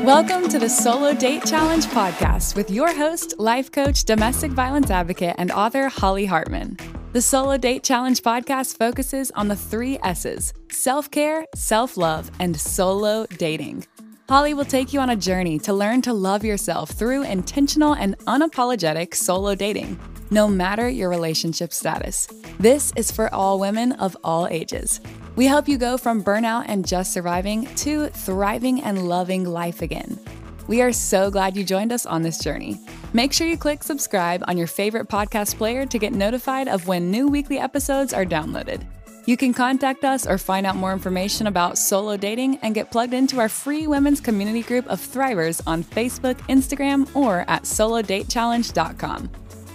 Welcome 0.00 0.48
to 0.48 0.58
the 0.58 0.68
Solo 0.70 1.12
Date 1.12 1.44
Challenge 1.44 1.84
podcast 1.88 2.56
with 2.56 2.70
your 2.70 2.90
host, 2.94 3.38
life 3.38 3.70
coach, 3.70 4.04
domestic 4.04 4.52
violence 4.52 4.90
advocate, 4.90 5.34
and 5.36 5.52
author 5.52 5.90
Holly 5.90 6.24
Hartman. 6.24 6.78
The 7.12 7.20
Solo 7.20 7.58
Date 7.58 7.84
Challenge 7.84 8.22
podcast 8.22 8.78
focuses 8.78 9.30
on 9.32 9.48
the 9.48 9.56
three 9.56 9.98
S's 10.02 10.54
self 10.70 11.10
care, 11.10 11.44
self 11.54 11.98
love, 11.98 12.30
and 12.40 12.58
solo 12.58 13.26
dating. 13.36 13.84
Holly 14.30 14.54
will 14.54 14.64
take 14.64 14.92
you 14.92 15.00
on 15.00 15.10
a 15.10 15.16
journey 15.16 15.58
to 15.58 15.74
learn 15.74 16.00
to 16.02 16.12
love 16.12 16.44
yourself 16.44 16.90
through 16.90 17.24
intentional 17.24 17.94
and 17.94 18.16
unapologetic 18.20 19.12
solo 19.12 19.54
dating, 19.56 19.98
no 20.30 20.48
matter 20.48 20.88
your 20.88 21.10
relationship 21.10 21.72
status. 21.72 22.28
This 22.58 22.92
is 22.96 23.10
for 23.10 23.32
all 23.34 23.58
women 23.58 23.92
of 23.92 24.16
all 24.22 24.46
ages. 24.46 25.00
We 25.36 25.46
help 25.46 25.68
you 25.68 25.78
go 25.78 25.96
from 25.96 26.22
burnout 26.22 26.64
and 26.68 26.86
just 26.86 27.12
surviving 27.12 27.66
to 27.76 28.08
thriving 28.08 28.82
and 28.82 29.08
loving 29.08 29.44
life 29.44 29.82
again. 29.82 30.18
We 30.66 30.82
are 30.82 30.92
so 30.92 31.30
glad 31.30 31.56
you 31.56 31.64
joined 31.64 31.92
us 31.92 32.06
on 32.06 32.22
this 32.22 32.38
journey. 32.38 32.80
Make 33.12 33.32
sure 33.32 33.46
you 33.46 33.58
click 33.58 33.82
subscribe 33.82 34.44
on 34.46 34.56
your 34.56 34.68
favorite 34.68 35.08
podcast 35.08 35.56
player 35.56 35.84
to 35.86 35.98
get 35.98 36.12
notified 36.12 36.68
of 36.68 36.86
when 36.86 37.10
new 37.10 37.26
weekly 37.26 37.58
episodes 37.58 38.12
are 38.12 38.24
downloaded. 38.24 38.86
You 39.26 39.36
can 39.36 39.52
contact 39.52 40.04
us 40.04 40.26
or 40.26 40.38
find 40.38 40.66
out 40.66 40.76
more 40.76 40.92
information 40.92 41.46
about 41.46 41.76
solo 41.76 42.16
dating 42.16 42.58
and 42.58 42.74
get 42.74 42.90
plugged 42.90 43.14
into 43.14 43.38
our 43.38 43.48
free 43.48 43.86
women's 43.86 44.20
community 44.20 44.62
group 44.62 44.86
of 44.86 45.00
thrivers 45.00 45.60
on 45.66 45.84
Facebook, 45.84 46.36
Instagram, 46.48 47.14
or 47.14 47.44
at 47.48 47.64
solodatechallenge.com. 47.64 49.30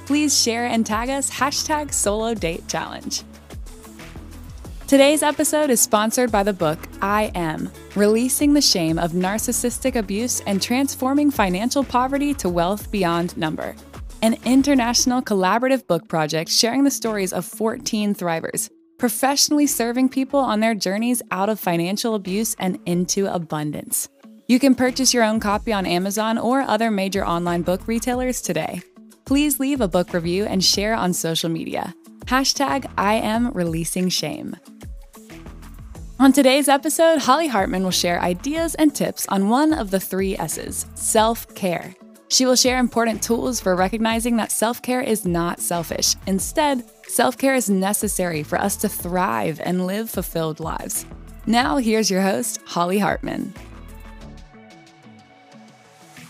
Please 0.06 0.40
share 0.40 0.66
and 0.66 0.86
tag 0.86 1.10
us 1.10 1.32
hashtag 1.32 1.92
solo 1.92 2.34
date 2.34 2.68
challenge. 2.68 3.24
Today's 4.88 5.24
episode 5.24 5.72
is 5.72 5.82
sponsored 5.82 6.32
by 6.32 6.44
the 6.44 6.54
book 6.54 6.78
I 7.02 7.32
Am 7.34 7.72
Releasing 7.96 8.54
the 8.54 8.62
Shame 8.62 9.00
of 9.00 9.14
Narcissistic 9.14 9.96
Abuse 9.96 10.42
and 10.42 10.62
Transforming 10.62 11.32
Financial 11.32 11.84
Poverty 11.84 12.36
to 12.36 12.50
Wealth 12.50 12.92
Beyond 12.92 13.36
Number, 13.36 13.76
an 14.22 14.38
international 14.46 15.24
collaborative 15.24 15.88
book 15.88 16.08
project 16.08 16.52
sharing 16.52 16.84
the 16.84 16.92
stories 16.92 17.34
of 17.34 17.44
14 17.44 18.14
thrivers, 18.14 18.70
professionally 19.00 19.66
serving 19.66 20.10
people 20.10 20.40
on 20.40 20.60
their 20.60 20.76
journeys 20.76 21.24
out 21.32 21.50
of 21.50 21.60
financial 21.60 22.14
abuse 22.14 22.56
and 22.60 22.78
into 22.86 23.26
abundance. 23.26 24.08
You 24.48 24.60
can 24.60 24.76
purchase 24.76 25.16
your 25.16 25.24
own 25.24 25.40
copy 25.40 25.74
on 25.74 25.88
Amazon 25.88 26.38
or 26.38 26.62
other 26.62 26.92
major 26.92 27.26
online 27.26 27.64
book 27.64 27.88
retailers 27.88 28.40
today. 28.40 28.84
Please 29.26 29.60
leave 29.60 29.82
a 29.82 29.88
book 29.88 30.14
review 30.14 30.46
and 30.46 30.64
share 30.64 30.94
on 30.94 31.12
social 31.12 31.50
media. 31.50 31.96
Hashtag 32.26 32.92
I 32.96 33.16
am 33.16 33.52
releasing 33.54 34.10
shame. 34.10 34.56
On 36.20 36.32
today's 36.32 36.70
episode, 36.70 37.20
Holly 37.20 37.48
Hartman 37.48 37.84
will 37.84 37.92
share 37.92 38.22
ideas 38.22 38.76
and 38.76 38.94
tips 38.96 39.26
on 39.30 39.50
one 39.50 39.74
of 39.74 39.90
the 39.90 40.00
three 40.00 40.38
S's 40.38 40.86
self 40.94 41.54
care. 41.56 41.96
She 42.28 42.46
will 42.46 42.56
share 42.56 42.78
important 42.78 43.22
tools 43.24 43.60
for 43.60 43.76
recognizing 43.76 44.38
that 44.38 44.52
self 44.52 44.82
care 44.82 45.02
is 45.02 45.26
not 45.26 45.60
selfish. 45.60 46.16
Instead, 46.28 46.84
self 47.08 47.36
care 47.36 47.56
is 47.56 47.70
necessary 47.70 48.44
for 48.44 48.60
us 48.60 48.76
to 48.78 48.90
thrive 48.90 49.60
and 49.64 49.88
live 49.88 50.10
fulfilled 50.10 50.60
lives. 50.60 51.06
Now, 51.48 51.78
here's 51.78 52.12
your 52.12 52.22
host, 52.22 52.62
Holly 52.66 53.00
Hartman. 53.00 53.54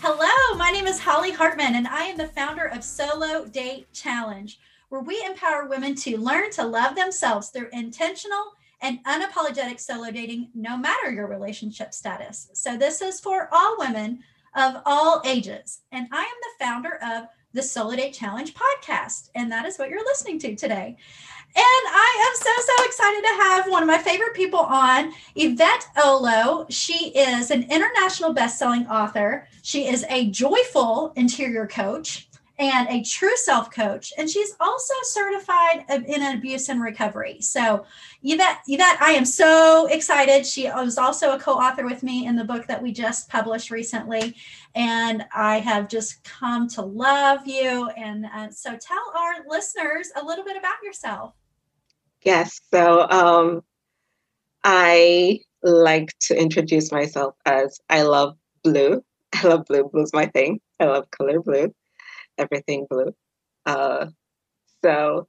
Hello, 0.08 0.56
my 0.56 0.70
name 0.70 0.86
is 0.86 1.00
Holly 1.00 1.32
Hartman, 1.32 1.74
and 1.74 1.88
I 1.88 2.04
am 2.04 2.16
the 2.16 2.28
founder 2.28 2.66
of 2.66 2.84
Solo 2.84 3.44
Date 3.44 3.92
Challenge, 3.92 4.56
where 4.88 5.00
we 5.00 5.20
empower 5.26 5.66
women 5.66 5.96
to 5.96 6.16
learn 6.16 6.52
to 6.52 6.64
love 6.64 6.94
themselves 6.94 7.48
through 7.48 7.70
intentional 7.72 8.52
and 8.80 9.02
unapologetic 9.02 9.80
solo 9.80 10.12
dating, 10.12 10.50
no 10.54 10.76
matter 10.76 11.10
your 11.10 11.26
relationship 11.26 11.92
status. 11.92 12.50
So, 12.52 12.76
this 12.76 13.02
is 13.02 13.18
for 13.18 13.48
all 13.50 13.78
women 13.80 14.20
of 14.54 14.80
all 14.86 15.22
ages. 15.24 15.80
And 15.90 16.06
I 16.12 16.20
am 16.20 16.24
the 16.24 16.64
founder 16.64 17.00
of 17.02 17.24
the 17.52 17.62
Solo 17.64 17.96
Date 17.96 18.12
Challenge 18.12 18.54
podcast. 18.54 19.30
And 19.34 19.50
that 19.50 19.66
is 19.66 19.76
what 19.76 19.90
you're 19.90 20.04
listening 20.04 20.38
to 20.38 20.54
today. 20.54 20.98
And 21.58 21.64
I 21.64 22.28
am 22.28 22.36
so, 22.36 22.50
so 22.66 22.84
excited 22.84 23.22
to 23.22 23.42
have 23.42 23.70
one 23.70 23.82
of 23.82 23.86
my 23.86 23.96
favorite 23.96 24.34
people 24.34 24.58
on, 24.58 25.12
Yvette 25.34 25.88
Olo. 25.96 26.66
She 26.68 27.08
is 27.10 27.50
an 27.50 27.62
international 27.70 28.34
best-selling 28.34 28.86
author. 28.88 29.48
She 29.62 29.88
is 29.88 30.04
a 30.10 30.26
joyful 30.26 31.14
interior 31.16 31.66
coach 31.66 32.28
and 32.58 32.88
a 32.88 33.02
true 33.02 33.36
self 33.36 33.70
coach. 33.70 34.12
And 34.18 34.28
she's 34.28 34.54
also 34.60 34.94
certified 35.02 35.84
in 36.06 36.22
abuse 36.22 36.68
and 36.68 36.80
recovery. 36.80 37.40
So, 37.40 37.84
Yvette, 38.22 38.58
Yvette, 38.66 39.00
I 39.00 39.12
am 39.12 39.24
so 39.24 39.86
excited. 39.86 40.46
She 40.46 40.64
was 40.64 40.98
also 40.98 41.32
a 41.34 41.38
co 41.38 41.52
author 41.54 41.86
with 41.86 42.02
me 42.02 42.26
in 42.26 42.36
the 42.36 42.44
book 42.44 42.66
that 42.66 42.82
we 42.82 42.92
just 42.92 43.28
published 43.28 43.70
recently. 43.70 44.36
And 44.74 45.24
I 45.34 45.60
have 45.60 45.88
just 45.88 46.22
come 46.24 46.68
to 46.68 46.82
love 46.82 47.46
you. 47.46 47.88
And 47.96 48.26
uh, 48.26 48.50
so, 48.50 48.76
tell 48.76 49.12
our 49.16 49.36
listeners 49.48 50.10
a 50.20 50.24
little 50.24 50.44
bit 50.44 50.56
about 50.56 50.82
yourself. 50.82 51.34
Yes. 52.26 52.60
So, 52.74 53.08
um, 53.10 53.62
I 54.64 55.40
like 55.62 56.14
to 56.22 56.40
introduce 56.40 56.92
myself 56.92 57.34
as 57.46 57.78
I 57.88 58.02
love 58.02 58.36
blue. 58.62 59.02
I 59.34 59.46
love 59.46 59.64
blue. 59.66 59.88
Blue's 59.92 60.12
my 60.12 60.26
thing. 60.26 60.60
I 60.80 60.86
love 60.86 61.10
color 61.10 61.40
blue 61.40 61.72
everything 62.38 62.86
blue. 62.90 63.14
Uh, 63.66 64.06
so 64.84 65.28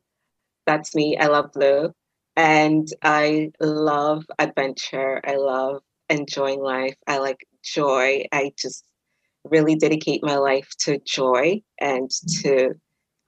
that's 0.68 0.96
me. 0.96 1.18
I 1.18 1.28
love 1.28 1.52
blue. 1.54 1.94
And 2.36 2.88
I 3.04 3.52
love 3.62 4.26
adventure. 4.40 5.22
I 5.26 5.36
love 5.38 5.82
enjoying 6.10 6.62
life. 6.62 6.96
I 7.08 7.20
like 7.20 7.46
joy. 7.64 8.26
I 8.32 8.54
just 8.58 8.86
really 9.46 9.76
dedicate 9.76 10.24
my 10.24 10.38
life 10.38 10.70
to 10.82 11.00
joy 11.06 11.62
and 11.82 12.12
to 12.44 12.76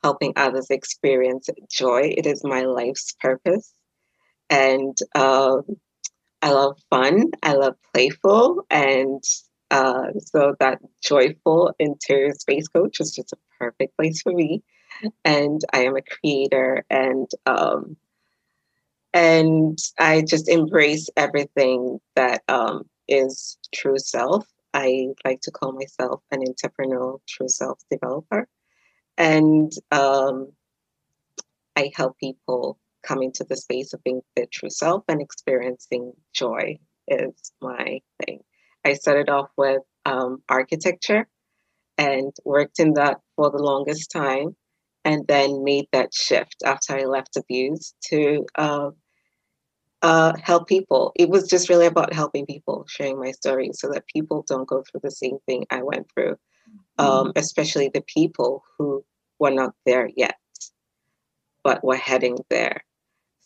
helping 0.03 0.33
others 0.35 0.69
experience 0.69 1.49
joy. 1.69 2.13
It 2.17 2.25
is 2.25 2.43
my 2.43 2.61
life's 2.61 3.13
purpose. 3.19 3.73
And 4.49 4.97
um, 5.15 5.63
I 6.41 6.51
love 6.51 6.79
fun. 6.89 7.31
I 7.43 7.53
love 7.53 7.75
playful. 7.93 8.65
And 8.69 9.23
uh, 9.71 10.07
so 10.19 10.55
that 10.59 10.79
joyful 11.03 11.73
interior 11.79 12.33
space 12.33 12.67
coach 12.67 12.99
was 12.99 13.13
just 13.13 13.33
a 13.33 13.37
perfect 13.59 13.95
place 13.97 14.21
for 14.21 14.31
me. 14.31 14.63
And 15.23 15.61
I 15.73 15.83
am 15.83 15.95
a 15.95 16.01
creator 16.01 16.85
and 16.89 17.29
um, 17.45 17.95
and 19.13 19.77
I 19.97 20.21
just 20.21 20.47
embrace 20.49 21.09
everything 21.17 21.99
that 22.15 22.43
um, 22.47 22.83
is 23.07 23.57
true 23.73 23.97
self. 23.97 24.47
I 24.73 25.07
like 25.25 25.41
to 25.41 25.51
call 25.51 25.71
myself 25.71 26.21
an 26.31 26.43
entrepreneurial 26.43 27.19
true 27.27 27.47
self 27.47 27.79
developer. 27.89 28.47
And 29.19 29.71
um, 29.91 30.53
I 31.75 31.91
help 31.95 32.17
people 32.17 32.79
come 33.03 33.21
into 33.21 33.43
the 33.43 33.57
space 33.57 33.93
of 33.93 34.03
being 34.03 34.21
their 34.35 34.47
true 34.51 34.69
self 34.69 35.03
and 35.07 35.21
experiencing 35.21 36.13
joy 36.33 36.79
is 37.07 37.51
my 37.61 37.99
thing. 38.25 38.39
I 38.85 38.93
started 38.93 39.29
off 39.29 39.49
with 39.57 39.81
um, 40.05 40.41
architecture 40.47 41.27
and 41.97 42.31
worked 42.45 42.79
in 42.79 42.93
that 42.93 43.19
for 43.35 43.51
the 43.51 43.61
longest 43.61 44.09
time, 44.09 44.55
and 45.03 45.27
then 45.27 45.63
made 45.63 45.85
that 45.91 46.13
shift 46.13 46.55
after 46.65 46.97
I 46.97 47.03
left 47.03 47.35
abuse 47.35 47.93
to 48.09 48.45
uh, 48.57 48.91
uh, 50.01 50.33
help 50.41 50.67
people. 50.67 51.11
It 51.15 51.29
was 51.29 51.49
just 51.49 51.67
really 51.67 51.87
about 51.87 52.13
helping 52.13 52.45
people, 52.45 52.85
sharing 52.87 53.19
my 53.19 53.31
story 53.31 53.71
so 53.73 53.89
that 53.89 54.07
people 54.07 54.45
don't 54.47 54.67
go 54.67 54.81
through 54.83 55.01
the 55.03 55.11
same 55.11 55.39
thing 55.45 55.65
I 55.69 55.83
went 55.83 56.07
through, 56.13 56.37
um, 56.97 57.07
mm-hmm. 57.07 57.29
especially 57.35 57.89
the 57.93 58.03
people 58.07 58.63
who 58.77 59.03
were 59.39 59.51
not 59.51 59.73
there 59.85 60.09
yet, 60.15 60.37
but 61.63 61.83
we're 61.83 61.95
heading 61.95 62.37
there. 62.49 62.83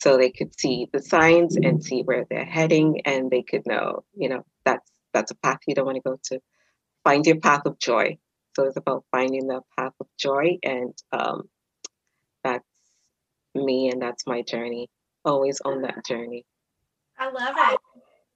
So 0.01 0.18
they 0.18 0.31
could 0.31 0.60
see 0.60 0.90
the 0.92 1.01
signs 1.01 1.56
and 1.56 1.84
see 1.84 2.01
where 2.01 2.25
they're 2.30 2.44
heading, 2.44 3.01
and 3.06 3.31
they 3.31 3.42
could 3.42 3.66
know, 3.66 4.04
you 4.16 4.30
know, 4.30 4.45
that's 4.66 4.92
that's 5.13 5.31
a 5.31 5.36
path 5.36 5.60
you 5.68 5.75
don't 5.75 5.86
want 5.86 5.95
to 5.95 6.01
go 6.01 6.19
to. 6.25 6.42
Find 7.04 7.25
your 7.25 7.40
path 7.40 7.66
of 7.66 7.80
joy. 7.80 8.18
So 8.56 8.66
it's 8.66 8.78
about 8.78 9.06
finding 9.12 9.48
the 9.48 9.62
path 9.78 9.94
of 10.00 10.07
joy, 10.18 10.57
and 10.63 10.94
um, 11.12 11.44
that's 12.44 12.68
me, 13.56 13.89
and 13.89 14.01
that's 14.01 14.28
my 14.28 14.42
journey. 14.42 14.89
Always 15.24 15.62
on 15.62 15.84
that 15.84 16.06
journey. 16.06 16.46
I 17.18 17.30
love 17.30 17.56
it. 17.57 17.80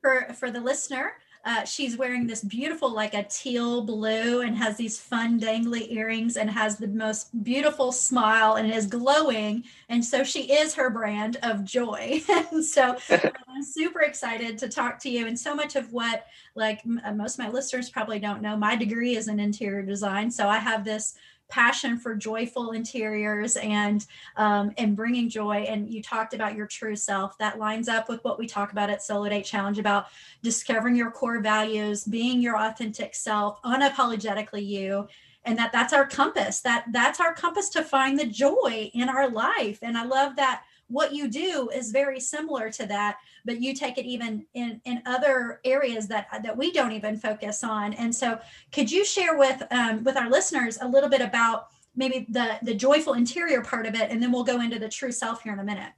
For 0.01 0.33
for 0.35 0.51
the 0.51 0.61
listener, 0.61 1.13
uh, 1.47 1.63
she's 1.63 1.95
wearing 1.95 2.27
this 2.27 2.43
beautiful, 2.43 2.93
like 2.93 3.13
a 3.13 3.23
teal 3.23 3.81
blue, 3.81 4.41
and 4.41 4.57
has 4.57 4.75
these 4.75 4.99
fun 4.99 5.39
dangly 5.39 5.89
earrings, 5.93 6.35
and 6.35 6.49
has 6.49 6.77
the 6.77 6.89
most 6.89 7.41
beautiful 7.41 7.93
smile, 7.93 8.55
and 8.55 8.69
is 8.69 8.85
glowing. 8.85 9.63
And 9.87 10.03
so 10.03 10.25
she 10.25 10.51
is 10.51 10.75
her 10.75 10.89
brand 10.89 11.37
of 11.43 11.63
joy. 11.63 12.21
and 12.51 12.63
so 12.65 12.97
I'm 13.47 13.63
super 13.63 14.01
excited 14.01 14.57
to 14.57 14.67
talk 14.67 14.99
to 14.99 15.09
you. 15.09 15.25
And 15.25 15.39
so 15.39 15.55
much 15.55 15.77
of 15.77 15.93
what, 15.93 16.25
like 16.55 16.81
uh, 17.05 17.13
most 17.13 17.39
of 17.39 17.45
my 17.45 17.49
listeners 17.49 17.89
probably 17.89 18.19
don't 18.19 18.41
know, 18.41 18.57
my 18.57 18.75
degree 18.75 19.15
is 19.15 19.29
in 19.29 19.39
interior 19.39 19.83
design. 19.83 20.29
So 20.29 20.49
I 20.49 20.57
have 20.57 20.83
this 20.83 21.15
passion 21.49 21.97
for 21.97 22.15
joyful 22.15 22.71
interiors 22.71 23.55
and 23.57 24.05
um, 24.35 24.71
and 24.77 24.95
bringing 24.95 25.29
joy. 25.29 25.65
And 25.67 25.89
you 25.89 26.01
talked 26.01 26.33
about 26.33 26.55
your 26.55 26.67
true 26.67 26.95
self. 26.95 27.37
That 27.37 27.59
lines 27.59 27.87
up 27.87 28.09
with 28.09 28.23
what 28.23 28.39
we 28.39 28.47
talk 28.47 28.71
about 28.71 28.89
at 28.89 29.03
Solo 29.03 29.29
Date 29.29 29.45
Challenge 29.45 29.79
about 29.79 30.07
discovering 30.43 30.95
your 30.95 31.11
core 31.11 31.39
values, 31.39 32.03
being 32.03 32.41
your 32.41 32.57
authentic 32.57 33.15
self, 33.15 33.61
unapologetically 33.63 34.65
you 34.65 35.07
and 35.47 35.57
that 35.57 35.71
that's 35.71 35.93
our 35.93 36.05
compass 36.05 36.59
that 36.59 36.85
that's 36.91 37.19
our 37.19 37.33
compass 37.33 37.69
to 37.69 37.81
find 37.81 38.19
the 38.19 38.25
joy 38.25 38.91
in 38.93 39.07
our 39.07 39.29
life 39.29 39.79
and 39.81 39.97
i 39.97 40.03
love 40.03 40.35
that 40.35 40.63
what 40.87 41.13
you 41.13 41.27
do 41.29 41.69
is 41.73 41.91
very 41.91 42.19
similar 42.19 42.69
to 42.71 42.85
that 42.85 43.17
but 43.47 43.61
you 43.61 43.73
take 43.73 43.97
it 43.97 44.05
even 44.05 44.45
in 44.53 44.79
in 44.83 45.01
other 45.05 45.61
areas 45.63 46.07
that 46.09 46.27
that 46.43 46.55
we 46.55 46.71
don't 46.71 46.91
even 46.91 47.17
focus 47.17 47.63
on. 47.63 47.93
And 47.93 48.13
so 48.13 48.39
could 48.73 48.91
you 48.91 49.05
share 49.05 49.37
with 49.37 49.63
um, 49.71 50.03
with 50.03 50.17
our 50.17 50.29
listeners 50.29 50.77
a 50.81 50.87
little 50.87 51.09
bit 51.09 51.21
about 51.21 51.67
maybe 51.95 52.27
the 52.29 52.59
the 52.61 52.75
joyful 52.75 53.13
interior 53.13 53.61
part 53.61 53.87
of 53.87 53.95
it 53.95 54.11
and 54.11 54.21
then 54.21 54.31
we'll 54.31 54.43
go 54.43 54.61
into 54.61 54.77
the 54.77 54.89
true 54.89 55.13
self 55.13 55.41
here 55.41 55.53
in 55.53 55.59
a 55.59 55.63
minute. 55.63 55.93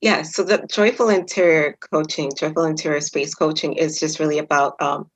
Yeah 0.00 0.22
so 0.22 0.42
the 0.42 0.66
joyful 0.68 1.08
interior 1.08 1.78
coaching 1.92 2.32
joyful 2.36 2.64
interior 2.64 3.00
space 3.00 3.32
coaching 3.32 3.74
is 3.74 4.00
just 4.00 4.18
really 4.18 4.38
about 4.38 4.74
um, 4.82 5.08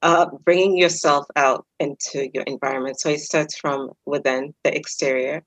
uh, 0.00 0.26
bringing 0.44 0.76
yourself 0.76 1.26
out 1.36 1.64
into 1.78 2.28
your 2.34 2.42
environment. 2.44 2.98
So 2.98 3.10
it 3.10 3.20
starts 3.20 3.56
from 3.56 3.90
within 4.06 4.52
the 4.64 4.74
exterior 4.74 5.44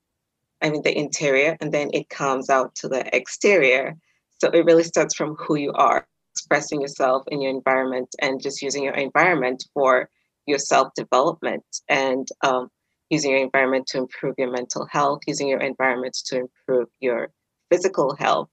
I 0.66 0.72
mean, 0.72 0.82
the 0.82 0.98
interior, 0.98 1.56
and 1.62 1.72
then 1.72 1.92
it 1.94 2.10
comes 2.10 2.50
out 2.50 2.74
to 2.78 2.88
the 2.88 3.16
exterior. 3.16 3.96
So 4.42 4.50
it 4.50 4.66
really 4.66 4.84
starts 4.84 5.14
from 5.14 5.36
who 5.36 5.58
you 5.58 5.72
are, 5.74 6.08
expressing 6.34 6.82
yourself 6.82 7.24
in 7.28 7.40
your 7.40 7.52
environment 7.52 8.10
and 8.20 8.42
just 8.42 8.64
using 8.64 8.84
your 8.84 8.96
environment 8.96 9.64
for 9.76 10.10
your 10.48 10.58
self 10.58 10.92
development 10.96 11.64
and 11.88 12.28
um, 12.42 12.70
using 13.12 13.30
your 13.30 13.42
environment 13.42 13.86
to 13.90 14.00
improve 14.00 14.34
your 14.40 14.50
mental 14.50 14.88
health, 14.88 15.20
using 15.28 15.48
your 15.48 15.60
environment 15.60 16.18
to 16.26 16.40
improve 16.40 16.90
your 17.00 17.32
physical 17.70 18.16
health, 18.16 18.50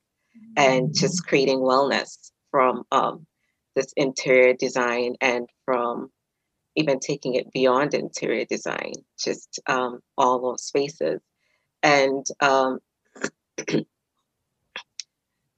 and 0.58 0.94
just 0.94 1.26
creating 1.26 1.60
wellness 1.60 2.30
from 2.50 2.82
um, 2.92 3.26
this 3.74 3.90
interior 3.96 4.52
design 4.52 5.14
and 5.22 5.48
from 5.64 6.10
even 6.76 6.98
taking 6.98 7.36
it 7.36 7.50
beyond 7.54 7.94
interior 7.94 8.44
design, 8.44 8.92
just 9.18 9.60
um, 9.66 10.00
all 10.18 10.38
those 10.38 10.64
spaces 10.64 11.22
and 11.82 12.26
um, 12.40 12.78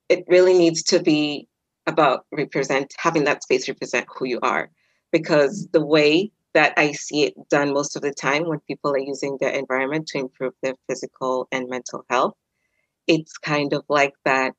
it 0.08 0.24
really 0.28 0.56
needs 0.58 0.82
to 0.84 1.00
be 1.00 1.48
about 1.86 2.26
represent 2.32 2.94
having 2.98 3.24
that 3.24 3.42
space 3.42 3.68
represent 3.68 4.06
who 4.16 4.26
you 4.26 4.38
are. 4.42 4.70
Because 5.12 5.68
the 5.72 5.84
way 5.84 6.32
that 6.54 6.72
i 6.76 6.92
see 6.92 7.24
it 7.24 7.34
done 7.48 7.74
most 7.74 7.96
of 7.96 8.02
the 8.02 8.12
time 8.12 8.46
when 8.48 8.60
people 8.60 8.92
are 8.92 8.98
using 8.98 9.36
their 9.40 9.50
environment 9.50 10.06
to 10.06 10.18
improve 10.18 10.52
their 10.62 10.74
physical 10.88 11.48
and 11.50 11.68
mental 11.68 12.04
health 12.08 12.34
it's 13.06 13.36
kind 13.38 13.72
of 13.72 13.84
like 13.88 14.14
that 14.24 14.54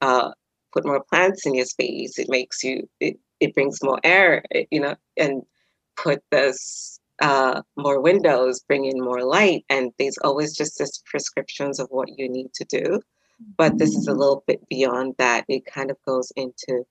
uh, 0.00 0.32
put 0.72 0.84
more 0.84 1.02
plants 1.04 1.46
in 1.46 1.54
your 1.54 1.64
space. 1.64 2.18
It 2.18 2.28
makes 2.28 2.62
you 2.64 2.88
it, 3.00 3.18
it 3.40 3.54
brings 3.54 3.82
more 3.82 4.00
air 4.02 4.42
you 4.70 4.80
know 4.80 4.96
and 5.16 5.42
put 5.96 6.22
this 6.30 6.98
uh, 7.20 7.62
more 7.76 8.00
windows, 8.00 8.60
bring 8.66 8.84
in 8.84 9.00
more 9.00 9.22
light, 9.22 9.64
and 9.68 9.92
there's 9.98 10.18
always 10.18 10.56
just 10.56 10.78
this 10.78 11.02
prescriptions 11.06 11.78
of 11.78 11.88
what 11.90 12.08
you 12.16 12.28
need 12.28 12.52
to 12.54 12.64
do. 12.64 13.00
But 13.56 13.78
this 13.78 13.94
is 13.94 14.06
a 14.06 14.14
little 14.14 14.44
bit 14.46 14.66
beyond 14.68 15.14
that. 15.18 15.44
It 15.48 15.64
kind 15.66 15.90
of 15.90 15.96
goes 16.06 16.32
into 16.36 16.84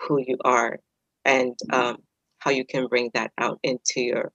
who 0.00 0.18
you 0.26 0.38
are 0.44 0.78
and 1.24 1.56
um, 1.72 1.98
how 2.38 2.50
you 2.50 2.64
can 2.64 2.86
bring 2.86 3.10
that 3.14 3.32
out 3.38 3.58
into 3.62 4.00
your 4.00 4.32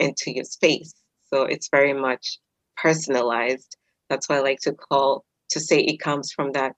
into 0.00 0.32
your 0.32 0.44
space. 0.44 0.94
So 1.32 1.42
it's 1.42 1.68
very 1.70 1.92
much 1.92 2.38
personalized. 2.76 3.76
That's 4.10 4.28
why 4.28 4.36
I 4.36 4.40
like 4.40 4.60
to 4.60 4.72
call 4.72 5.24
to 5.50 5.60
say 5.60 5.78
it 5.78 5.98
comes 5.98 6.32
from 6.32 6.52
that 6.52 6.74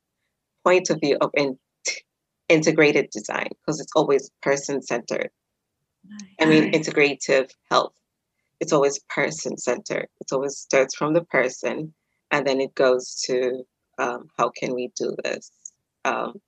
point 0.65 0.91
of 0.91 1.01
view 1.01 1.17
of 1.21 1.31
in, 1.35 1.59
integrated 2.49 3.09
design 3.11 3.49
because 3.51 3.81
it's 3.81 3.93
always 3.97 4.31
person 4.43 4.83
centered. 4.83 5.31
I 6.41 6.45
mean, 6.45 6.73
integrative 6.73 7.51
health 7.71 7.95
it's 8.61 8.73
always 8.73 8.99
person 9.09 9.57
centered. 9.57 10.09
It 10.21 10.33
always 10.33 10.57
starts 10.57 10.95
from 10.97 11.15
the 11.15 11.25
person, 11.25 11.93
and 12.31 12.47
then 12.47 12.61
it 12.61 12.75
goes 12.75 13.23
to 13.27 13.65
um, 13.99 14.29
how 14.37 14.51
can 14.51 14.75
we 14.75 14.93
do 14.97 15.15
this? 15.25 15.51
Um, 16.05 16.41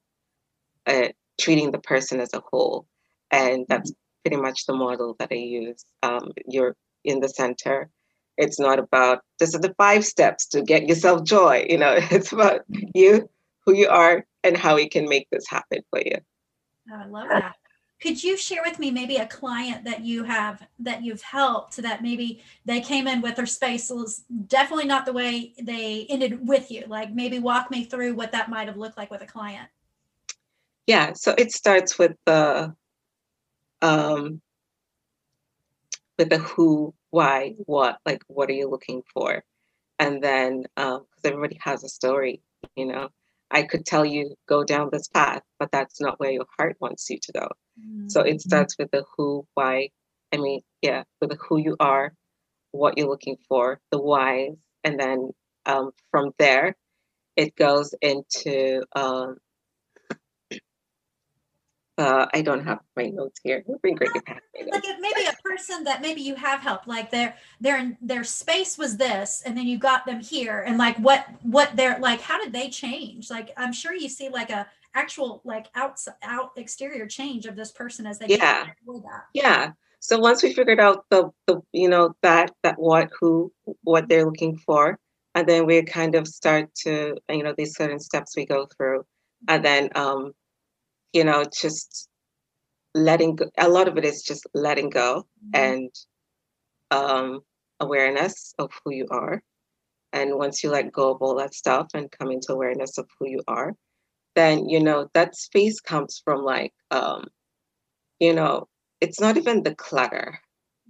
uh, 0.87 1.08
treating 1.40 1.70
the 1.70 1.78
person 1.78 2.20
as 2.20 2.32
a 2.34 2.43
whole, 2.50 2.87
and 3.31 3.66
that's 3.69 3.93
pretty 4.25 4.40
much 4.40 4.66
the 4.66 4.75
model 4.75 5.16
that 5.19 5.28
I 5.31 5.37
use. 5.37 5.84
Um, 6.02 6.32
you're 6.46 6.76
in 7.05 7.20
the 7.20 7.28
center. 7.28 7.90
It's 8.37 8.61
not 8.61 8.78
about 8.78 9.22
this 9.40 9.54
are 9.54 9.61
the 9.61 9.75
five 9.78 10.04
steps 10.04 10.46
to 10.49 10.62
get 10.62 10.88
yourself 10.88 11.25
joy. 11.25 11.66
You 11.69 11.78
know, 11.78 11.94
it's 12.11 12.32
about 12.32 12.62
you, 12.94 13.28
who 13.66 13.75
you 13.75 13.88
are, 13.88 14.25
and 14.44 14.56
how 14.56 14.76
we 14.76 14.88
can 14.88 15.08
make 15.08 15.28
this 15.31 15.49
happen 15.49 15.82
for 15.90 16.00
you. 16.00 16.16
Oh, 16.90 17.02
I 17.02 17.06
love 17.06 17.28
that 17.28 17.54
could 18.00 18.23
you 18.23 18.37
share 18.37 18.62
with 18.65 18.79
me 18.79 18.91
maybe 18.91 19.17
a 19.17 19.27
client 19.27 19.85
that 19.85 20.05
you 20.05 20.23
have 20.25 20.67
that 20.79 21.03
you've 21.03 21.23
helped 21.23 21.77
that 21.79 22.03
maybe 22.03 22.43
they 22.65 22.81
came 22.81 23.09
in 23.09 23.21
with 23.21 23.37
their 23.37 23.47
space 23.47 23.91
was 23.91 24.25
definitely 24.47 24.87
not 24.87 25.05
the 25.05 25.12
way 25.12 25.53
they 25.61 26.06
ended 26.09 26.47
with 26.47 26.71
you? 26.71 26.85
Like 26.87 27.12
maybe 27.12 27.39
walk 27.39 27.71
me 27.71 27.85
through 27.85 28.15
what 28.15 28.33
that 28.33 28.49
might 28.49 28.69
have 28.69 28.77
looked 28.77 28.97
like 28.97 29.11
with 29.11 29.23
a 29.23 29.27
client. 29.27 29.69
Yeah 30.87 31.12
so 31.15 31.35
it 31.37 31.53
starts 31.53 31.99
with 31.99 32.12
the 32.25 32.75
um 33.83 34.41
with 36.19 36.31
the 36.31 36.39
who 36.39 36.95
why 37.11 37.55
what 37.67 37.99
like 38.06 38.23
what 38.29 38.49
are 38.49 38.55
you 38.55 38.69
looking 38.69 39.03
for? 39.12 39.43
And 39.99 40.23
then 40.23 40.67
um 40.77 41.05
because 41.11 41.25
everybody 41.25 41.59
has 41.62 41.83
a 41.83 41.89
story 41.89 42.43
you 42.77 42.87
know 42.87 43.09
I 43.50 43.62
could 43.62 43.87
tell 43.87 44.05
you 44.05 44.35
go 44.49 44.65
down 44.65 44.91
this 44.93 45.09
path, 45.09 45.43
but 45.59 45.71
that's 45.73 46.00
not 46.00 46.21
where 46.21 46.31
your 46.31 46.47
heart 46.59 46.77
wants 46.81 47.09
you 47.09 47.19
to 47.23 47.33
go. 47.33 47.49
Mm-hmm. 47.81 48.09
So 48.09 48.21
it 48.21 48.41
starts 48.41 48.77
with 48.79 48.91
the 48.91 49.05
who, 49.17 49.47
why. 49.55 49.91
I 50.33 50.37
mean, 50.37 50.61
yeah, 50.83 51.05
with 51.21 51.31
the 51.31 51.39
who 51.49 51.59
you 51.59 51.77
are, 51.81 52.12
what 52.73 52.99
you're 52.99 53.09
looking 53.09 53.37
for, 53.49 53.81
the 53.91 54.00
whys, 54.00 54.56
and 54.85 55.00
then 55.00 55.31
um, 55.65 55.93
from 56.11 56.33
there, 56.39 56.77
it 57.37 57.56
goes 57.56 57.95
into 58.03 58.83
um, 58.95 59.37
uh, 61.99 62.27
I 62.33 62.43
don't 62.43 62.65
have 62.65 62.79
my 62.97 63.06
notes 63.06 63.41
here. 63.43 63.65
Bring 63.83 63.97
great 63.97 64.12
capacity. 64.12 64.71
Like 64.71 64.85
maybe 65.00 65.27
a 65.27 65.43
person 65.43 65.83
that 65.85 66.00
maybe 66.00 66.21
you 66.21 66.37
have 66.37 66.61
helped, 66.61 66.87
like 66.87 67.11
their 67.11 67.35
their 67.61 67.97
their 68.00 68.23
space 68.23 68.79
was 68.79 68.97
this, 68.97 69.43
and 69.45 69.56
then 69.56 69.67
you 69.67 69.79
got 69.79 70.06
them 70.06 70.21
here, 70.21 70.61
and 70.61 70.79
like 70.79 70.97
what 70.99 71.27
what 71.43 71.75
they're 71.75 71.99
like, 71.99 72.21
how 72.21 72.43
did 72.43 72.53
they 72.53 72.69
change? 72.69 73.31
Like 73.31 73.50
I'm 73.56 73.73
sure 73.73 73.93
you 73.93 74.09
see 74.09 74.29
like 74.29 74.50
a 74.50 74.67
actual 74.95 75.43
like 75.45 75.67
out 75.75 75.99
out 76.23 76.52
exterior 76.57 77.07
change 77.07 77.47
of 77.47 77.57
this 77.57 77.73
person 77.73 78.07
as 78.07 78.19
they 78.19 78.26
yeah 78.28 78.67
yeah. 79.35 79.73
So 80.00 80.19
once 80.19 80.43
we 80.43 80.55
figured 80.55 80.78
out 80.78 81.05
the 81.11 81.31
the 81.49 81.61
you 81.73 81.88
know 81.88 82.14
that 82.23 82.52
that 82.62 82.78
what 82.78 83.11
who 83.21 83.52
what 83.83 84.09
they're 84.09 84.25
looking 84.25 84.57
for, 84.57 85.00
and 85.35 85.49
then 85.49 85.67
we 85.67 85.83
kind 85.83 86.14
of 86.14 86.28
start 86.28 86.73
to 86.83 87.17
you 87.28 87.43
know 87.43 87.55
these 87.59 87.75
certain 87.75 87.99
steps 87.99 88.37
we 88.37 88.47
go 88.47 88.69
through, 88.76 89.05
and 89.49 89.64
then 89.64 89.90
um 89.97 90.33
you 91.12 91.25
know, 91.25 91.45
just 91.45 92.09
letting 92.95 93.37
go. 93.37 93.50
A 93.59 93.69
lot 93.69 93.88
of 93.88 93.97
it 93.97 94.05
is 94.05 94.23
just 94.23 94.47
letting 94.55 94.91
go 94.91 95.27
mm-hmm. 95.45 95.65
and 95.65 95.91
um, 96.91 97.41
awareness 97.81 98.55
of 98.59 98.71
who 98.85 98.93
you 98.93 99.07
are. 99.11 99.43
And 100.12 100.37
once 100.37 100.65
you 100.65 100.71
let 100.71 100.93
go 100.93 101.12
of 101.12 101.21
all 101.21 101.37
that 101.37 101.55
stuff 101.55 101.88
and 101.95 102.11
come 102.11 102.31
into 102.31 102.53
awareness 102.53 102.97
of 102.99 103.09
who 103.19 103.29
you 103.29 103.43
are, 103.47 103.75
then, 104.35 104.69
you 104.69 104.83
know, 104.83 105.09
that 105.15 105.37
space 105.37 105.81
comes 105.81 106.21
from 106.25 106.43
like, 106.43 106.73
um, 106.91 107.27
you 108.19 108.33
know, 108.33 108.69
it's 109.00 109.21
not 109.21 109.37
even 109.37 109.62
the 109.62 109.75
clutter, 109.75 110.41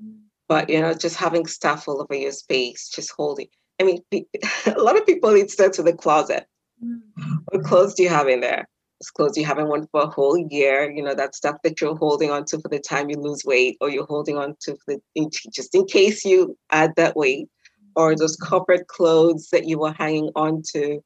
mm-hmm. 0.00 0.18
but, 0.48 0.70
you 0.70 0.80
know, 0.80 0.94
just 0.94 1.16
having 1.16 1.46
stuff 1.46 1.88
all 1.88 2.00
over 2.00 2.14
your 2.14 2.32
space, 2.32 2.88
just 2.88 3.12
holding. 3.16 3.48
I 3.80 3.84
mean, 3.84 4.02
a 4.66 4.80
lot 4.80 4.96
of 4.96 5.06
people, 5.06 5.30
it 5.30 5.50
starts 5.50 5.78
with 5.78 5.88
a 5.88 5.92
closet. 5.92 6.46
Mm-hmm. 6.82 7.36
What 7.46 7.64
clothes 7.64 7.94
do 7.94 8.04
you 8.04 8.08
have 8.08 8.28
in 8.28 8.40
there? 8.40 8.68
Clothes 9.14 9.36
you 9.36 9.44
haven't 9.44 9.68
worn 9.68 9.86
for 9.92 10.02
a 10.02 10.08
whole 10.08 10.36
year, 10.50 10.90
you 10.90 11.02
know, 11.02 11.14
that 11.14 11.34
stuff 11.34 11.56
that 11.62 11.80
you're 11.80 11.96
holding 11.96 12.30
on 12.30 12.44
to 12.46 12.60
for 12.60 12.68
the 12.68 12.80
time 12.80 13.08
you 13.08 13.16
lose 13.16 13.42
weight, 13.44 13.76
or 13.80 13.88
you're 13.90 14.06
holding 14.06 14.36
on 14.36 14.56
to 14.60 14.76
the, 14.86 15.00
in, 15.14 15.30
just 15.52 15.74
in 15.74 15.86
case 15.86 16.24
you 16.24 16.56
add 16.70 16.92
that 16.96 17.16
weight, 17.16 17.48
or 17.94 18.16
those 18.16 18.36
corporate 18.36 18.88
clothes 18.88 19.48
that 19.52 19.66
you 19.66 19.78
were 19.78 19.92
hanging 19.92 20.30
on 20.34 20.62
to 20.72 21.00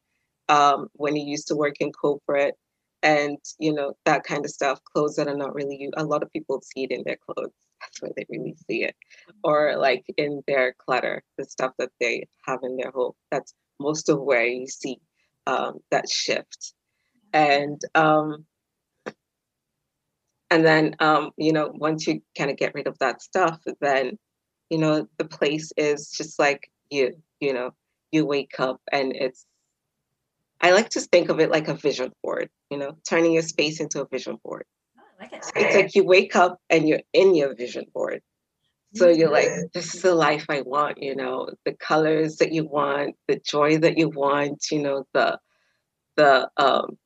um, 0.48 0.88
when 0.94 1.16
you 1.16 1.26
used 1.26 1.48
to 1.48 1.54
work 1.54 1.76
in 1.80 1.92
corporate, 1.92 2.54
and 3.02 3.38
you 3.58 3.72
know 3.72 3.94
that 4.04 4.24
kind 4.24 4.44
of 4.44 4.50
stuff. 4.50 4.80
Clothes 4.84 5.16
that 5.16 5.28
are 5.28 5.36
not 5.36 5.54
really 5.54 5.76
you. 5.76 5.90
A 5.96 6.04
lot 6.04 6.22
of 6.22 6.32
people 6.32 6.60
see 6.62 6.84
it 6.84 6.92
in 6.92 7.02
their 7.04 7.18
clothes. 7.26 7.52
That's 7.80 8.00
where 8.00 8.12
they 8.16 8.26
really 8.30 8.54
see 8.68 8.84
it, 8.84 8.96
or 9.44 9.76
like 9.76 10.04
in 10.16 10.42
their 10.46 10.74
clutter, 10.78 11.22
the 11.36 11.44
stuff 11.44 11.72
that 11.78 11.90
they 12.00 12.26
have 12.46 12.60
in 12.62 12.76
their 12.76 12.90
home. 12.90 13.12
That's 13.30 13.54
most 13.80 14.08
of 14.08 14.20
where 14.20 14.46
you 14.46 14.66
see 14.66 14.98
um, 15.46 15.80
that 15.90 16.08
shift 16.08 16.74
and 17.32 17.80
um, 17.94 18.44
and 20.50 20.64
then 20.64 20.96
um, 21.00 21.30
you 21.36 21.52
know 21.52 21.72
once 21.74 22.06
you 22.06 22.22
kind 22.36 22.50
of 22.50 22.56
get 22.56 22.74
rid 22.74 22.86
of 22.86 22.98
that 22.98 23.22
stuff 23.22 23.60
then 23.80 24.18
you 24.72 24.78
know, 24.78 25.06
the 25.18 25.26
place 25.26 25.70
is 25.76 26.10
just 26.10 26.38
like 26.38 26.70
you, 26.90 27.12
you 27.40 27.52
know, 27.52 27.72
you 28.10 28.24
wake 28.24 28.58
up 28.58 28.80
and 28.90 29.14
it's 29.14 29.44
I 30.62 30.70
like 30.70 30.88
to 30.90 31.00
think 31.02 31.28
of 31.28 31.40
it 31.40 31.50
like 31.50 31.68
a 31.68 31.74
vision 31.74 32.10
board, 32.22 32.48
you 32.70 32.78
know, 32.78 32.96
turning 33.06 33.32
your 33.32 33.42
space 33.42 33.80
into 33.80 34.00
a 34.00 34.08
vision 34.08 34.38
board. 34.42 34.64
Oh, 34.98 35.02
I 35.02 35.24
like 35.24 35.32
it. 35.34 35.44
It's 35.54 35.74
like 35.74 35.94
you 35.94 36.04
wake 36.04 36.34
up 36.36 36.58
and 36.70 36.88
you're 36.88 37.02
in 37.12 37.34
your 37.34 37.54
vision 37.54 37.84
board. 37.92 38.22
So 38.94 39.08
you're 39.08 39.30
like, 39.30 39.48
this 39.74 39.94
is 39.94 40.02
the 40.02 40.14
life 40.14 40.46
I 40.48 40.62
want, 40.62 41.02
you 41.02 41.16
know, 41.16 41.50
the 41.66 41.72
colors 41.72 42.36
that 42.36 42.52
you 42.52 42.64
want, 42.64 43.16
the 43.28 43.40
joy 43.44 43.76
that 43.78 43.98
you 43.98 44.08
want, 44.08 44.70
you 44.70 44.78
know, 44.78 45.04
the 45.12 45.38
the 46.16 46.48
um 46.56 46.96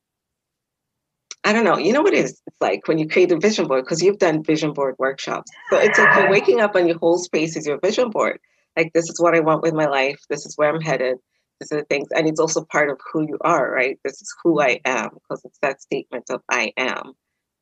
I 1.47 1.53
don't 1.53 1.63
know, 1.63 1.77
you 1.77 1.93
know 1.93 2.01
what 2.01 2.13
it 2.13 2.25
is 2.25 2.41
it's 2.45 2.57
like 2.59 2.89
when 2.89 2.97
you 2.97 3.07
create 3.07 3.31
a 3.31 3.39
vision 3.39 3.67
board, 3.67 3.85
because 3.85 4.01
you've 4.01 4.17
done 4.17 4.43
vision 4.43 4.73
board 4.73 4.95
workshops. 4.99 5.49
So 5.69 5.77
it's 5.79 5.97
like 5.97 6.13
you're 6.17 6.29
waking 6.29 6.59
up 6.59 6.75
and 6.75 6.89
your 6.89 6.97
whole 6.97 7.17
space 7.17 7.55
is 7.55 7.65
your 7.65 7.79
vision 7.79 8.09
board. 8.09 8.39
Like 8.75 8.91
this 8.93 9.09
is 9.09 9.21
what 9.21 9.33
I 9.33 9.39
want 9.39 9.61
with 9.61 9.73
my 9.73 9.85
life, 9.85 10.19
this 10.29 10.45
is 10.45 10.57
where 10.57 10.69
I'm 10.69 10.81
headed, 10.81 11.15
these 11.61 11.71
are 11.71 11.77
the 11.77 11.85
things, 11.85 12.09
and 12.13 12.27
it's 12.27 12.41
also 12.41 12.65
part 12.65 12.89
of 12.89 12.99
who 13.13 13.21
you 13.21 13.37
are, 13.39 13.71
right? 13.71 13.97
This 14.03 14.21
is 14.21 14.35
who 14.43 14.59
I 14.59 14.81
am, 14.83 15.11
because 15.13 15.45
it's 15.45 15.59
that 15.61 15.81
statement 15.81 16.25
of 16.29 16.41
I 16.51 16.73
am 16.75 17.13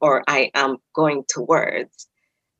or 0.02 0.24
I 0.28 0.50
am 0.56 0.78
going 0.96 1.24
towards. 1.30 2.08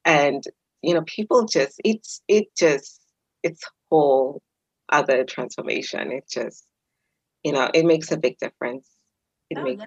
And 0.06 0.44
you 0.84 0.94
know, 0.94 1.04
people 1.08 1.46
just 1.46 1.82
it's 1.84 2.22
it 2.28 2.56
just 2.56 3.02
it's 3.42 3.64
whole 3.90 4.44
other 4.90 5.24
transformation. 5.24 6.12
It 6.12 6.30
just, 6.30 6.64
you 7.44 7.52
know, 7.52 7.68
it 7.74 7.84
makes 7.84 8.12
a 8.12 8.18
big 8.18 8.38
difference. 8.38 8.88
Oh, 9.56 9.66
yeah. 9.68 9.86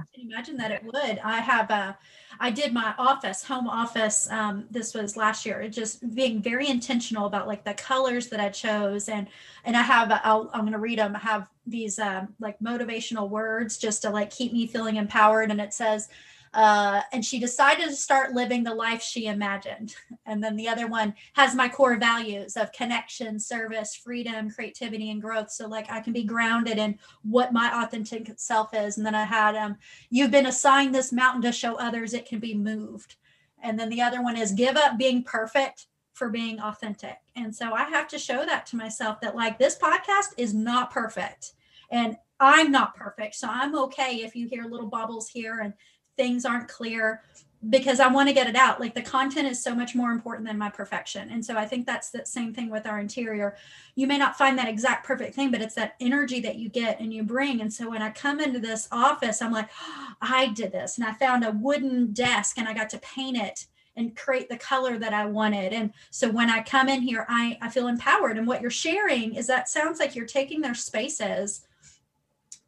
I 0.00 0.02
can 0.14 0.30
imagine 0.30 0.56
that 0.56 0.72
it 0.72 0.82
would. 0.82 1.20
I 1.22 1.40
have 1.40 1.70
a, 1.70 1.96
I 2.40 2.50
did 2.50 2.72
my 2.72 2.92
office, 2.98 3.44
home 3.44 3.68
office. 3.68 4.28
Um, 4.30 4.64
this 4.70 4.94
was 4.94 5.16
last 5.16 5.46
year. 5.46 5.60
It 5.60 5.68
just 5.68 6.14
being 6.14 6.42
very 6.42 6.68
intentional 6.68 7.26
about 7.26 7.46
like 7.46 7.64
the 7.64 7.74
colors 7.74 8.28
that 8.28 8.40
I 8.40 8.48
chose, 8.48 9.08
and 9.08 9.28
and 9.64 9.76
I 9.76 9.82
have, 9.82 10.10
I'll, 10.24 10.50
I'm 10.52 10.62
going 10.62 10.72
to 10.72 10.78
read 10.78 10.98
them. 10.98 11.14
I 11.14 11.20
have 11.20 11.48
these 11.66 12.00
um, 12.00 12.34
like 12.40 12.58
motivational 12.58 13.28
words 13.28 13.78
just 13.78 14.02
to 14.02 14.10
like 14.10 14.30
keep 14.30 14.52
me 14.52 14.66
feeling 14.66 14.96
empowered, 14.96 15.52
and 15.52 15.60
it 15.60 15.72
says, 15.72 16.08
uh, 16.52 17.02
and 17.12 17.24
she 17.24 17.38
decided 17.38 17.88
to 17.88 17.94
start 17.94 18.34
living 18.34 18.64
the 18.64 18.74
life 18.74 19.02
she 19.02 19.26
imagined. 19.26 19.94
And 20.26 20.44
then 20.44 20.54
the 20.54 20.68
other 20.68 20.86
one 20.86 21.14
has 21.32 21.56
my 21.56 21.68
core 21.68 21.96
values 21.96 22.56
of 22.56 22.70
connection, 22.70 23.40
service, 23.40 23.96
freedom, 23.96 24.48
creativity, 24.48 25.10
and 25.10 25.20
growth. 25.20 25.50
So 25.50 25.66
like 25.66 25.90
I 25.90 25.98
can 25.98 26.12
be 26.12 26.22
grounded 26.22 26.78
in 26.78 27.00
what 27.22 27.52
my 27.52 27.82
authentic 27.82 28.30
self 28.36 28.72
is. 28.72 28.96
And 28.96 29.04
then 29.04 29.16
I 29.16 29.24
had 29.24 29.56
um, 29.56 29.76
you've 30.08 30.30
been 30.30 30.46
assigned 30.46 30.94
this 30.94 31.10
mountain 31.10 31.42
to 31.42 31.50
show 31.50 31.74
others 31.74 32.14
it 32.14 32.26
can 32.26 32.38
be 32.38 32.54
moved. 32.54 33.16
And 33.60 33.76
then 33.76 33.88
the 33.88 34.02
other 34.02 34.22
one 34.22 34.36
is 34.36 34.52
give 34.52 34.76
up 34.76 34.98
being 34.98 35.24
perfect 35.24 35.86
for 36.12 36.28
being 36.28 36.60
authentic. 36.60 37.16
And 37.34 37.52
so 37.52 37.72
I 37.72 37.84
have 37.84 38.06
to 38.08 38.18
show 38.18 38.44
that 38.46 38.66
to 38.66 38.76
myself 38.76 39.20
that 39.22 39.34
like 39.34 39.58
this 39.58 39.76
podcast 39.76 40.34
is 40.36 40.54
not 40.54 40.92
perfect. 40.92 41.54
And 41.90 42.16
I'm 42.38 42.70
not 42.70 42.94
perfect. 42.94 43.34
So 43.34 43.48
I'm 43.50 43.76
okay 43.76 44.16
if 44.22 44.36
you 44.36 44.46
hear 44.46 44.64
little 44.64 44.88
bubbles 44.88 45.28
here 45.28 45.58
and 45.58 45.74
things 46.20 46.44
aren't 46.44 46.68
clear 46.68 47.22
because 47.70 47.98
I 47.98 48.08
want 48.08 48.28
to 48.28 48.34
get 48.34 48.46
it 48.46 48.56
out. 48.56 48.78
Like 48.78 48.94
the 48.94 49.00
content 49.00 49.48
is 49.48 49.62
so 49.62 49.74
much 49.74 49.94
more 49.94 50.10
important 50.10 50.46
than 50.46 50.58
my 50.58 50.68
perfection. 50.68 51.30
And 51.30 51.42
so 51.42 51.56
I 51.56 51.64
think 51.64 51.86
that's 51.86 52.10
the 52.10 52.26
same 52.26 52.52
thing 52.52 52.68
with 52.68 52.86
our 52.86 53.00
interior. 53.00 53.56
You 53.94 54.06
may 54.06 54.18
not 54.18 54.36
find 54.36 54.58
that 54.58 54.68
exact 54.68 55.06
perfect 55.06 55.34
thing, 55.34 55.50
but 55.50 55.62
it's 55.62 55.76
that 55.76 55.94
energy 55.98 56.40
that 56.40 56.56
you 56.56 56.68
get 56.68 57.00
and 57.00 57.10
you 57.10 57.22
bring. 57.22 57.62
And 57.62 57.72
so 57.72 57.88
when 57.88 58.02
I 58.02 58.10
come 58.10 58.38
into 58.38 58.58
this 58.58 58.86
office, 58.92 59.40
I'm 59.40 59.50
like, 59.50 59.70
oh, 59.82 60.12
I 60.20 60.48
did 60.48 60.72
this 60.72 60.98
and 60.98 61.06
I 61.06 61.14
found 61.14 61.42
a 61.42 61.52
wooden 61.52 62.12
desk 62.12 62.58
and 62.58 62.68
I 62.68 62.74
got 62.74 62.90
to 62.90 62.98
paint 62.98 63.38
it 63.38 63.66
and 63.96 64.14
create 64.14 64.50
the 64.50 64.58
color 64.58 64.98
that 64.98 65.14
I 65.14 65.24
wanted. 65.24 65.72
And 65.72 65.94
so 66.10 66.30
when 66.30 66.50
I 66.50 66.62
come 66.62 66.90
in 66.90 67.00
here, 67.00 67.24
I, 67.30 67.56
I 67.62 67.70
feel 67.70 67.88
empowered. 67.88 68.36
And 68.36 68.46
what 68.46 68.60
you're 68.60 68.70
sharing 68.70 69.36
is 69.36 69.46
that 69.46 69.70
sounds 69.70 70.00
like 70.00 70.14
you're 70.14 70.26
taking 70.26 70.60
their 70.60 70.74
spaces 70.74 71.62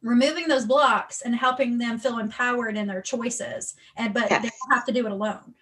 removing 0.03 0.47
those 0.47 0.65
blocks 0.65 1.21
and 1.21 1.35
helping 1.35 1.77
them 1.77 1.97
feel 1.97 2.19
empowered 2.19 2.77
in 2.77 2.87
their 2.87 3.01
choices 3.01 3.75
and 3.95 4.13
but 4.13 4.29
yes. 4.29 4.41
they 4.41 4.49
don't 4.49 4.77
have 4.77 4.85
to 4.85 4.91
do 4.91 5.05
it 5.05 5.11
alone 5.11 5.53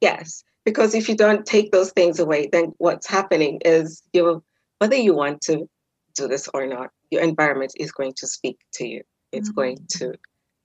yes 0.00 0.42
because 0.64 0.94
if 0.94 1.08
you 1.08 1.16
don't 1.16 1.46
take 1.46 1.70
those 1.70 1.92
things 1.92 2.18
away 2.18 2.48
then 2.50 2.72
what's 2.78 3.06
happening 3.06 3.60
is 3.64 4.02
you 4.12 4.42
whether 4.78 4.96
you 4.96 5.14
want 5.14 5.40
to 5.42 5.68
do 6.14 6.26
this 6.26 6.48
or 6.54 6.66
not 6.66 6.90
your 7.10 7.22
environment 7.22 7.72
is 7.76 7.92
going 7.92 8.12
to 8.14 8.26
speak 8.26 8.58
to 8.72 8.86
you 8.86 9.02
it's 9.30 9.50
mm-hmm. 9.50 9.60
going 9.60 9.86
to 9.88 10.14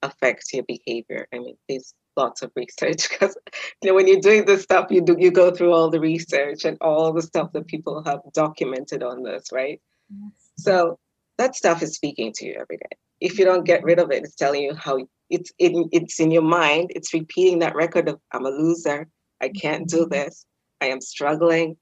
affect 0.02 0.52
your 0.52 0.64
behavior 0.64 1.26
i 1.32 1.38
mean 1.38 1.56
there's 1.68 1.94
lots 2.16 2.42
of 2.42 2.50
research 2.56 3.08
because 3.10 3.36
you 3.82 3.90
know 3.90 3.94
when 3.94 4.08
you're 4.08 4.20
doing 4.20 4.44
this 4.46 4.62
stuff 4.62 4.86
you 4.90 5.00
do 5.02 5.16
you 5.18 5.30
go 5.30 5.50
through 5.50 5.72
all 5.72 5.90
the 5.90 6.00
research 6.00 6.64
and 6.64 6.78
all 6.80 7.12
the 7.12 7.22
stuff 7.22 7.52
that 7.52 7.66
people 7.66 8.02
have 8.04 8.20
documented 8.32 9.02
on 9.02 9.22
this 9.22 9.52
right 9.52 9.80
yes. 10.10 10.32
so 10.56 10.98
that 11.36 11.54
stuff 11.54 11.82
is 11.82 11.94
speaking 11.94 12.32
to 12.32 12.46
you 12.46 12.56
every 12.58 12.78
day 12.78 12.96
if 13.20 13.38
you 13.38 13.44
don't 13.44 13.64
get 13.64 13.82
rid 13.82 13.98
of 13.98 14.10
it, 14.10 14.24
it's 14.24 14.34
telling 14.34 14.62
you 14.62 14.74
how 14.74 14.98
it's 15.30 15.52
in 15.58 15.88
it's 15.92 16.20
in 16.20 16.30
your 16.30 16.42
mind. 16.42 16.92
It's 16.94 17.14
repeating 17.14 17.60
that 17.60 17.74
record 17.74 18.08
of 18.08 18.20
I'm 18.32 18.46
a 18.46 18.50
loser. 18.50 19.08
I 19.40 19.48
can't 19.48 19.88
do 19.88 20.02
mm-hmm. 20.02 20.12
this. 20.12 20.46
I 20.80 20.86
am 20.86 21.00
struggling. 21.00 21.76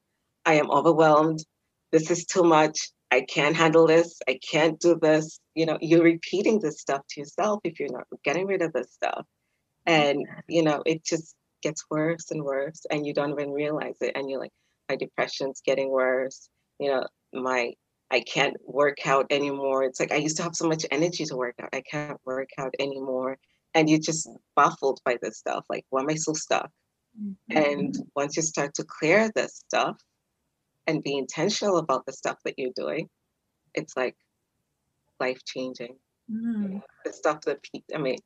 I 0.45 0.55
am 0.55 0.71
overwhelmed. 0.71 1.45
This 1.93 2.11
is 2.11 2.25
too 2.25 2.43
much. 2.43 2.91
I 3.11 3.21
can't 3.21 3.57
handle 3.57 3.87
this. 3.87 4.19
I 4.29 4.39
can't 4.51 4.79
do 4.81 4.99
this. 5.01 5.39
You 5.55 5.67
know, 5.67 5.79
you're 5.81 6.03
repeating 6.03 6.61
this 6.61 6.81
stuff 6.81 7.03
to 7.11 7.21
yourself 7.21 7.61
if 7.65 7.79
you're 7.79 7.93
not 7.93 8.07
getting 8.25 8.47
rid 8.47 8.63
of 8.63 8.73
this 8.73 8.93
stuff. 8.93 9.25
And, 9.87 10.27
you 10.49 10.63
know, 10.63 10.83
it 10.85 11.05
just 11.05 11.37
gets 11.63 11.85
worse 11.91 12.31
and 12.31 12.43
worse 12.43 12.85
and 12.91 13.07
you 13.07 13.15
don't 13.15 13.31
even 13.31 13.53
realize 13.53 13.97
it. 14.01 14.13
And 14.15 14.29
you're 14.29 14.41
like, 14.41 14.53
my 14.89 14.97
depression's 14.97 15.63
getting 15.65 15.91
worse. 15.91 16.49
You 16.79 16.91
know, 16.91 17.07
my 17.33 17.75
I 18.11 18.21
can't 18.21 18.57
work 18.65 19.07
out 19.07 19.27
anymore. 19.31 19.85
It's 19.85 19.99
like 19.99 20.13
I 20.13 20.17
used 20.17 20.37
to 20.37 20.43
have 20.43 20.55
so 20.55 20.69
much 20.69 20.87
energy 20.91 21.25
to 21.25 21.37
work 21.37 21.57
out. 21.61 21.71
I 21.73 21.83
can't 21.83 22.21
work 22.25 22.51
out 22.59 22.75
anymore. 22.79 23.39
And 23.75 23.91
you're 23.91 23.99
just 23.99 24.29
baffled 24.55 25.01
by 25.05 25.19
this 25.21 25.39
stuff. 25.39 25.67
Like, 25.69 25.85
why 25.91 26.03
am 26.03 26.11
I 26.11 26.15
so 26.15 26.33
stuck? 26.33 26.71
Mm-hmm. 27.21 27.57
And 27.57 27.99
once 28.15 28.37
you 28.37 28.43
start 28.43 28.75
to 28.75 28.85
clear 28.85 29.31
this 29.35 29.63
stuff 29.67 29.97
and 30.87 31.03
be 31.03 31.17
intentional 31.19 31.79
about 31.79 32.07
the 32.07 32.13
stuff 32.13 32.39
that 32.45 32.55
you're 32.59 32.71
doing, 32.77 33.09
it's 33.75 33.97
like 33.97 34.17
life 35.21 35.41
changing. 35.45 35.97
Mm-hmm. 36.31 36.79
The 37.05 37.13
stuff 37.13 37.43
that 37.43 37.63
people, 37.63 37.95
I 37.95 37.99
mean, 37.99 38.19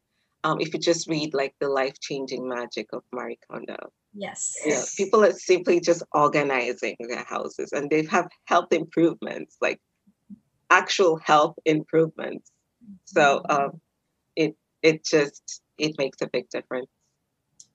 um, 0.44 0.60
if 0.60 0.72
you 0.72 0.80
just 0.80 1.08
read 1.08 1.34
like 1.34 1.54
the 1.60 1.68
life 1.68 1.98
changing 2.00 2.48
magic 2.48 2.88
of 2.92 3.02
Marie 3.12 3.38
Kondo, 3.50 3.90
Yes. 4.12 4.54
Yeah, 4.64 4.82
people 4.96 5.24
are 5.24 5.32
simply 5.32 5.80
just 5.80 6.02
organizing 6.12 6.96
their 7.00 7.24
houses 7.24 7.72
and 7.72 7.88
they 7.88 8.04
have 8.06 8.28
health 8.44 8.72
improvements, 8.72 9.56
like 9.60 9.80
actual 10.68 11.18
health 11.18 11.56
improvements. 11.64 12.50
So 13.04 13.42
mm-hmm. 13.48 13.64
um, 13.64 13.80
it 14.36 14.56
it 14.82 15.04
just 15.04 15.62
it 15.78 15.94
makes 15.98 16.20
a 16.22 16.28
big 16.32 16.48
difference. 16.50 16.88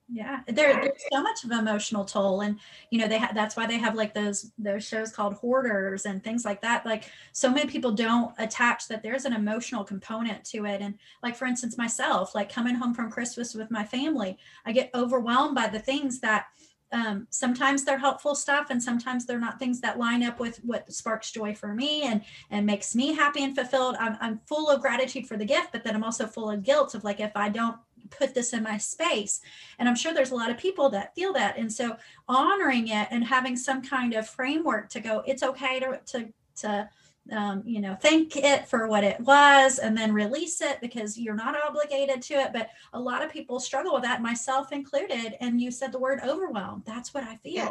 Yeah, 0.08 0.40
there, 0.46 0.80
there's 0.80 1.02
so 1.12 1.20
much 1.20 1.42
of 1.42 1.50
an 1.50 1.58
emotional 1.58 2.04
toll, 2.04 2.42
and 2.42 2.60
you 2.90 3.00
know 3.00 3.08
they 3.08 3.18
have. 3.18 3.34
That's 3.34 3.56
why 3.56 3.66
they 3.66 3.78
have 3.78 3.96
like 3.96 4.14
those 4.14 4.52
those 4.56 4.86
shows 4.86 5.10
called 5.10 5.34
Hoarders 5.34 6.06
and 6.06 6.22
things 6.22 6.44
like 6.44 6.62
that. 6.62 6.86
Like 6.86 7.10
so 7.32 7.50
many 7.50 7.68
people 7.68 7.90
don't 7.90 8.32
attach 8.38 8.86
that 8.86 9.02
there's 9.02 9.24
an 9.24 9.32
emotional 9.32 9.82
component 9.82 10.44
to 10.44 10.64
it. 10.64 10.80
And 10.80 10.94
like 11.24 11.34
for 11.34 11.46
instance, 11.46 11.76
myself, 11.76 12.36
like 12.36 12.52
coming 12.52 12.76
home 12.76 12.94
from 12.94 13.10
Christmas 13.10 13.52
with 13.52 13.68
my 13.72 13.82
family, 13.82 14.38
I 14.64 14.70
get 14.70 14.90
overwhelmed 14.94 15.56
by 15.56 15.66
the 15.66 15.80
things 15.80 16.20
that 16.20 16.46
um, 16.92 17.26
sometimes 17.30 17.82
they're 17.84 17.98
helpful 17.98 18.36
stuff 18.36 18.68
and 18.70 18.80
sometimes 18.80 19.26
they're 19.26 19.40
not 19.40 19.58
things 19.58 19.80
that 19.80 19.98
line 19.98 20.22
up 20.22 20.38
with 20.38 20.58
what 20.58 20.90
sparks 20.92 21.32
joy 21.32 21.52
for 21.52 21.74
me 21.74 22.02
and 22.04 22.22
and 22.50 22.64
makes 22.64 22.94
me 22.94 23.12
happy 23.12 23.42
and 23.42 23.56
fulfilled 23.56 23.96
I'm, 23.98 24.16
I'm 24.20 24.40
full 24.46 24.70
of 24.70 24.80
gratitude 24.80 25.26
for 25.26 25.36
the 25.36 25.44
gift 25.44 25.72
but 25.72 25.82
then 25.82 25.96
i'm 25.96 26.04
also 26.04 26.28
full 26.28 26.48
of 26.48 26.62
guilt 26.62 26.94
of 26.94 27.02
like 27.02 27.18
if 27.18 27.32
i 27.34 27.48
don't 27.48 27.76
put 28.10 28.34
this 28.34 28.52
in 28.52 28.62
my 28.62 28.78
space. 28.78 29.40
And 29.78 29.88
i'm 29.88 29.96
sure 29.96 30.12
there's 30.12 30.30
a 30.30 30.36
lot 30.36 30.50
of 30.50 30.58
people 30.58 30.88
that 30.90 31.14
feel 31.14 31.32
that. 31.34 31.58
And 31.58 31.72
so 31.72 31.96
honoring 32.28 32.88
it 32.88 33.08
and 33.10 33.24
having 33.24 33.56
some 33.56 33.82
kind 33.82 34.14
of 34.14 34.28
framework 34.28 34.88
to 34.90 35.00
go 35.00 35.22
it's 35.26 35.42
okay 35.42 35.80
to 35.80 36.00
to 36.06 36.28
to 36.56 36.88
um, 37.32 37.62
you 37.66 37.80
know 37.80 37.96
thank 38.00 38.36
it 38.36 38.68
for 38.68 38.86
what 38.86 39.02
it 39.02 39.18
was 39.20 39.78
and 39.80 39.96
then 39.96 40.12
release 40.12 40.60
it 40.60 40.80
because 40.80 41.18
you're 41.18 41.34
not 41.34 41.56
obligated 41.66 42.22
to 42.22 42.34
it. 42.34 42.52
But 42.52 42.70
a 42.92 43.00
lot 43.00 43.22
of 43.22 43.32
people 43.32 43.58
struggle 43.58 43.94
with 43.94 44.04
that 44.04 44.22
myself 44.22 44.72
included. 44.72 45.36
And 45.40 45.60
you 45.60 45.70
said 45.70 45.92
the 45.92 45.98
word 45.98 46.20
overwhelmed 46.24 46.84
that's 46.84 47.12
what 47.14 47.24
i 47.24 47.36
feel. 47.36 47.54
Yeah. 47.54 47.70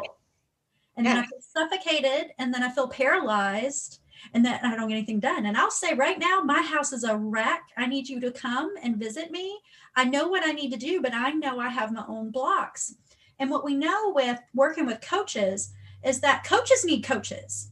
and 0.96 1.06
yeah. 1.06 1.14
then 1.14 1.24
i 1.24 1.26
feel 1.26 1.40
suffocated 1.40 2.32
and 2.38 2.52
then 2.52 2.62
i 2.62 2.70
feel 2.70 2.88
paralyzed 2.88 4.00
and 4.34 4.44
then 4.44 4.58
I 4.62 4.76
don't 4.76 4.88
get 4.88 4.96
anything 4.96 5.20
done. 5.20 5.46
And 5.46 5.56
I'll 5.56 5.70
say 5.70 5.94
right 5.94 6.18
now, 6.18 6.40
my 6.40 6.62
house 6.62 6.92
is 6.92 7.04
a 7.04 7.16
wreck. 7.16 7.62
I 7.76 7.86
need 7.86 8.08
you 8.08 8.20
to 8.20 8.30
come 8.30 8.74
and 8.82 8.96
visit 8.96 9.30
me. 9.30 9.58
I 9.94 10.04
know 10.04 10.28
what 10.28 10.46
I 10.46 10.52
need 10.52 10.72
to 10.72 10.78
do, 10.78 11.00
but 11.00 11.14
I 11.14 11.30
know 11.30 11.58
I 11.58 11.68
have 11.68 11.92
my 11.92 12.04
own 12.08 12.30
blocks. 12.30 12.94
And 13.38 13.50
what 13.50 13.64
we 13.64 13.74
know 13.74 14.12
with 14.14 14.38
working 14.54 14.86
with 14.86 15.00
coaches 15.00 15.72
is 16.04 16.20
that 16.20 16.44
coaches 16.44 16.84
need 16.84 17.04
coaches. 17.04 17.70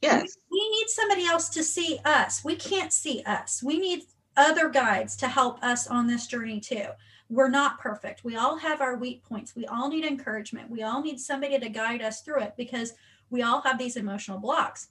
Yes. 0.00 0.36
We 0.50 0.70
need 0.70 0.88
somebody 0.88 1.24
else 1.26 1.48
to 1.50 1.62
see 1.62 1.98
us. 2.04 2.44
We 2.44 2.56
can't 2.56 2.92
see 2.92 3.22
us. 3.26 3.62
We 3.62 3.78
need 3.78 4.04
other 4.36 4.68
guides 4.68 5.16
to 5.16 5.28
help 5.28 5.62
us 5.62 5.88
on 5.88 6.06
this 6.06 6.26
journey 6.26 6.60
too. 6.60 6.86
We're 7.28 7.48
not 7.48 7.78
perfect. 7.78 8.24
We 8.24 8.36
all 8.36 8.56
have 8.56 8.80
our 8.80 8.96
weak 8.96 9.22
points. 9.22 9.54
We 9.54 9.66
all 9.66 9.88
need 9.88 10.04
encouragement. 10.04 10.70
We 10.70 10.82
all 10.82 11.02
need 11.02 11.20
somebody 11.20 11.58
to 11.58 11.68
guide 11.68 12.00
us 12.00 12.22
through 12.22 12.42
it 12.42 12.54
because 12.56 12.94
we 13.30 13.42
all 13.42 13.60
have 13.62 13.78
these 13.78 13.96
emotional 13.96 14.38
blocks. 14.38 14.88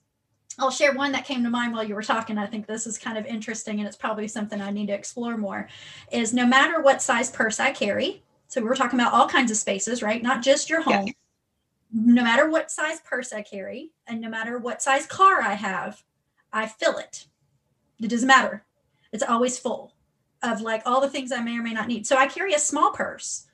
I'll 0.60 0.72
share 0.72 0.94
one 0.94 1.12
that 1.12 1.26
came 1.26 1.44
to 1.44 1.50
mind 1.50 1.74
while 1.74 1.84
you 1.84 1.94
were 1.94 2.02
talking. 2.02 2.38
I 2.38 2.48
think 2.48 2.66
this 2.66 2.88
is 2.88 2.98
kind 2.98 3.18
of 3.18 3.26
interesting 3.26 3.80
and 3.80 3.88
it's 3.88 3.98
probably 3.98 4.28
something 4.28 4.60
I 4.60 4.72
need 4.72 4.88
to 4.88 4.94
explore 4.94 5.38
more. 5.38 5.68
Is 6.12 6.34
no 6.34 6.46
matter 6.46 6.82
what 6.82 7.02
size 7.02 7.30
purse 7.30 7.60
I 7.60 7.72
carry, 7.72 8.24
so 8.48 8.64
we're 8.64 8.76
talking 8.76 9.00
about 9.00 9.14
all 9.14 9.28
kinds 9.28 9.52
of 9.52 9.58
spaces, 9.58 10.02
right? 10.02 10.24
Not 10.24 10.42
just 10.42 10.70
your 10.70 10.82
home. 10.82 11.08
Yes. 11.08 11.16
No 11.94 12.24
matter 12.24 12.50
what 12.50 12.72
size 12.72 13.00
purse 13.02 13.32
I 13.32 13.42
carry 13.42 13.92
and 14.08 14.20
no 14.20 14.30
matter 14.30 14.58
what 14.58 14.82
size 14.82 15.06
car 15.06 15.42
I 15.42 15.54
have, 15.54 16.04
I 16.52 16.66
fill 16.66 16.98
it. 16.98 17.28
It 18.02 18.10
doesn't 18.10 18.28
matter. 18.28 18.64
It's 19.12 19.24
always 19.24 19.58
full 19.58 19.94
of 20.44 20.62
like 20.62 20.82
all 20.86 21.02
the 21.02 21.10
things 21.10 21.32
I 21.32 21.42
may 21.42 21.58
or 21.58 21.64
may 21.64 21.74
not 21.74 21.88
need. 21.88 22.06
So 22.08 22.18
I 22.18 22.28
carry 22.28 22.54
a 22.54 22.60
small 22.60 22.92
purse 22.92 23.47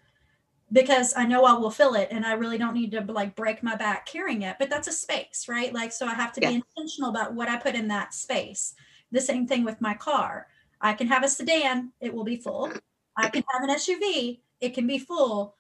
because 0.74 1.13
I 1.15 1.25
know 1.25 1.46
I 1.46 1.53
will 1.53 1.70
fill 1.70 1.94
it 1.94 2.08
and 2.12 2.25
I 2.25 2.34
really 2.34 2.58
don't 2.58 2.74
need 2.74 2.92
to 2.92 3.01
like 3.01 3.36
break 3.36 3.62
my 3.62 3.75
back 3.75 4.08
carrying 4.08 4.42
it. 4.42 4.56
But 4.60 4.72
that's 4.72 4.88
a 4.88 4.92
space, 4.92 5.46
right? 5.48 5.72
Like, 5.72 5.94
so 5.94 6.08
I 6.08 6.15
have 6.15 6.34
to 6.34 6.42
yeah. 6.42 6.50
be 6.50 6.56
intentional 6.56 7.12
about 7.12 7.36
what 7.36 7.48
I 7.48 7.58
put 7.58 7.75
in 7.75 7.88
that 7.89 8.13
space. 8.13 8.74
The 9.12 9.22
same 9.22 9.48
thing 9.48 9.63
with 9.63 9.80
my 9.80 9.94
car. 9.94 10.48
I 10.82 10.94
can 10.94 11.08
have 11.08 11.24
a 11.24 11.30
sedan, 11.30 11.92
it 12.01 12.13
will 12.13 12.24
be 12.24 12.36
full. 12.36 12.74
I 13.15 13.30
can 13.30 13.44
have 13.53 13.70
an 13.70 13.75
SUV, 13.75 14.39
it 14.60 14.74
can 14.74 14.88
be 14.88 14.98
full. 14.98 15.56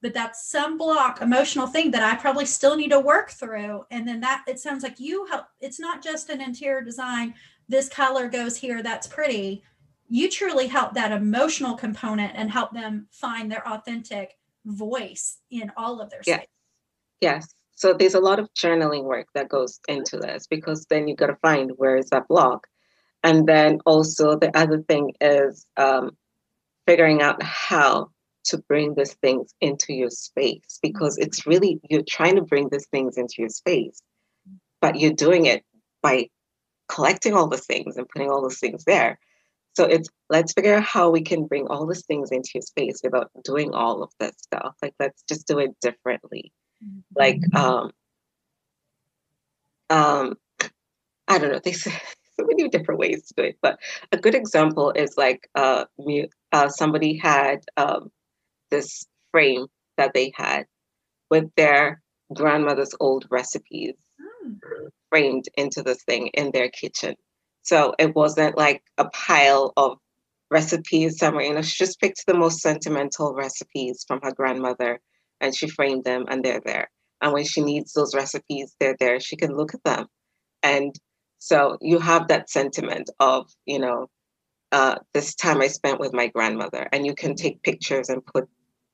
But 0.00 0.14
that's 0.14 0.48
some 0.48 0.78
block 0.78 1.20
emotional 1.20 1.66
thing 1.66 1.90
that 1.90 2.02
I 2.02 2.16
probably 2.16 2.46
still 2.46 2.76
need 2.76 2.90
to 2.90 3.00
work 3.00 3.30
through. 3.30 3.84
And 3.90 4.06
then 4.06 4.20
that 4.20 4.44
it 4.46 4.60
sounds 4.60 4.84
like 4.84 5.00
you 5.00 5.26
help. 5.26 5.46
It's 5.60 5.80
not 5.80 6.02
just 6.02 6.30
an 6.30 6.40
interior 6.40 6.82
design. 6.82 7.34
This 7.68 7.88
color 7.88 8.28
goes 8.28 8.56
here. 8.56 8.82
That's 8.82 9.06
pretty. 9.06 9.64
You 10.08 10.30
truly 10.30 10.68
help 10.68 10.94
that 10.94 11.12
emotional 11.12 11.74
component 11.74 12.32
and 12.34 12.50
help 12.50 12.72
them 12.72 13.06
find 13.10 13.50
their 13.50 13.66
authentic 13.68 14.36
voice 14.64 15.38
in 15.50 15.70
all 15.76 16.00
of 16.00 16.10
their 16.10 16.22
space. 16.22 16.46
Yes. 17.20 17.54
So 17.74 17.94
there's 17.94 18.14
a 18.14 18.20
lot 18.20 18.38
of 18.38 18.52
journaling 18.54 19.04
work 19.04 19.28
that 19.34 19.48
goes 19.48 19.80
into 19.88 20.16
this 20.18 20.46
because 20.46 20.86
then 20.90 21.08
you 21.08 21.16
got 21.16 21.28
to 21.28 21.36
find 21.36 21.72
where 21.76 21.96
is 21.96 22.10
that 22.10 22.28
block. 22.28 22.66
And 23.24 23.46
then 23.46 23.78
also 23.86 24.36
the 24.36 24.56
other 24.56 24.82
thing 24.82 25.14
is 25.20 25.66
um, 25.76 26.16
figuring 26.86 27.22
out 27.22 27.42
how 27.42 28.10
to 28.44 28.58
bring 28.58 28.94
these 28.94 29.14
things 29.14 29.54
into 29.60 29.92
your 29.92 30.10
space 30.10 30.78
because 30.82 31.16
it's 31.18 31.46
really 31.46 31.80
you're 31.88 32.02
trying 32.08 32.36
to 32.36 32.42
bring 32.42 32.68
these 32.70 32.86
things 32.88 33.16
into 33.16 33.36
your 33.38 33.48
space, 33.48 34.02
but 34.80 34.98
you're 34.98 35.12
doing 35.12 35.46
it 35.46 35.64
by 36.02 36.28
collecting 36.88 37.34
all 37.34 37.48
the 37.48 37.56
things 37.56 37.96
and 37.96 38.08
putting 38.08 38.30
all 38.30 38.42
those 38.42 38.58
things 38.58 38.84
there. 38.84 39.18
So 39.74 39.84
it's 39.84 40.08
let's 40.28 40.52
figure 40.52 40.74
out 40.74 40.84
how 40.84 41.10
we 41.10 41.22
can 41.22 41.46
bring 41.46 41.66
all 41.68 41.86
these 41.86 42.04
things 42.04 42.30
into 42.30 42.50
your 42.54 42.62
space 42.62 43.00
without 43.02 43.30
doing 43.44 43.72
all 43.72 44.02
of 44.02 44.10
that 44.20 44.38
stuff. 44.38 44.76
Like 44.82 44.94
let's 44.98 45.22
just 45.28 45.46
do 45.46 45.58
it 45.58 45.70
differently. 45.80 46.52
Mm-hmm. 46.84 47.00
Like 47.14 47.40
um 47.54 47.92
um 49.88 50.36
I 51.28 51.38
don't 51.38 51.52
know, 51.52 51.60
there's 51.62 51.84
so 51.84 52.46
many 52.46 52.68
different 52.68 53.00
ways 53.00 53.26
to 53.26 53.34
do 53.36 53.42
it, 53.44 53.58
but 53.62 53.78
a 54.10 54.18
good 54.18 54.34
example 54.34 54.90
is 54.90 55.16
like 55.16 55.48
uh, 55.54 55.86
uh 56.52 56.68
somebody 56.68 57.16
had 57.16 57.60
um 57.76 58.10
this 58.70 59.06
frame 59.30 59.66
that 59.96 60.12
they 60.12 60.32
had 60.34 60.66
with 61.30 61.50
their 61.56 62.02
grandmother's 62.34 62.94
old 63.00 63.26
recipes 63.30 63.94
mm. 64.20 64.58
framed 65.10 65.46
into 65.56 65.82
this 65.82 66.02
thing 66.04 66.28
in 66.28 66.50
their 66.50 66.68
kitchen 66.68 67.14
so 67.62 67.94
it 67.98 68.14
wasn't 68.14 68.56
like 68.56 68.82
a 68.98 69.08
pile 69.10 69.72
of 69.76 69.98
recipes 70.50 71.18
somewhere. 71.18 71.44
You 71.44 71.54
know, 71.54 71.62
she 71.62 71.82
just 71.82 72.00
picked 72.00 72.26
the 72.26 72.34
most 72.34 72.60
sentimental 72.60 73.34
recipes 73.34 74.04
from 74.06 74.20
her 74.22 74.32
grandmother 74.32 75.00
and 75.40 75.54
she 75.54 75.68
framed 75.68 76.04
them 76.04 76.26
and 76.28 76.44
they're 76.44 76.60
there. 76.64 76.90
And 77.20 77.32
when 77.32 77.44
she 77.44 77.62
needs 77.62 77.92
those 77.92 78.14
recipes, 78.14 78.74
they're 78.78 78.96
there. 78.98 79.20
She 79.20 79.36
can 79.36 79.56
look 79.56 79.74
at 79.74 79.84
them. 79.84 80.06
And 80.62 80.94
so 81.38 81.78
you 81.80 81.98
have 81.98 82.28
that 82.28 82.50
sentiment 82.50 83.10
of, 83.18 83.50
you 83.64 83.78
know, 83.78 84.08
uh, 84.72 84.96
this 85.14 85.34
time 85.34 85.60
I 85.60 85.68
spent 85.68 86.00
with 86.00 86.12
my 86.12 86.26
grandmother. 86.28 86.88
And 86.92 87.06
you 87.06 87.14
can 87.14 87.34
take 87.34 87.62
pictures 87.62 88.08
and 88.08 88.24
put 88.24 88.48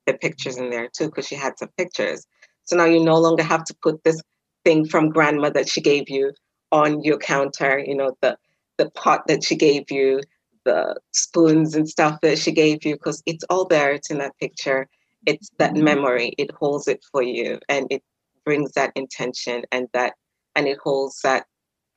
the 0.05 0.13
pictures 0.13 0.57
in 0.57 0.69
there 0.69 0.89
too, 0.95 1.05
because 1.07 1.27
she 1.27 1.35
had 1.35 1.57
some 1.57 1.69
pictures. 1.77 2.25
So 2.65 2.75
now 2.75 2.85
you 2.85 3.03
no 3.03 3.17
longer 3.17 3.43
have 3.43 3.63
to 3.65 3.75
put 3.81 4.03
this 4.03 4.21
thing 4.63 4.85
from 4.85 5.09
grandma 5.09 5.49
that 5.51 5.69
she 5.69 5.81
gave 5.81 6.09
you 6.09 6.33
on 6.71 7.03
your 7.03 7.17
counter, 7.17 7.79
you 7.79 7.95
know, 7.95 8.15
the 8.21 8.37
the 8.79 8.89
pot 8.91 9.27
that 9.27 9.43
she 9.43 9.55
gave 9.55 9.91
you, 9.91 10.21
the 10.65 10.95
spoons 11.11 11.75
and 11.75 11.87
stuff 11.87 12.19
that 12.21 12.39
she 12.39 12.51
gave 12.51 12.83
you, 12.85 12.95
because 12.95 13.21
it's 13.25 13.43
all 13.49 13.65
there. 13.65 13.91
It's 13.91 14.09
in 14.09 14.17
that 14.19 14.37
picture. 14.39 14.87
It's 15.27 15.49
that 15.59 15.73
mm-hmm. 15.73 15.83
memory. 15.83 16.33
It 16.37 16.49
holds 16.51 16.87
it 16.87 17.03
for 17.11 17.21
you, 17.21 17.59
and 17.67 17.85
it 17.91 18.01
brings 18.45 18.71
that 18.71 18.93
intention 18.95 19.63
and 19.71 19.87
that, 19.93 20.13
and 20.55 20.67
it 20.67 20.79
holds 20.81 21.19
that, 21.21 21.45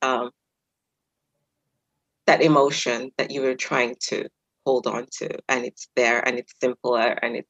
um, 0.02 0.30
that 2.26 2.42
emotion 2.42 3.12
that 3.16 3.30
you 3.30 3.42
were 3.42 3.54
trying 3.54 3.94
to 4.08 4.28
hold 4.66 4.86
on 4.86 5.06
to, 5.18 5.28
and 5.48 5.64
it's 5.64 5.88
there, 5.96 6.26
and 6.26 6.36
it's 6.38 6.52
simpler, 6.60 7.16
and 7.22 7.36
it's 7.36 7.48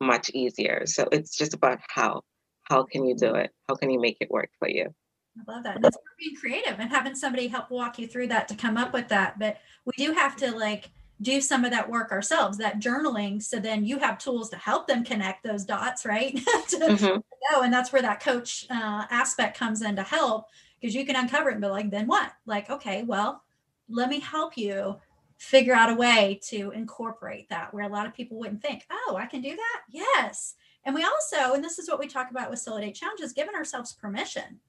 much 0.00 0.30
easier. 0.30 0.86
So 0.86 1.08
it's 1.10 1.36
just 1.36 1.52
about 1.52 1.80
how 1.88 2.22
how 2.70 2.84
can 2.84 3.06
you 3.06 3.16
do 3.16 3.34
it? 3.34 3.50
How 3.68 3.74
can 3.74 3.90
you 3.90 4.00
make 4.00 4.18
it 4.20 4.30
work 4.30 4.50
for 4.58 4.68
you? 4.68 4.94
I 5.38 5.52
love 5.52 5.64
that. 5.64 5.76
And 5.76 5.84
that's 5.84 5.96
being 6.18 6.36
creative 6.36 6.80
and 6.80 6.90
having 6.90 7.14
somebody 7.14 7.46
help 7.46 7.70
walk 7.70 7.98
you 7.98 8.06
through 8.06 8.28
that 8.28 8.48
to 8.48 8.54
come 8.54 8.76
up 8.76 8.92
with 8.92 9.08
that. 9.08 9.38
But 9.38 9.58
we 9.84 9.92
do 9.96 10.12
have 10.12 10.36
to 10.36 10.50
like 10.56 10.90
do 11.20 11.40
some 11.40 11.64
of 11.64 11.70
that 11.72 11.88
work 11.88 12.12
ourselves, 12.12 12.58
that 12.58 12.80
journaling. 12.80 13.42
So 13.42 13.58
then 13.58 13.84
you 13.84 13.98
have 13.98 14.18
tools 14.18 14.50
to 14.50 14.56
help 14.56 14.86
them 14.86 15.04
connect 15.04 15.44
those 15.44 15.64
dots, 15.64 16.04
right? 16.04 16.34
to 16.68 16.76
mm-hmm. 16.76 17.62
And 17.62 17.72
that's 17.72 17.92
where 17.92 18.02
that 18.02 18.20
coach 18.20 18.66
uh, 18.70 19.04
aspect 19.10 19.58
comes 19.58 19.82
in 19.82 19.96
to 19.96 20.02
help 20.02 20.46
because 20.80 20.94
you 20.94 21.04
can 21.04 21.16
uncover 21.16 21.48
it 21.48 21.54
and 21.54 21.60
be 21.60 21.68
like, 21.68 21.90
then 21.90 22.06
what? 22.06 22.32
Like, 22.46 22.70
okay, 22.70 23.02
well, 23.02 23.42
let 23.88 24.08
me 24.08 24.20
help 24.20 24.56
you 24.56 24.96
figure 25.38 25.74
out 25.74 25.90
a 25.90 25.94
way 25.94 26.38
to 26.48 26.70
incorporate 26.72 27.48
that 27.48 27.72
where 27.72 27.84
a 27.84 27.88
lot 27.88 28.06
of 28.06 28.14
people 28.14 28.38
wouldn't 28.38 28.62
think, 28.62 28.84
oh, 28.90 29.16
I 29.18 29.26
can 29.26 29.40
do 29.40 29.56
that. 29.56 29.82
Yes. 29.90 30.54
And 30.84 30.94
we 30.94 31.04
also, 31.04 31.54
and 31.54 31.64
this 31.64 31.78
is 31.78 31.88
what 31.88 31.98
we 31.98 32.06
talk 32.06 32.30
about 32.30 32.50
with 32.50 32.58
Solo 32.58 32.80
Date 32.80 32.94
Challenges, 32.94 33.32
giving 33.32 33.54
ourselves 33.54 33.92
permission 33.92 34.60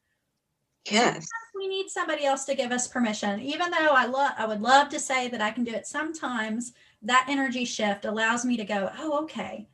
Yes. 0.86 1.28
we 1.56 1.68
need 1.68 1.90
somebody 1.90 2.26
else 2.26 2.46
to 2.46 2.56
give 2.56 2.72
us 2.72 2.88
permission. 2.88 3.40
Even 3.42 3.70
though 3.72 3.90
I 3.94 4.06
love 4.06 4.32
I 4.38 4.46
would 4.46 4.62
love 4.62 4.90
to 4.90 5.00
say 5.00 5.28
that 5.28 5.42
I 5.42 5.52
can 5.52 5.64
do 5.64 5.74
it 5.74 5.86
sometimes, 5.88 6.74
that 7.02 7.26
energy 7.30 7.66
shift 7.66 8.06
allows 8.06 8.46
me 8.46 8.56
to 8.58 8.64
go, 8.64 8.90
"Oh, 8.98 9.24
okay. 9.24 9.68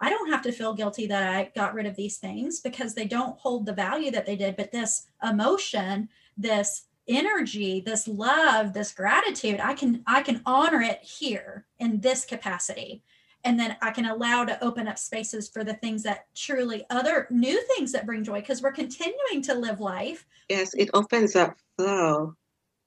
I 0.00 0.10
don't 0.10 0.30
have 0.30 0.42
to 0.42 0.52
feel 0.52 0.74
guilty 0.74 1.06
that 1.08 1.34
I 1.34 1.52
got 1.54 1.74
rid 1.74 1.86
of 1.86 1.96
these 1.96 2.18
things 2.18 2.60
because 2.60 2.94
they 2.94 3.06
don't 3.06 3.38
hold 3.38 3.66
the 3.66 3.74
value 3.74 4.10
that 4.12 4.26
they 4.26 4.36
did, 4.36 4.56
but 4.56 4.72
this 4.72 5.06
emotion, 5.22 6.08
this 6.36 6.84
energy, 7.08 7.80
this 7.80 8.08
love, 8.08 8.74
this 8.74 8.92
gratitude, 8.92 9.60
I 9.60 9.74
can 9.74 10.02
I 10.06 10.22
can 10.22 10.42
honor 10.46 10.82
it 10.82 11.02
here 11.02 11.66
in 11.80 12.00
this 12.00 12.24
capacity 12.26 13.02
and 13.44 13.58
then 13.58 13.76
I 13.82 13.90
can 13.90 14.06
allow 14.06 14.44
to 14.44 14.62
open 14.62 14.88
up 14.88 14.98
spaces 14.98 15.48
for 15.48 15.64
the 15.64 15.74
things 15.74 16.02
that 16.04 16.26
truly 16.34 16.84
other 16.90 17.26
new 17.30 17.60
things 17.74 17.92
that 17.92 18.06
bring 18.06 18.24
joy 18.24 18.40
because 18.40 18.62
we're 18.62 18.72
continuing 18.72 19.42
to 19.42 19.54
live 19.54 19.80
life. 19.80 20.26
Yes, 20.48 20.74
it 20.74 20.90
opens 20.94 21.34
up 21.34 21.56
flow. 21.76 22.34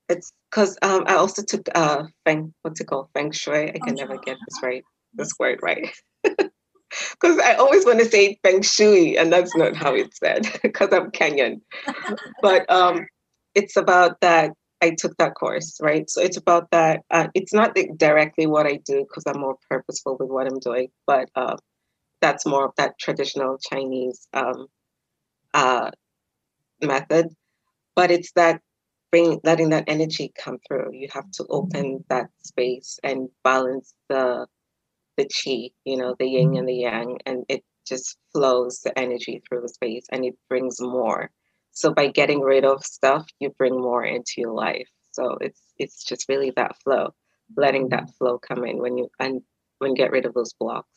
It's 0.07 0.31
because 0.49 0.77
um, 0.81 1.03
I 1.07 1.15
also 1.15 1.43
took 1.43 1.67
uh 1.73 2.03
feng 2.25 2.53
what's 2.61 2.79
it 2.79 2.85
called 2.85 3.09
feng 3.13 3.31
shui. 3.31 3.69
I 3.69 3.79
can 3.79 3.95
never 3.95 4.17
get 4.17 4.37
this 4.45 4.61
right 4.61 4.83
this 5.15 5.31
word 5.39 5.59
right 5.63 5.89
because 6.23 7.39
I 7.39 7.55
always 7.55 7.85
want 7.85 7.99
to 7.99 8.05
say 8.05 8.37
feng 8.43 8.61
shui 8.61 9.17
and 9.17 9.31
that's 9.33 9.55
not 9.55 9.75
how 9.75 9.95
it's 9.95 10.19
said 10.19 10.47
because 10.63 10.89
I'm 10.91 11.11
Kenyan. 11.11 11.61
but 12.41 12.69
um, 12.71 13.07
it's 13.55 13.75
about 13.77 14.19
that 14.21 14.51
I 14.85 14.95
took 14.97 15.17
that 15.17 15.35
course, 15.35 15.79
right? 15.81 16.09
So 16.09 16.21
it's 16.21 16.37
about 16.37 16.69
that. 16.71 17.01
Uh, 17.09 17.27
it's 17.33 17.53
not 17.53 17.75
directly 17.97 18.47
what 18.47 18.67
I 18.67 18.79
do 18.85 19.05
because 19.07 19.23
I'm 19.27 19.41
more 19.41 19.57
purposeful 19.69 20.17
with 20.19 20.29
what 20.29 20.47
I'm 20.47 20.59
doing, 20.59 20.89
but 21.07 21.29
uh, 21.35 21.57
that's 22.21 22.45
more 22.45 22.65
of 22.65 22.73
that 22.77 22.99
traditional 22.99 23.57
Chinese 23.57 24.27
um, 24.33 24.67
uh, 25.53 25.91
method. 26.81 27.29
But 27.95 28.11
it's 28.11 28.31
that 28.33 28.61
bring 29.11 29.39
letting 29.43 29.69
that 29.71 29.85
energy 29.87 30.31
come 30.37 30.59
through. 30.67 30.91
You 30.93 31.07
have 31.13 31.29
to 31.33 31.45
open 31.49 32.03
that 32.09 32.27
space 32.43 32.99
and 33.03 33.29
balance 33.43 33.93
the 34.09 34.47
the 35.17 35.25
chi, 35.25 35.71
you 35.85 35.97
know, 35.97 36.15
the 36.19 36.27
yin 36.27 36.57
and 36.57 36.67
the 36.67 36.75
yang, 36.75 37.19
and 37.25 37.45
it 37.49 37.63
just 37.87 38.17
flows 38.33 38.81
the 38.83 38.97
energy 38.99 39.41
through 39.47 39.61
the 39.61 39.69
space 39.69 40.05
and 40.11 40.25
it 40.25 40.35
brings 40.49 40.81
more 40.81 41.31
so 41.75 41.93
by 41.93 42.07
getting 42.07 42.39
rid 42.39 42.65
of 42.65 42.83
stuff 42.83 43.27
you 43.39 43.51
bring 43.57 43.79
more 43.79 44.03
into 44.03 44.33
your 44.37 44.53
life. 44.53 44.89
So 45.11 45.37
it's 45.39 45.61
it's 45.77 46.03
just 46.03 46.27
really 46.27 46.51
that 46.55 46.77
flow 46.81 47.13
letting 47.55 47.89
that 47.89 48.03
mm-hmm. 48.03 48.11
flow 48.17 48.39
come 48.39 48.65
in 48.65 48.79
when 48.79 48.97
you 48.97 49.09
and 49.19 49.41
when 49.79 49.91
you 49.91 49.97
get 49.97 50.11
rid 50.11 50.25
of 50.25 50.33
those 50.33 50.53
blocks 50.53 50.89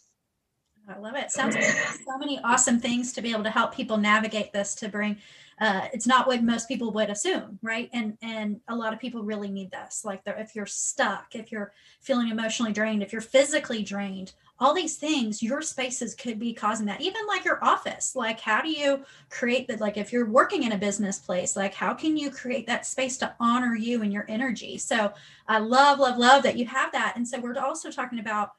I 0.88 0.98
love 0.98 1.16
it. 1.16 1.30
Sounds 1.30 1.54
like 1.54 1.64
so 1.64 2.16
many 2.18 2.40
awesome 2.42 2.80
things 2.80 3.12
to 3.12 3.22
be 3.22 3.30
able 3.32 3.44
to 3.44 3.50
help 3.50 3.74
people 3.74 3.98
navigate 3.98 4.52
this 4.52 4.74
to 4.76 4.88
bring 4.88 5.18
uh, 5.60 5.88
it's 5.92 6.06
not 6.06 6.28
what 6.28 6.42
most 6.42 6.68
people 6.68 6.92
would 6.92 7.10
assume 7.10 7.58
right? 7.62 7.90
And 7.92 8.16
and 8.22 8.60
a 8.68 8.76
lot 8.76 8.92
of 8.92 9.00
people 9.00 9.22
really 9.22 9.50
need 9.50 9.70
this. 9.70 10.04
Like 10.04 10.22
if 10.26 10.54
you're 10.54 10.66
stuck 10.66 11.34
if 11.34 11.52
you're 11.52 11.72
feeling 12.00 12.28
emotionally 12.28 12.72
drained 12.72 13.02
if 13.02 13.12
you're 13.12 13.20
physically 13.20 13.82
drained 13.82 14.32
all 14.60 14.74
these 14.74 14.96
things 14.96 15.42
your 15.42 15.62
spaces 15.62 16.14
could 16.14 16.38
be 16.38 16.54
causing 16.54 16.86
that. 16.86 17.00
Even 17.00 17.26
like 17.26 17.44
your 17.44 17.62
office. 17.62 18.16
Like 18.16 18.40
how 18.40 18.62
do 18.62 18.70
you 18.70 19.04
create 19.30 19.68
that 19.68 19.80
like 19.80 19.96
if 19.96 20.12
you're 20.12 20.30
working 20.30 20.62
in 20.62 20.72
a 20.72 20.78
business 20.78 21.18
place 21.18 21.56
like 21.56 21.74
how 21.74 21.92
can 21.92 22.16
you 22.16 22.30
create 22.30 22.66
that 22.66 22.86
space 22.86 23.18
to 23.18 23.34
honor 23.40 23.74
you 23.74 24.02
and 24.02 24.12
your 24.12 24.26
energy? 24.28 24.78
So 24.78 25.12
i 25.48 25.58
love 25.58 25.98
love 25.98 26.18
love 26.18 26.42
that 26.44 26.56
you 26.56 26.66
have 26.66 26.92
that. 26.92 27.14
And 27.16 27.26
so 27.26 27.40
we're 27.40 27.58
also 27.58 27.90
talking 27.90 28.20
about 28.20 28.52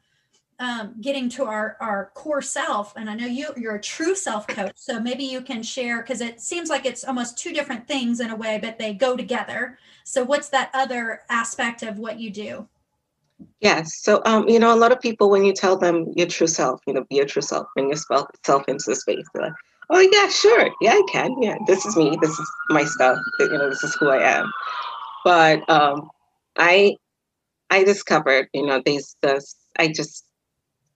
um, 0.59 0.95
getting 0.99 1.29
to 1.29 1.45
our 1.45 1.77
our 1.79 2.11
core 2.13 2.41
self. 2.41 2.93
And 2.95 3.09
i 3.09 3.15
know 3.15 3.25
you 3.25 3.47
you're 3.57 3.75
a 3.75 3.81
true 3.81 4.15
self 4.15 4.45
coach 4.47 4.73
so 4.75 4.99
maybe 4.99 5.23
you 5.23 5.41
can 5.41 5.63
share 5.63 6.01
because 6.01 6.21
it 6.21 6.41
seems 6.41 6.69
like 6.69 6.85
it's 6.85 7.03
almost 7.03 7.37
two 7.37 7.53
different 7.53 7.87
things 7.87 8.19
in 8.19 8.29
a 8.29 8.35
way 8.35 8.59
but 8.61 8.77
they 8.77 8.93
go 8.93 9.15
together. 9.15 9.77
So 10.03 10.23
what's 10.23 10.49
that 10.49 10.69
other 10.73 11.21
aspect 11.29 11.83
of 11.83 11.97
what 11.97 12.19
you 12.19 12.29
do? 12.29 12.67
Yes 13.61 14.01
so 14.01 14.21
um 14.25 14.47
you 14.49 14.59
know 14.59 14.73
a 14.73 14.77
lot 14.77 14.91
of 14.91 14.99
people 14.99 15.29
when 15.29 15.45
you 15.45 15.53
tell 15.53 15.77
them 15.77 16.11
your 16.15 16.27
true 16.27 16.47
self 16.47 16.81
you 16.85 16.93
know 16.93 17.05
be 17.09 17.15
your 17.15 17.25
true 17.25 17.41
self 17.41 17.67
bring 17.75 17.89
yourself 17.89 18.27
into 18.67 18.83
the 18.87 18.95
space 18.95 19.25
they're 19.33 19.43
like 19.43 19.53
oh 19.89 19.99
yeah 19.99 20.27
sure. 20.29 20.69
Yeah 20.81 20.91
i 20.91 21.03
can. 21.09 21.41
Yeah 21.41 21.57
this 21.67 21.85
is 21.85 21.95
me. 21.95 22.17
This 22.21 22.37
is 22.37 22.51
my 22.69 22.83
stuff. 22.83 23.17
You 23.39 23.49
know 23.49 23.69
this 23.69 23.83
is 23.83 23.95
who 23.95 24.09
i 24.09 24.21
am. 24.21 24.51
But 25.23 25.69
um 25.69 26.09
i 26.57 26.95
i 27.69 27.83
discovered 27.83 28.49
you 28.53 28.65
know 28.65 28.81
these 28.85 29.15
this 29.21 29.55
i 29.77 29.87
just 29.87 30.25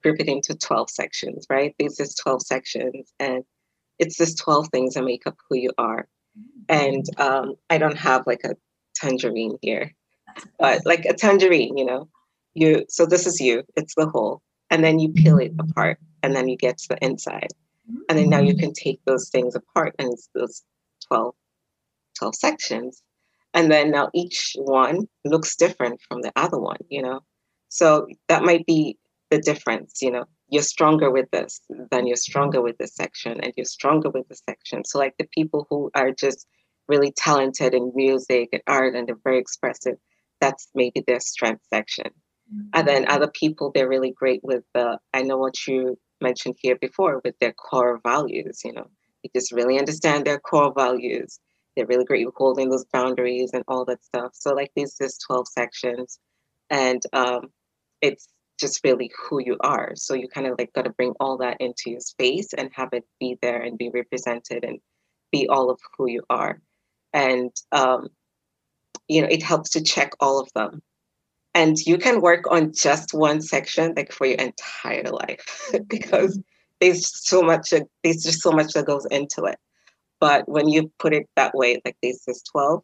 group 0.04 0.20
it 0.20 0.28
into 0.28 0.56
12 0.56 0.90
sections, 0.90 1.48
right? 1.50 1.74
There's 1.80 1.98
just 1.98 2.20
12 2.22 2.42
sections, 2.42 3.12
and 3.20 3.44
it's 4.00 4.18
just 4.18 4.38
12 4.38 4.68
things 4.70 4.94
that 4.94 5.04
make 5.04 5.26
up 5.26 5.38
who 5.50 5.58
you 5.58 5.72
are. 5.78 6.08
And 6.70 7.06
um, 7.18 7.56
I 7.70 7.78
don't 7.78 7.98
have 7.98 8.28
like 8.28 8.42
a 8.44 8.56
tangerine 8.96 9.58
here, 9.62 9.94
but 10.60 10.86
like 10.86 11.06
a 11.06 11.14
tangerine, 11.14 11.78
you 11.78 11.86
know, 11.86 12.10
you. 12.54 12.86
So 12.90 13.06
this 13.06 13.28
is 13.28 13.40
you. 13.40 13.64
It's 13.76 13.96
the 13.96 14.08
whole, 14.08 14.42
and 14.70 14.84
then 14.84 15.00
you 15.00 15.10
peel 15.10 15.38
it 15.38 15.54
apart, 15.60 16.00
and 16.22 16.36
then 16.36 16.48
you 16.48 16.58
get 16.58 16.78
to 16.80 16.90
the 16.90 17.06
inside, 17.06 17.50
and 18.10 18.18
then 18.18 18.30
now 18.30 18.40
you 18.40 18.56
can 18.56 18.74
take 18.74 19.00
those 19.06 19.30
things 19.30 19.56
apart, 19.56 19.96
and 20.00 20.14
it's 20.14 20.30
those 20.34 20.64
12, 21.08 21.36
12 22.18 22.36
sections, 22.36 23.04
and 23.54 23.72
then 23.72 23.92
now 23.92 24.10
each 24.14 24.56
one 24.58 25.08
looks 25.26 25.56
different 25.56 26.02
from 26.08 26.22
the 26.22 26.32
other 26.36 26.60
one, 26.60 26.78
you 26.90 27.02
know. 27.02 27.22
So 27.70 28.08
that 28.30 28.44
might 28.44 28.66
be 28.66 28.98
the 29.34 29.42
difference 29.42 30.02
you 30.02 30.12
know? 30.12 30.26
You're 30.50 30.64
stronger 30.76 31.10
with 31.10 31.30
this 31.32 31.62
then 31.92 32.08
you're 32.08 32.26
stronger 32.30 32.62
with 32.62 32.78
this 32.78 32.96
section 32.96 33.40
and 33.42 33.54
you're 33.58 33.66
stronger 33.66 34.10
with 34.10 34.28
this 34.30 34.44
section. 34.50 34.86
So 34.86 35.00
like 35.00 35.16
the 35.18 35.28
people 35.34 35.66
who 35.70 35.90
are 35.96 36.12
just 36.12 36.48
really 36.88 37.12
talented 37.12 37.74
in 37.74 37.92
music 37.96 38.50
and 38.54 38.62
art 38.68 38.96
and 38.96 39.08
they're 39.08 39.28
very 39.30 39.40
expressive 39.40 39.98
that's 40.42 40.68
maybe 40.76 41.02
their 41.08 41.22
strength 41.34 41.64
section. 41.74 42.10
Mm-hmm. 42.54 42.78
and 42.78 42.88
then 42.88 43.08
other 43.08 43.32
people 43.42 43.72
they're 43.74 43.94
really 43.96 44.12
great 44.12 44.42
with 44.44 44.64
the 44.74 45.00
i 45.14 45.22
know 45.22 45.38
what 45.38 45.56
you 45.66 45.98
mentioned 46.20 46.56
here 46.60 46.78
before 46.88 47.22
with 47.24 47.36
their 47.40 47.54
core 47.54 48.02
values 48.04 48.62
you 48.66 48.74
know? 48.74 48.88
They 49.24 49.30
just 49.40 49.54
really 49.54 49.80
understand 49.80 50.26
their 50.26 50.40
core 50.40 50.74
values. 50.76 51.40
They're 51.76 51.88
really 51.88 52.06
great 52.06 52.26
with 52.26 52.36
holding 52.36 52.70
those 52.70 52.86
boundaries 52.92 53.52
and 53.54 53.64
all 53.68 53.86
that 53.86 54.04
stuff. 54.04 54.32
So 54.34 54.54
like 54.54 54.72
these 54.76 54.96
is 55.00 55.18
12 55.26 55.48
sections 55.48 56.20
and 56.70 57.02
um, 57.14 57.52
it's 58.02 58.28
just 58.60 58.84
really 58.84 59.12
who 59.18 59.42
you 59.42 59.58
are. 59.62 59.94
So 59.96 60.14
you 60.14 60.28
kind 60.28 60.48
of 60.48 60.56
like 60.58 60.74
got 60.74 60.84
to 60.84 60.92
bring 60.92 61.14
all 61.20 61.38
that 61.38 61.58
into 61.60 61.90
your 61.90 62.00
space 62.00 62.54
and 62.54 62.70
have 62.74 62.90
it 62.94 63.06
be 63.20 63.38
there 63.42 63.62
and 63.62 63.78
be 63.78 63.90
represented 63.90 64.64
and 64.64 64.80
be 65.32 65.48
all 65.48 65.70
of 65.70 65.80
who 65.98 66.08
you 66.08 66.24
are. 66.30 66.62
And, 67.14 67.52
um, 67.72 68.10
you 69.08 69.22
know, 69.22 69.28
it 69.30 69.44
helps 69.44 69.72
to 69.72 69.84
check 69.84 70.14
all 70.20 70.40
of 70.40 70.50
them. 70.54 70.82
And 71.56 71.78
you 71.78 71.98
can 71.98 72.22
work 72.22 72.50
on 72.50 72.74
just 72.74 73.14
one 73.14 73.42
section 73.42 73.94
like 73.96 74.12
for 74.12 74.26
your 74.26 74.38
entire 74.38 75.04
life 75.04 75.72
because 75.88 76.40
there's 76.80 77.08
so 77.28 77.42
much, 77.42 77.72
there's 78.04 78.24
just 78.24 78.42
so 78.42 78.52
much 78.52 78.74
that 78.74 78.86
goes 78.86 79.06
into 79.12 79.46
it. 79.46 79.60
But 80.20 80.48
when 80.48 80.68
you 80.68 80.92
put 81.00 81.14
it 81.14 81.28
that 81.36 81.54
way, 81.54 81.82
like 81.86 81.98
there's 82.02 82.24
this 82.26 82.42
12, 82.44 82.82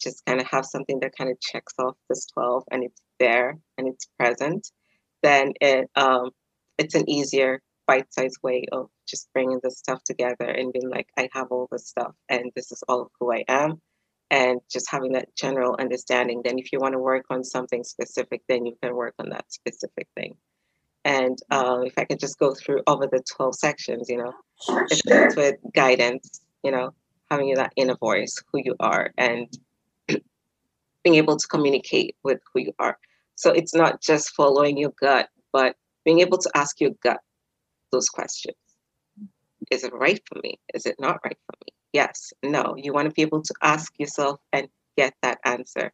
just 0.00 0.24
kind 0.26 0.40
of 0.40 0.46
have 0.46 0.66
something 0.66 1.00
that 1.00 1.16
kind 1.16 1.30
of 1.30 1.40
checks 1.40 1.72
off 1.78 1.96
this 2.08 2.26
12 2.26 2.64
and 2.70 2.84
it's 2.84 3.00
there 3.18 3.58
and 3.78 3.88
it's 3.88 4.06
present 4.18 4.70
then 5.22 5.52
it 5.60 5.90
um, 5.96 6.30
it's 6.78 6.94
an 6.94 7.08
easier 7.08 7.62
bite-sized 7.86 8.38
way 8.42 8.64
of 8.72 8.88
just 9.06 9.32
bringing 9.32 9.60
this 9.62 9.78
stuff 9.78 10.02
together 10.04 10.46
and 10.46 10.72
being 10.72 10.88
like, 10.88 11.08
I 11.18 11.28
have 11.32 11.48
all 11.50 11.68
this 11.70 11.88
stuff 11.88 12.14
and 12.28 12.50
this 12.54 12.72
is 12.72 12.82
all 12.88 13.02
of 13.02 13.08
who 13.18 13.32
I 13.32 13.44
am. 13.48 13.80
And 14.30 14.60
just 14.70 14.90
having 14.90 15.12
that 15.12 15.28
general 15.36 15.76
understanding. 15.78 16.40
Then, 16.42 16.58
if 16.58 16.72
you 16.72 16.78
want 16.78 16.94
to 16.94 16.98
work 16.98 17.26
on 17.28 17.44
something 17.44 17.84
specific, 17.84 18.40
then 18.48 18.64
you 18.64 18.74
can 18.82 18.96
work 18.96 19.12
on 19.18 19.28
that 19.28 19.44
specific 19.52 20.08
thing. 20.16 20.36
And 21.04 21.38
um, 21.50 21.82
if 21.82 21.92
I 21.98 22.04
could 22.04 22.18
just 22.18 22.38
go 22.38 22.54
through 22.54 22.82
over 22.86 23.06
the 23.06 23.22
12 23.36 23.54
sections, 23.56 24.08
you 24.08 24.16
know, 24.16 24.32
sure, 24.64 24.86
it 24.90 24.96
starts 24.96 25.36
with 25.36 25.56
guidance, 25.74 26.40
you 26.62 26.70
know, 26.70 26.94
having 27.30 27.52
that 27.56 27.74
inner 27.76 27.96
voice, 27.96 28.34
who 28.50 28.62
you 28.64 28.74
are, 28.80 29.12
and 29.18 29.48
being 31.04 31.16
able 31.16 31.36
to 31.36 31.46
communicate 31.48 32.16
with 32.22 32.40
who 32.54 32.60
you 32.60 32.72
are. 32.78 32.96
So 33.34 33.50
it's 33.50 33.74
not 33.74 34.02
just 34.02 34.34
following 34.34 34.76
your 34.76 34.92
gut, 35.00 35.28
but 35.52 35.76
being 36.04 36.20
able 36.20 36.38
to 36.38 36.50
ask 36.54 36.80
your 36.80 36.92
gut 37.02 37.20
those 37.90 38.08
questions. 38.08 38.56
Is 39.70 39.84
it 39.84 39.92
right 39.92 40.20
for 40.26 40.40
me? 40.42 40.58
Is 40.74 40.86
it 40.86 40.96
not 40.98 41.20
right 41.24 41.38
for 41.46 41.56
me? 41.64 41.72
Yes, 41.92 42.32
no. 42.42 42.74
You 42.76 42.92
want 42.92 43.08
to 43.08 43.14
be 43.14 43.22
able 43.22 43.42
to 43.42 43.54
ask 43.62 43.92
yourself 43.98 44.40
and 44.52 44.68
get 44.96 45.14
that 45.22 45.38
answer, 45.44 45.92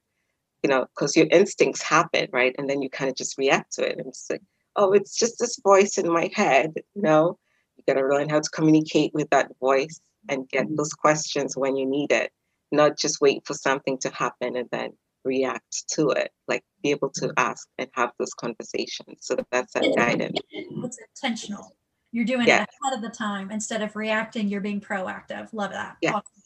you 0.63 0.71
know, 0.71 0.87
because 0.95 1.17
your 1.17 1.27
instincts 1.31 1.83
happen, 1.83 2.29
right? 2.33 2.55
And 2.59 2.69
then 2.69 2.83
you 2.83 2.91
kind 2.91 3.11
of 3.11 3.17
just 3.17 3.39
react 3.39 3.75
to 3.75 3.89
it 3.89 3.99
and 3.99 4.07
it's 4.07 4.29
like, 4.31 4.43
oh, 4.77 4.93
it's 4.93 5.17
just 5.17 5.39
this 5.39 5.59
voice 5.63 5.99
in 5.99 6.11
my 6.11 6.31
head. 6.35 6.73
No, 6.95 7.39
you 7.77 7.85
got 7.87 8.01
to 8.01 8.07
learn 8.07 8.29
how 8.29 8.41
to 8.41 8.51
communicate 8.51 9.13
with 9.13 9.29
that 9.31 9.51
voice 9.61 10.01
and 10.29 10.49
get 10.49 10.67
mm-hmm. 10.67 10.77
those 10.77 10.93
questions 10.93 11.57
when 11.57 11.77
you 11.77 11.87
need 11.87 12.13
it, 12.13 12.33
not 12.73 12.99
just 12.99 13.21
wait 13.21 13.47
for 13.47 13.55
something 13.55 13.99
to 13.99 14.11
happen 14.11 14.57
and 14.57 14.69
then 14.71 14.93
react 15.29 15.89
to 15.95 16.11
it, 16.11 16.33
like 16.49 16.65
be 16.83 16.91
able 16.91 17.11
to 17.11 17.33
ask 17.37 17.69
and 17.79 17.89
have 17.93 18.11
those 18.19 18.35
conversations. 18.35 19.19
So 19.21 19.37
that's 19.53 19.75
that 19.75 19.95
guidance. 19.97 20.39
It's 20.51 20.99
intentional. 21.15 21.77
You're 22.11 22.25
doing 22.25 22.47
yeah. 22.47 22.63
it 22.63 22.71
ahead 22.83 22.97
of 22.97 23.03
the 23.03 23.17
time 23.17 23.51
instead 23.51 23.83
of 23.83 23.95
reacting, 23.95 24.49
you're 24.49 24.63
being 24.63 24.81
proactive. 24.81 25.53
Love 25.53 25.73
that. 25.73 25.97
Yeah. 26.01 26.15
Awesome. 26.15 26.43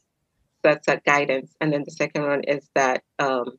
That's 0.63 0.87
that 0.87 1.05
guidance. 1.05 1.55
And 1.61 1.73
then 1.73 1.85
the 1.85 1.93
second 1.93 2.27
one 2.27 2.43
is 2.45 2.69
that 2.75 3.03
um, 3.19 3.59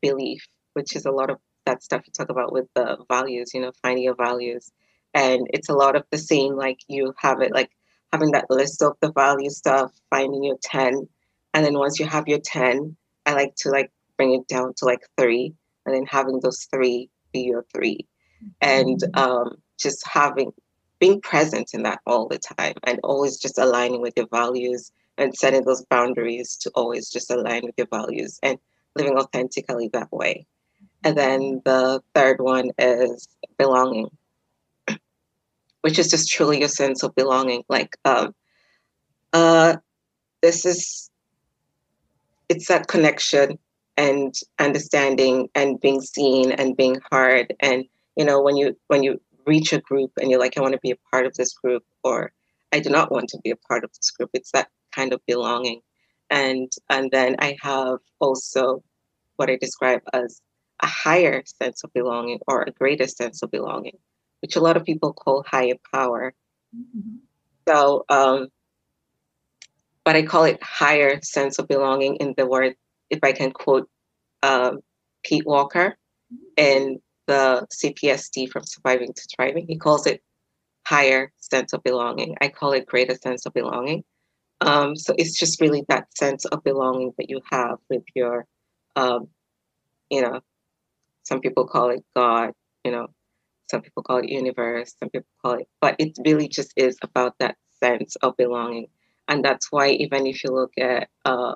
belief, 0.00 0.46
which 0.74 0.94
is 0.96 1.06
a 1.06 1.10
lot 1.10 1.30
of 1.30 1.38
that 1.66 1.82
stuff 1.82 2.02
you 2.06 2.12
talk 2.12 2.30
about 2.30 2.52
with 2.52 2.66
the 2.74 2.98
values, 3.08 3.50
you 3.54 3.60
know, 3.60 3.72
finding 3.82 4.04
your 4.04 4.16
values. 4.16 4.70
And 5.14 5.46
it's 5.50 5.68
a 5.68 5.74
lot 5.74 5.96
of 5.96 6.04
the 6.10 6.18
same, 6.18 6.56
like 6.56 6.78
you 6.88 7.14
have 7.18 7.40
it 7.40 7.52
like 7.52 7.70
having 8.12 8.32
that 8.32 8.50
list 8.50 8.82
of 8.82 8.96
the 9.00 9.12
value 9.12 9.50
stuff, 9.50 9.92
finding 10.10 10.44
your 10.44 10.58
10. 10.62 11.08
And 11.54 11.64
then 11.64 11.78
once 11.78 11.98
you 11.98 12.06
have 12.06 12.28
your 12.28 12.40
10, 12.40 12.96
I 13.26 13.32
like 13.34 13.54
to 13.56 13.70
like 13.70 13.90
bring 14.20 14.34
it 14.34 14.46
down 14.48 14.74
to 14.76 14.84
like 14.84 15.00
three 15.18 15.54
and 15.86 15.94
then 15.94 16.04
having 16.04 16.40
those 16.40 16.68
three 16.70 17.08
be 17.32 17.40
your 17.40 17.64
3 17.74 18.06
and 18.60 19.00
mm-hmm. 19.00 19.18
um, 19.18 19.56
just 19.78 20.06
having 20.06 20.52
being 20.98 21.22
present 21.22 21.70
in 21.72 21.84
that 21.84 22.00
all 22.06 22.28
the 22.28 22.38
time 22.38 22.74
and 22.84 23.00
always 23.02 23.38
just 23.38 23.56
aligning 23.56 24.02
with 24.02 24.12
your 24.18 24.26
values 24.30 24.92
and 25.16 25.34
setting 25.34 25.64
those 25.64 25.82
boundaries 25.86 26.54
to 26.58 26.70
always 26.74 27.08
just 27.08 27.30
align 27.30 27.62
with 27.64 27.74
your 27.78 27.86
values 27.86 28.38
and 28.42 28.58
living 28.94 29.16
authentically 29.16 29.88
that 29.94 30.12
way. 30.12 30.46
And 31.02 31.16
then 31.16 31.62
the 31.64 32.02
third 32.14 32.42
one 32.42 32.72
is 32.78 33.26
belonging 33.56 34.08
which 35.80 35.98
is 35.98 36.10
just 36.10 36.28
truly 36.30 36.58
your 36.58 36.68
sense 36.68 37.02
of 37.02 37.14
belonging 37.14 37.62
like 37.70 37.96
um 38.04 38.34
uh 39.32 39.76
this 40.42 40.66
is 40.66 41.10
it's 42.50 42.68
that 42.68 42.86
connection 42.86 43.58
and 44.00 44.34
understanding 44.58 45.50
and 45.54 45.78
being 45.78 46.00
seen 46.00 46.52
and 46.52 46.74
being 46.74 46.96
heard 47.10 47.54
and 47.60 47.84
you 48.16 48.24
know 48.24 48.40
when 48.40 48.56
you 48.56 48.74
when 48.86 49.02
you 49.02 49.20
reach 49.46 49.74
a 49.74 49.80
group 49.80 50.10
and 50.18 50.30
you're 50.30 50.40
like 50.40 50.56
i 50.56 50.62
want 50.62 50.72
to 50.72 50.80
be 50.88 50.90
a 50.90 51.02
part 51.10 51.26
of 51.26 51.34
this 51.34 51.52
group 51.52 51.84
or 52.02 52.32
i 52.72 52.80
do 52.80 52.88
not 52.88 53.12
want 53.12 53.28
to 53.28 53.38
be 53.44 53.50
a 53.50 53.62
part 53.68 53.84
of 53.84 53.90
this 53.92 54.10
group 54.10 54.30
it's 54.32 54.52
that 54.52 54.68
kind 54.96 55.12
of 55.12 55.20
belonging 55.26 55.80
and 56.30 56.72
and 56.88 57.10
then 57.10 57.36
i 57.40 57.54
have 57.60 57.98
also 58.20 58.82
what 59.36 59.50
i 59.50 59.56
describe 59.56 60.00
as 60.14 60.40
a 60.82 60.86
higher 60.86 61.42
sense 61.60 61.84
of 61.84 61.92
belonging 61.92 62.38
or 62.48 62.62
a 62.62 62.70
greater 62.70 63.06
sense 63.06 63.42
of 63.42 63.50
belonging 63.50 63.98
which 64.40 64.56
a 64.56 64.60
lot 64.60 64.78
of 64.78 64.84
people 64.84 65.12
call 65.12 65.44
higher 65.46 65.76
power 65.92 66.32
mm-hmm. 66.74 67.16
so 67.68 68.02
um 68.08 68.48
but 70.04 70.16
i 70.16 70.22
call 70.22 70.44
it 70.44 70.62
higher 70.62 71.20
sense 71.22 71.58
of 71.58 71.68
belonging 71.68 72.16
in 72.16 72.32
the 72.38 72.46
word 72.46 72.74
if 73.10 73.20
I 73.22 73.32
can 73.32 73.50
quote 73.52 73.88
um, 74.42 74.80
Pete 75.22 75.46
Walker 75.46 75.96
in 76.56 77.00
the 77.26 77.66
CPTSD 77.72 78.50
from 78.50 78.64
Surviving 78.64 79.12
to 79.12 79.28
Thriving, 79.36 79.66
he 79.66 79.76
calls 79.76 80.06
it 80.06 80.22
higher 80.86 81.32
sense 81.38 81.72
of 81.72 81.82
belonging. 81.82 82.36
I 82.40 82.48
call 82.48 82.72
it 82.72 82.86
greater 82.86 83.14
sense 83.14 83.46
of 83.46 83.52
belonging. 83.52 84.04
Um, 84.60 84.96
so 84.96 85.14
it's 85.16 85.38
just 85.38 85.60
really 85.60 85.84
that 85.88 86.06
sense 86.16 86.44
of 86.44 86.62
belonging 86.64 87.12
that 87.18 87.30
you 87.30 87.40
have 87.50 87.78
with 87.88 88.02
your, 88.14 88.46
um, 88.96 89.28
you 90.10 90.22
know, 90.22 90.40
some 91.22 91.40
people 91.40 91.66
call 91.66 91.90
it 91.90 92.04
God, 92.14 92.52
you 92.84 92.90
know, 92.90 93.08
some 93.70 93.82
people 93.82 94.02
call 94.02 94.18
it 94.18 94.28
universe, 94.28 94.94
some 94.98 95.10
people 95.10 95.28
call 95.42 95.52
it, 95.54 95.68
but 95.80 95.96
it 95.98 96.18
really 96.26 96.48
just 96.48 96.72
is 96.76 96.98
about 97.02 97.34
that 97.38 97.56
sense 97.82 98.16
of 98.16 98.36
belonging. 98.36 98.88
And 99.28 99.44
that's 99.44 99.70
why 99.70 99.90
even 99.90 100.26
if 100.26 100.42
you 100.42 100.50
look 100.50 100.72
at, 100.78 101.08
uh, 101.24 101.54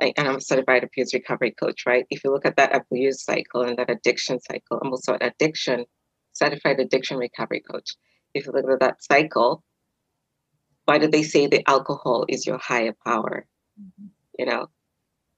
and 0.00 0.28
I'm 0.28 0.36
a 0.36 0.40
certified 0.40 0.84
abuse 0.84 1.14
recovery 1.14 1.52
coach, 1.52 1.84
right? 1.86 2.06
If 2.10 2.24
you 2.24 2.30
look 2.30 2.46
at 2.46 2.56
that 2.56 2.74
abuse 2.74 3.22
cycle 3.22 3.62
and 3.62 3.78
that 3.78 3.90
addiction 3.90 4.40
cycle, 4.40 4.78
I'm 4.82 4.90
also 4.90 5.14
an 5.14 5.22
addiction, 5.22 5.86
certified 6.32 6.80
addiction 6.80 7.16
recovery 7.16 7.60
coach. 7.60 7.96
If 8.34 8.46
you 8.46 8.52
look 8.52 8.70
at 8.70 8.80
that 8.80 9.02
cycle, 9.02 9.64
why 10.84 10.98
do 10.98 11.08
they 11.08 11.22
say 11.22 11.46
the 11.46 11.68
alcohol 11.68 12.24
is 12.28 12.46
your 12.46 12.58
higher 12.58 12.94
power? 13.04 13.46
Mm-hmm. 13.80 14.06
You 14.38 14.46
know, 14.46 14.68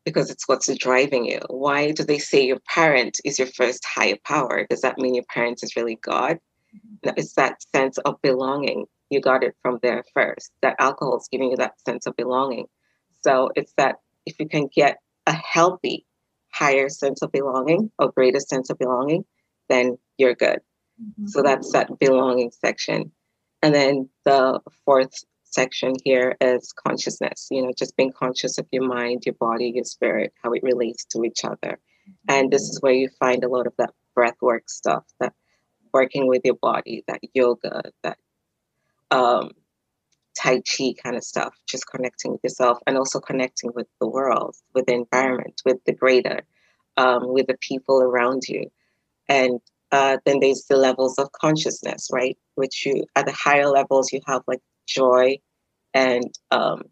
because 0.04 0.30
it's 0.30 0.48
what's 0.48 0.72
driving 0.76 1.24
you. 1.24 1.40
Why 1.48 1.92
do 1.92 2.04
they 2.04 2.18
say 2.18 2.46
your 2.46 2.60
parent 2.72 3.18
is 3.24 3.38
your 3.38 3.48
first 3.48 3.84
higher 3.84 4.18
power? 4.24 4.66
Does 4.68 4.82
that 4.82 4.98
mean 4.98 5.14
your 5.14 5.24
parent 5.32 5.60
is 5.62 5.76
really 5.76 5.98
God? 6.02 6.38
Mm-hmm. 6.74 6.94
No, 7.06 7.12
it's 7.16 7.34
that 7.34 7.62
sense 7.74 7.98
of 7.98 8.20
belonging. 8.22 8.86
You 9.10 9.20
got 9.20 9.42
it 9.42 9.54
from 9.62 9.78
there 9.82 10.04
first. 10.14 10.52
That 10.62 10.76
alcohol 10.78 11.18
is 11.18 11.28
giving 11.30 11.50
you 11.50 11.56
that 11.56 11.80
sense 11.80 12.06
of 12.06 12.16
belonging. 12.16 12.66
So 13.22 13.50
it's 13.56 13.72
that 13.76 13.96
if 14.30 14.36
you 14.38 14.48
can 14.48 14.68
get 14.74 14.98
a 15.26 15.32
healthy, 15.32 16.06
higher 16.52 16.88
sense 16.88 17.22
of 17.22 17.32
belonging 17.32 17.90
or 17.98 18.12
greater 18.12 18.40
sense 18.40 18.70
of 18.70 18.78
belonging, 18.78 19.24
then 19.68 19.98
you're 20.18 20.34
good. 20.34 20.60
Mm-hmm. 21.00 21.26
So 21.26 21.42
that's 21.42 21.72
that 21.72 21.98
belonging 21.98 22.50
section. 22.50 23.12
And 23.62 23.74
then 23.74 24.08
the 24.24 24.60
fourth 24.84 25.24
section 25.44 25.94
here 26.04 26.36
is 26.40 26.72
consciousness, 26.72 27.48
you 27.50 27.62
know, 27.62 27.72
just 27.76 27.96
being 27.96 28.12
conscious 28.12 28.58
of 28.58 28.66
your 28.70 28.86
mind, 28.86 29.24
your 29.26 29.34
body, 29.34 29.72
your 29.74 29.84
spirit, 29.84 30.32
how 30.42 30.52
it 30.52 30.62
relates 30.62 31.04
to 31.06 31.24
each 31.24 31.44
other. 31.44 31.78
And 32.28 32.50
this 32.50 32.62
is 32.62 32.80
where 32.80 32.92
you 32.92 33.08
find 33.18 33.44
a 33.44 33.48
lot 33.48 33.66
of 33.66 33.74
that 33.78 33.90
breath 34.14 34.36
work 34.40 34.68
stuff, 34.68 35.04
that 35.20 35.32
working 35.92 36.26
with 36.26 36.42
your 36.44 36.56
body, 36.56 37.04
that 37.08 37.20
yoga, 37.34 37.82
that 38.02 38.18
um, 39.10 39.50
Tai 40.36 40.60
Chi 40.60 40.94
kind 41.02 41.16
of 41.16 41.24
stuff, 41.24 41.54
just 41.66 41.86
connecting 41.90 42.32
with 42.32 42.40
yourself 42.42 42.78
and 42.86 42.96
also 42.96 43.20
connecting 43.20 43.72
with 43.74 43.86
the 44.00 44.08
world, 44.08 44.56
with 44.74 44.86
the 44.86 44.94
environment, 44.94 45.60
with 45.64 45.78
the 45.84 45.92
greater, 45.92 46.40
um, 46.96 47.32
with 47.32 47.46
the 47.46 47.58
people 47.60 48.00
around 48.00 48.44
you. 48.48 48.70
And 49.28 49.60
uh, 49.92 50.18
then 50.24 50.40
there's 50.40 50.64
the 50.68 50.76
levels 50.76 51.18
of 51.18 51.32
consciousness, 51.32 52.08
right? 52.12 52.36
Which 52.54 52.86
you, 52.86 53.04
at 53.16 53.26
the 53.26 53.32
higher 53.32 53.68
levels, 53.68 54.12
you 54.12 54.20
have 54.26 54.42
like 54.46 54.60
joy 54.86 55.38
and 55.94 56.32
um, 56.50 56.82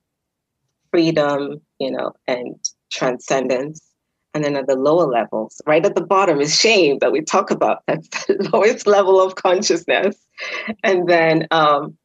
freedom, 0.91 1.61
you 1.79 1.91
know, 1.91 2.13
and 2.27 2.57
transcendence. 2.91 3.83
And 4.35 4.45
then 4.45 4.57
at 4.57 4.67
the 4.67 4.77
lower 4.77 5.07
levels, 5.07 5.61
right 5.67 5.85
at 5.85 5.95
the 5.95 6.05
bottom 6.05 6.41
is 6.41 6.59
shame 6.59 6.99
that 7.01 7.13
we 7.13 7.23
talk 7.23 7.51
about. 7.51 7.83
That's 7.87 8.27
the 8.27 8.51
lowest 8.53 8.87
level 8.87 9.21
of 9.21 9.37
consciousness. 9.37 10.17
And 10.85 11.09
then 11.09 11.47
um, 11.51 11.97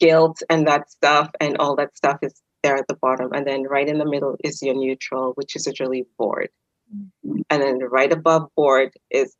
guilt 0.00 0.42
and 0.50 0.66
that 0.66 0.90
stuff 0.90 1.30
and 1.40 1.56
all 1.58 1.76
that 1.76 1.96
stuff 1.96 2.18
is 2.22 2.40
there 2.62 2.76
at 2.76 2.88
the 2.88 2.96
bottom. 2.96 3.32
And 3.32 3.46
then 3.46 3.62
right 3.64 3.88
in 3.88 3.98
the 3.98 4.08
middle 4.08 4.36
is 4.44 4.62
your 4.62 4.74
neutral, 4.74 5.32
which 5.34 5.56
is 5.56 5.66
usually 5.66 6.06
bored. 6.18 6.50
Mm-hmm. 6.94 7.40
And 7.50 7.62
then 7.62 7.78
right 7.78 8.12
above 8.12 8.48
bored 8.56 8.92
is 9.10 9.34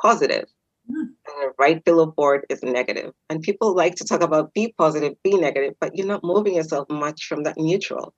positive. 0.00 0.46
Mm. 0.90 1.08
And 1.26 1.52
right 1.58 1.84
below 1.84 2.06
bored 2.06 2.46
is 2.48 2.62
negative. 2.62 3.12
And 3.28 3.42
people 3.42 3.74
like 3.74 3.96
to 3.96 4.04
talk 4.04 4.22
about 4.22 4.54
be 4.54 4.74
positive, 4.78 5.14
be 5.22 5.36
negative, 5.36 5.74
but 5.80 5.96
you're 5.96 6.06
not 6.06 6.22
moving 6.22 6.54
yourself 6.54 6.88
much 6.88 7.26
from 7.26 7.42
that 7.42 7.58
neutral. 7.58 8.14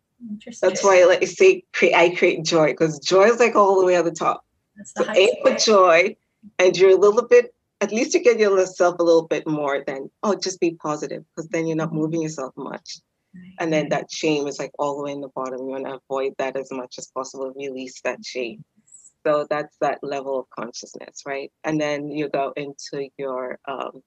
That's 0.61 0.83
why 0.83 1.01
I 1.01 1.05
like 1.05 1.27
say 1.27 1.65
create, 1.73 1.95
I 1.95 2.15
create 2.15 2.45
joy 2.45 2.69
because 2.69 2.99
joy 2.99 3.25
is 3.25 3.39
like 3.39 3.55
all 3.55 3.79
the 3.79 3.87
way 3.87 3.97
at 3.97 4.05
the 4.05 4.11
top. 4.11 4.45
That's 4.77 4.93
The 4.95 5.05
so 5.05 5.13
aim 5.13 5.31
for 5.43 5.55
joy, 5.55 6.17
and 6.59 6.77
you're 6.77 6.91
a 6.91 6.97
little 6.97 7.27
bit. 7.27 7.55
At 7.81 7.93
least 7.93 8.15
you 8.15 8.23
get 8.23 8.41
yourself 8.41 8.97
a 8.99 9.03
little 9.03 9.27
bit 9.27 9.47
more 9.47 9.85
than 9.87 10.11
oh, 10.23 10.35
just 10.35 10.61
be 10.61 10.73
positive 10.75 11.25
because 11.35 11.49
then 11.51 11.67
you're 11.67 11.77
not 11.77 11.89
mm-hmm. 11.89 11.99
moving 11.99 12.23
yourself 12.23 12.53
much. 12.57 12.99
Right. 13.35 13.55
And 13.61 13.73
then 13.73 13.91
that 13.91 14.11
shame 14.11 14.47
is 14.47 14.59
like 14.59 14.73
all 14.79 14.97
the 14.97 15.05
way 15.05 15.13
in 15.13 15.21
the 15.21 15.29
bottom. 15.29 15.61
You 15.61 15.67
want 15.67 15.87
to 15.87 16.01
avoid 16.11 16.35
that 16.39 16.57
as 16.57 16.73
much 16.73 16.97
as 16.99 17.09
possible. 17.09 17.53
Release 17.55 18.01
that 18.03 18.25
shame. 18.25 18.65
So 19.27 19.47
that's 19.49 19.77
that 19.81 19.99
level 20.03 20.41
of 20.41 20.51
consciousness, 20.51 21.23
right? 21.27 21.53
And 21.63 21.81
then 21.81 22.11
you 22.11 22.29
go 22.29 22.53
into 22.57 23.11
your 23.19 23.59
um, 23.67 24.03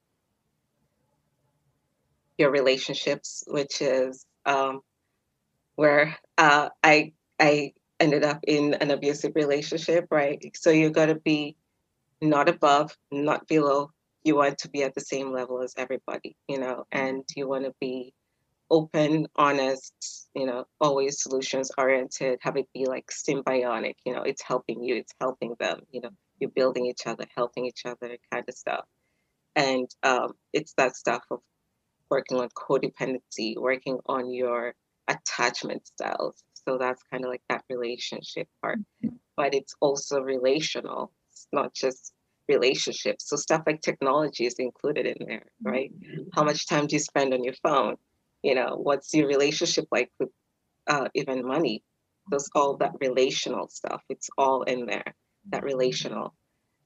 your 2.38 2.50
relationships, 2.50 3.44
which 3.46 3.80
is 3.80 4.26
um, 4.44 4.80
where 5.76 6.16
uh, 6.38 6.70
I 6.82 7.12
I 7.38 7.72
ended 8.00 8.24
up 8.24 8.40
in 8.46 8.74
an 8.74 8.90
abusive 8.90 9.32
relationship, 9.36 10.08
right? 10.10 10.44
So 10.56 10.70
you 10.70 10.90
got 10.90 11.06
to 11.06 11.14
be 11.14 11.56
not 12.22 12.48
above, 12.48 12.96
not 13.10 13.46
below. 13.48 13.90
You 14.24 14.36
want 14.36 14.58
to 14.58 14.70
be 14.70 14.84
at 14.84 14.94
the 14.94 15.00
same 15.00 15.32
level 15.32 15.60
as 15.62 15.74
everybody, 15.76 16.36
you 16.48 16.58
know, 16.58 16.84
and 16.92 17.24
you 17.34 17.48
want 17.48 17.64
to 17.64 17.74
be 17.80 18.14
open, 18.70 19.26
honest, 19.36 20.28
you 20.34 20.46
know, 20.46 20.64
always 20.80 21.20
solutions 21.20 21.70
oriented, 21.76 22.38
have 22.40 22.56
it 22.56 22.68
be 22.72 22.86
like 22.86 23.10
symbiotic, 23.10 23.96
you 24.06 24.14
know, 24.14 24.22
it's 24.22 24.42
helping 24.42 24.82
you, 24.82 24.96
it's 24.96 25.12
helping 25.20 25.54
them, 25.58 25.80
you 25.90 26.00
know, 26.00 26.10
you're 26.38 26.50
building 26.50 26.86
each 26.86 27.06
other, 27.06 27.26
helping 27.36 27.66
each 27.66 27.84
other 27.84 28.16
kind 28.32 28.44
of 28.48 28.54
stuff. 28.54 28.84
And 29.56 29.88
um, 30.02 30.32
it's 30.52 30.72
that 30.74 30.96
stuff 30.96 31.24
of 31.30 31.40
working 32.08 32.38
on 32.38 32.48
codependency, 32.50 33.56
working 33.58 33.98
on 34.06 34.32
your 34.32 34.74
attachment 35.08 35.86
styles. 35.86 36.42
So 36.66 36.78
that's 36.78 37.02
kind 37.10 37.24
of 37.24 37.30
like 37.30 37.42
that 37.48 37.64
relationship 37.68 38.48
part. 38.62 38.78
Mm-hmm. 38.78 39.16
But 39.36 39.54
it's 39.54 39.74
also 39.80 40.20
relational. 40.20 41.10
It's 41.42 41.48
not 41.52 41.74
just 41.74 42.12
relationships. 42.48 43.28
So 43.28 43.36
stuff 43.36 43.62
like 43.66 43.80
technology 43.80 44.46
is 44.46 44.54
included 44.54 45.06
in 45.06 45.26
there, 45.26 45.46
right? 45.62 45.92
Mm-hmm. 45.92 46.22
How 46.32 46.44
much 46.44 46.66
time 46.66 46.86
do 46.86 46.96
you 46.96 47.00
spend 47.00 47.34
on 47.34 47.44
your 47.44 47.54
phone? 47.62 47.96
you 48.42 48.54
know 48.54 48.76
what's 48.76 49.14
your 49.14 49.26
relationship 49.26 49.86
like 49.90 50.10
with 50.18 50.28
uh, 50.88 51.08
even 51.14 51.46
money 51.46 51.82
those 52.30 52.48
all 52.54 52.76
that 52.76 52.92
relational 53.00 53.68
stuff 53.68 54.02
it's 54.08 54.28
all 54.36 54.62
in 54.62 54.86
there 54.86 55.14
that 55.50 55.62
relational 55.62 56.34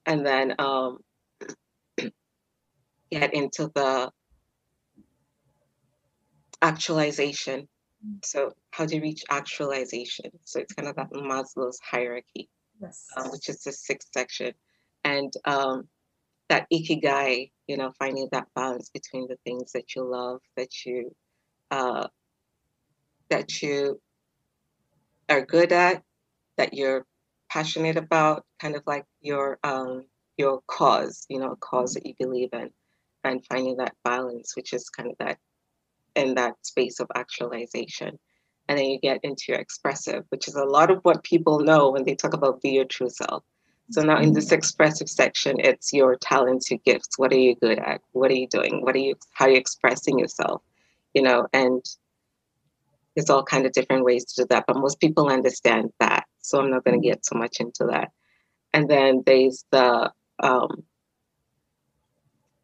and 0.05 0.25
then 0.25 0.55
um, 0.59 0.99
get 3.11 3.33
into 3.33 3.71
the 3.75 4.11
actualization 6.61 7.67
so 8.23 8.51
how 8.71 8.85
do 8.85 8.95
you 8.95 9.01
reach 9.01 9.23
actualization 9.29 10.31
so 10.43 10.59
it's 10.59 10.73
kind 10.73 10.87
of 10.87 10.95
that 10.95 11.11
maslow's 11.11 11.79
hierarchy 11.83 12.49
yes. 12.81 13.05
um, 13.17 13.31
which 13.31 13.49
is 13.49 13.61
the 13.63 13.71
sixth 13.71 14.09
section 14.13 14.53
and 15.03 15.33
um, 15.45 15.87
that 16.49 16.67
ikigai 16.71 17.51
you 17.67 17.77
know 17.77 17.91
finding 17.99 18.27
that 18.31 18.47
balance 18.55 18.89
between 18.89 19.27
the 19.27 19.37
things 19.45 19.71
that 19.73 19.95
you 19.95 20.03
love 20.03 20.41
that 20.55 20.85
you 20.85 21.13
uh, 21.71 22.07
that 23.29 23.61
you 23.61 23.99
are 25.29 25.45
good 25.45 25.71
at, 25.71 26.03
that 26.57 26.73
you're 26.73 27.05
passionate 27.49 27.97
about, 27.97 28.45
kind 28.59 28.75
of 28.75 28.83
like 28.85 29.05
your 29.21 29.59
um, 29.63 30.05
your 30.37 30.61
cause, 30.67 31.25
you 31.29 31.39
know, 31.39 31.51
a 31.51 31.55
cause 31.57 31.93
that 31.93 32.05
you 32.05 32.13
believe 32.19 32.49
in, 32.53 32.69
and 33.23 33.45
finding 33.45 33.77
that 33.77 33.95
balance, 34.03 34.55
which 34.55 34.73
is 34.73 34.89
kind 34.89 35.09
of 35.09 35.15
that 35.19 35.37
in 36.15 36.35
that 36.35 36.55
space 36.65 36.99
of 36.99 37.07
actualization. 37.15 38.17
And 38.67 38.77
then 38.77 38.85
you 38.85 38.99
get 38.99 39.19
into 39.23 39.45
your 39.49 39.59
expressive, 39.59 40.25
which 40.29 40.47
is 40.47 40.55
a 40.55 40.63
lot 40.63 40.91
of 40.91 40.99
what 41.03 41.23
people 41.23 41.59
know 41.59 41.89
when 41.91 42.03
they 42.03 42.15
talk 42.15 42.33
about 42.33 42.61
be 42.61 42.71
your 42.71 42.85
true 42.85 43.09
self. 43.09 43.43
So 43.91 44.01
now 44.01 44.19
in 44.19 44.33
this 44.33 44.51
expressive 44.51 45.07
section, 45.07 45.55
it's 45.59 45.93
your 45.93 46.17
talents, 46.17 46.69
your 46.69 46.79
gifts. 46.85 47.17
What 47.17 47.31
are 47.31 47.37
you 47.37 47.55
good 47.55 47.79
at? 47.79 48.01
What 48.11 48.31
are 48.31 48.35
you 48.35 48.47
doing? 48.47 48.81
What 48.81 48.95
are 48.95 48.99
you 48.99 49.15
how 49.31 49.45
are 49.45 49.51
you 49.51 49.57
expressing 49.57 50.19
yourself? 50.19 50.61
you 51.17 51.23
know, 51.23 51.47
and 51.51 51.83
there's 53.15 53.31
all 53.31 53.43
kind 53.43 53.65
of 53.65 53.71
different 53.71 54.05
ways 54.05 54.23
to 54.25 54.43
do 54.43 54.47
that, 54.51 54.65
but 54.67 54.77
most 54.77 54.99
people 54.99 55.29
understand 55.29 55.91
that. 55.99 56.25
So 56.41 56.59
I'm 56.59 56.69
not 56.69 56.83
going 56.83 57.01
to 57.01 57.07
get 57.07 57.23
too 57.23 57.39
much 57.39 57.59
into 57.59 57.85
that. 57.85 58.11
And 58.71 58.87
then 58.87 59.23
there's 59.25 59.65
the 59.71 60.11
um, 60.39 60.83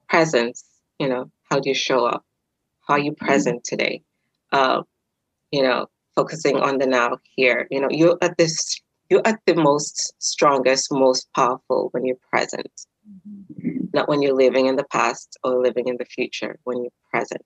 presence, 0.08 0.64
you 1.00 1.10
know, 1.10 1.32
how 1.50 1.60
do 1.60 1.70
you 1.70 1.74
show 1.74 2.06
up? 2.06 2.24
How 2.88 2.94
are 2.94 3.00
you 3.00 3.14
present 3.14 3.64
today? 3.64 4.04
Uh, 4.52 4.84
you 5.52 5.64
know, 5.64 5.88
focusing 6.16 6.58
on 6.58 6.78
the 6.78 6.86
now 6.86 7.18
here. 7.36 7.68
You 7.72 7.82
know, 7.82 7.90
you're 7.90 8.18
at 8.22 8.38
this, 8.38 8.82
you're 9.10 9.26
at 9.26 9.40
the 9.46 9.56
most 9.56 10.14
strongest, 10.22 10.92
most 10.92 11.28
powerful 11.36 11.90
when 11.92 12.06
you're 12.06 12.18
present, 12.32 12.72
mm-hmm. 13.08 13.86
not 13.94 14.08
when 14.08 14.22
you're 14.22 14.36
living 14.36 14.68
in 14.68 14.76
the 14.76 14.86
past 14.86 15.38
or 15.44 15.62
living 15.62 15.88
in 15.88 15.98
the 15.98 16.06
future, 16.06 16.60
when 16.64 16.82
you're 16.82 17.00
present. 17.12 17.46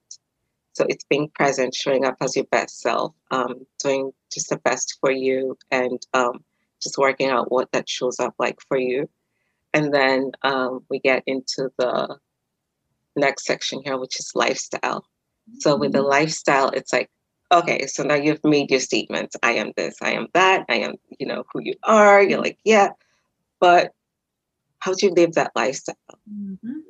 So 0.72 0.86
it's 0.88 1.04
being 1.04 1.28
present, 1.34 1.74
showing 1.74 2.04
up 2.04 2.16
as 2.20 2.36
your 2.36 2.44
best 2.46 2.80
self, 2.80 3.12
um, 3.30 3.66
doing 3.82 4.12
just 4.32 4.48
the 4.48 4.58
best 4.58 4.96
for 5.00 5.10
you, 5.10 5.58
and 5.70 6.00
um, 6.14 6.44
just 6.80 6.98
working 6.98 7.30
out 7.30 7.50
what 7.50 7.72
that 7.72 7.88
shows 7.88 8.20
up 8.20 8.34
like 8.38 8.58
for 8.68 8.78
you. 8.78 9.08
And 9.74 9.92
then 9.92 10.30
um, 10.42 10.84
we 10.88 11.00
get 11.00 11.24
into 11.26 11.70
the 11.78 12.16
next 13.16 13.44
section 13.44 13.82
here, 13.84 13.98
which 13.98 14.20
is 14.20 14.30
lifestyle. 14.34 15.04
So 15.58 15.76
with 15.76 15.92
the 15.92 16.02
lifestyle, 16.02 16.70
it's 16.70 16.92
like, 16.92 17.10
okay, 17.50 17.86
so 17.86 18.02
now 18.02 18.14
you've 18.14 18.44
made 18.44 18.70
your 18.70 18.80
statements. 18.80 19.36
I 19.42 19.52
am 19.52 19.72
this, 19.76 19.96
I 20.02 20.12
am 20.12 20.28
that, 20.34 20.64
I 20.68 20.76
am, 20.76 20.94
you 21.18 21.26
know, 21.26 21.44
who 21.52 21.60
you 21.62 21.74
are. 21.84 22.22
You're 22.22 22.40
like, 22.40 22.58
yeah, 22.64 22.90
but 23.60 23.92
how 24.80 24.94
do 24.94 25.06
you 25.06 25.12
live 25.14 25.34
that 25.34 25.52
lifestyle? 25.54 25.96
Mm-hmm. 26.32 26.80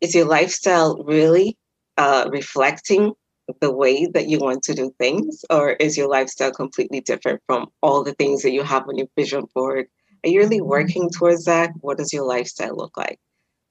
Is 0.00 0.14
your 0.14 0.26
lifestyle 0.26 1.02
really 1.04 1.56
uh, 1.96 2.28
reflecting 2.30 3.12
the 3.60 3.72
way 3.72 4.06
that 4.06 4.28
you 4.28 4.38
want 4.38 4.62
to 4.64 4.74
do 4.74 4.94
things, 4.98 5.44
or 5.50 5.72
is 5.72 5.96
your 5.96 6.08
lifestyle 6.08 6.52
completely 6.52 7.00
different 7.00 7.40
from 7.46 7.68
all 7.80 8.02
the 8.02 8.14
things 8.14 8.42
that 8.42 8.52
you 8.52 8.62
have 8.62 8.88
on 8.88 8.96
your 8.96 9.08
vision 9.16 9.44
board? 9.54 9.86
Are 10.24 10.28
you 10.28 10.40
really 10.40 10.60
working 10.60 11.10
towards 11.10 11.44
that? 11.44 11.70
What 11.80 11.98
does 11.98 12.12
your 12.12 12.24
lifestyle 12.24 12.76
look 12.76 12.96
like? 12.96 13.18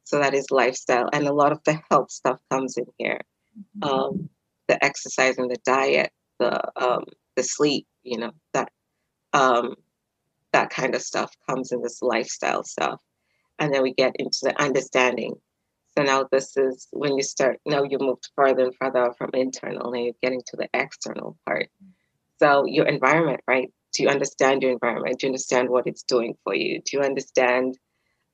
So 0.04 0.20
that 0.20 0.34
is 0.34 0.52
lifestyle, 0.52 1.10
and 1.14 1.28
a 1.28 1.34
lot 1.34 1.52
of 1.52 1.64
the 1.66 1.80
health 1.90 2.12
stuff 2.12 2.40
comes 2.50 2.78
in 2.78 2.86
here. 2.98 3.22
Mm-hmm. 3.80 3.84
Um, 3.84 4.30
the 4.68 4.84
exercise 4.84 5.38
and 5.38 5.50
the 5.50 5.58
diet, 5.66 6.12
the 6.42 6.84
um, 6.84 7.06
the 7.36 7.44
sleep, 7.44 7.88
you 8.04 8.18
know 8.18 8.32
that 8.54 8.70
um, 9.34 9.76
that 10.52 10.70
kind 10.70 10.96
of 10.96 11.02
stuff 11.02 11.32
comes 11.50 11.72
in 11.72 11.82
this 11.82 12.02
lifestyle 12.02 12.64
stuff, 12.64 13.02
and 13.60 13.74
then 13.74 13.84
we 13.84 13.94
get 13.94 14.14
into 14.18 14.40
the 14.44 14.62
understanding 14.62 15.36
so 15.98 16.04
now 16.04 16.28
this 16.32 16.56
is 16.56 16.88
when 16.92 17.18
you 17.18 17.24
start, 17.24 17.60
now 17.66 17.84
you 17.84 17.98
moved 18.00 18.30
further 18.36 18.66
and 18.66 18.76
further 18.76 19.14
from 19.18 19.32
internal 19.34 19.94
and 19.94 20.06
you're 20.06 20.14
getting 20.22 20.42
to 20.48 20.58
the 20.58 20.70
external 20.74 21.38
part. 21.46 21.70
So 22.40 22.66
your 22.66 22.86
environment, 22.86 23.42
right? 23.48 23.70
Do 23.94 24.04
you 24.04 24.10
understand 24.10 24.64
your 24.64 24.72
environment? 24.72 25.20
Do 25.20 25.28
you 25.28 25.32
understand 25.32 25.70
what 25.70 25.88
it's 25.88 26.04
doing 26.04 26.36
for 26.44 26.56
you? 26.56 26.82
Do 26.86 26.98
you 26.98 27.04
understand 27.04 27.78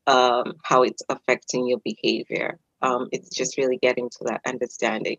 um, 0.06 0.54
how 0.64 0.84
it's 0.84 1.02
affecting 1.10 1.68
your 1.68 1.80
behavior? 1.84 2.60
Um, 2.84 3.08
it's 3.12 3.36
just 3.36 3.58
really 3.58 3.78
getting 3.78 4.10
to 4.10 4.26
that 4.26 4.42
understanding. 4.46 5.18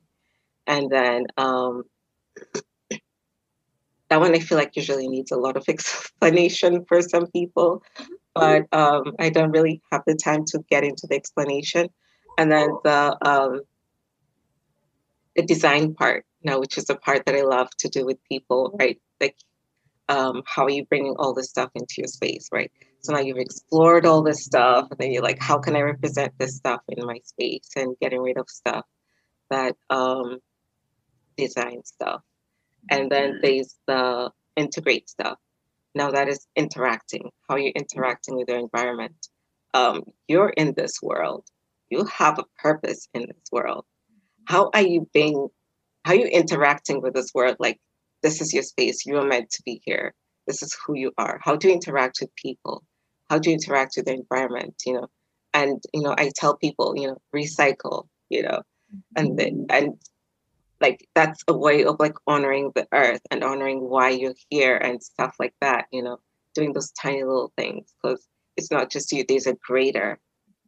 And 0.68 0.88
then 0.88 1.26
um, 1.36 1.82
that 4.10 4.20
one 4.20 4.34
I 4.34 4.40
feel 4.40 4.58
like 4.58 4.76
usually 4.76 5.08
needs 5.08 5.30
a 5.30 5.36
lot 5.36 5.56
of 5.56 5.64
explanation 5.68 6.84
for 6.86 7.02
some 7.02 7.26
people, 7.28 7.82
but 8.34 8.66
um, 8.72 9.14
I 9.18 9.30
don't 9.30 9.50
really 9.50 9.82
have 9.92 10.02
the 10.06 10.14
time 10.14 10.44
to 10.46 10.64
get 10.70 10.84
into 10.84 11.06
the 11.08 11.16
explanation. 11.16 11.88
And 12.38 12.52
then 12.52 12.70
the 12.84 13.16
um, 13.22 13.62
the 15.38 15.42
design 15.44 15.94
part 15.94 16.24
you 16.40 16.50
know 16.50 16.58
which 16.58 16.76
is 16.76 16.86
the 16.86 16.96
part 16.96 17.24
that 17.24 17.36
i 17.36 17.42
love 17.42 17.68
to 17.78 17.88
do 17.88 18.04
with 18.04 18.18
people 18.28 18.76
right? 18.78 19.00
Like 19.20 19.36
um, 20.10 20.42
how 20.46 20.64
are 20.64 20.70
you 20.70 20.86
bringing 20.86 21.14
all 21.18 21.34
this 21.34 21.50
stuff 21.50 21.70
into 21.74 21.94
your 21.98 22.06
space 22.06 22.48
right? 22.52 22.72
So 23.00 23.12
now 23.12 23.20
you've 23.20 23.38
explored 23.38 24.04
all 24.04 24.22
this 24.22 24.44
stuff 24.44 24.88
and 24.90 24.98
then 24.98 25.12
you're 25.12 25.22
like 25.22 25.40
how 25.40 25.58
can 25.58 25.76
i 25.76 25.80
represent 25.80 26.32
this 26.38 26.56
stuff 26.56 26.80
in 26.88 27.06
my 27.06 27.20
space 27.24 27.70
and 27.76 27.96
getting 28.00 28.20
rid 28.20 28.36
of 28.36 28.48
stuff 28.48 28.84
that 29.50 29.76
um, 29.90 30.38
design 31.36 31.84
stuff 31.84 32.22
and 32.90 33.10
then 33.10 33.32
mm-hmm. 33.32 33.40
there's 33.42 33.76
the 33.86 34.30
integrate 34.56 35.08
stuff 35.08 35.38
now 35.94 36.10
that 36.10 36.28
is 36.28 36.46
interacting 36.56 37.30
how 37.48 37.56
you're 37.56 37.72
interacting 37.72 38.36
with 38.36 38.48
your 38.48 38.58
environment 38.58 39.28
um, 39.74 40.02
you're 40.26 40.50
in 40.50 40.74
this 40.74 41.00
world 41.02 41.44
you 41.90 42.04
have 42.04 42.38
a 42.38 42.44
purpose 42.58 43.08
in 43.14 43.22
this 43.22 43.50
world. 43.50 43.84
How 44.44 44.70
are 44.74 44.82
you 44.82 45.08
being, 45.12 45.48
how 46.04 46.12
are 46.12 46.16
you 46.16 46.26
interacting 46.26 47.00
with 47.00 47.14
this 47.14 47.32
world? 47.34 47.56
Like, 47.58 47.80
this 48.22 48.40
is 48.40 48.52
your 48.52 48.62
space. 48.62 49.06
You 49.06 49.18
are 49.18 49.26
meant 49.26 49.50
to 49.50 49.62
be 49.64 49.80
here. 49.84 50.14
This 50.46 50.62
is 50.62 50.76
who 50.84 50.96
you 50.96 51.12
are. 51.18 51.40
How 51.42 51.56
do 51.56 51.68
you 51.68 51.74
interact 51.74 52.18
with 52.20 52.34
people? 52.34 52.82
How 53.30 53.38
do 53.38 53.50
you 53.50 53.54
interact 53.54 53.94
with 53.96 54.06
the 54.06 54.14
environment? 54.14 54.74
You 54.86 54.94
know, 54.94 55.08
and 55.54 55.80
you 55.92 56.02
know, 56.02 56.14
I 56.16 56.30
tell 56.34 56.56
people, 56.56 56.94
you 56.96 57.08
know, 57.08 57.18
recycle. 57.34 58.08
You 58.30 58.42
know, 58.42 58.62
and 59.16 59.38
the, 59.38 59.66
and 59.70 59.98
like 60.80 61.06
that's 61.14 61.42
a 61.48 61.56
way 61.56 61.84
of 61.84 61.96
like 61.98 62.14
honoring 62.26 62.72
the 62.74 62.86
earth 62.92 63.22
and 63.30 63.42
honoring 63.42 63.80
why 63.80 64.10
you're 64.10 64.34
here 64.48 64.76
and 64.76 65.02
stuff 65.02 65.34
like 65.38 65.54
that. 65.60 65.86
You 65.92 66.02
know, 66.02 66.18
doing 66.54 66.72
those 66.72 66.92
tiny 66.92 67.24
little 67.24 67.52
things 67.56 67.94
because 68.02 68.26
it's 68.56 68.70
not 68.70 68.90
just 68.90 69.12
you. 69.12 69.24
There's 69.26 69.46
a 69.46 69.54
greater 69.54 70.18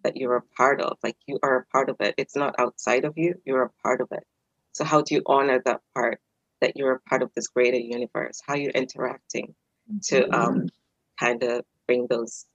that 0.02 0.16
you're 0.16 0.36
a 0.36 0.42
part 0.56 0.80
of. 0.80 0.98
Like 1.02 1.16
you 1.26 1.38
are 1.42 1.58
a 1.58 1.66
part 1.66 1.90
of 1.90 1.96
it. 2.00 2.14
It's 2.16 2.36
not 2.36 2.54
outside 2.58 3.04
of 3.04 3.14
you, 3.16 3.34
you're 3.44 3.62
a 3.62 3.70
part 3.82 4.00
of 4.00 4.08
it. 4.12 4.24
So, 4.72 4.84
how 4.84 5.02
do 5.02 5.14
you 5.14 5.22
honor 5.26 5.60
that 5.64 5.80
part 5.94 6.20
that 6.60 6.76
you're 6.76 6.94
a 6.94 7.00
part 7.00 7.22
of 7.22 7.30
this 7.34 7.48
greater 7.48 7.78
universe? 7.78 8.40
How 8.46 8.54
you're 8.54 8.66
you 8.66 8.70
interacting 8.74 9.54
to 10.04 10.22
mm-hmm. 10.22 10.34
um, 10.34 10.68
kind 11.18 11.42
of 11.42 11.64
bring 11.86 12.06
those, 12.08 12.46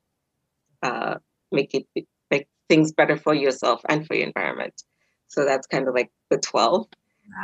uh, 0.82 1.16
make 1.52 1.74
it 1.74 1.86
make 2.32 2.48
things 2.70 2.94
better 2.94 3.18
for 3.18 3.34
yourself 3.34 3.82
and 3.90 4.08
for 4.08 4.16
your 4.16 4.28
environment? 4.28 4.82
So, 5.28 5.46
that's 5.46 5.68
kind 5.68 5.88
of 5.88 5.94
like 5.94 6.12
the 6.30 6.38
12. 6.38 6.88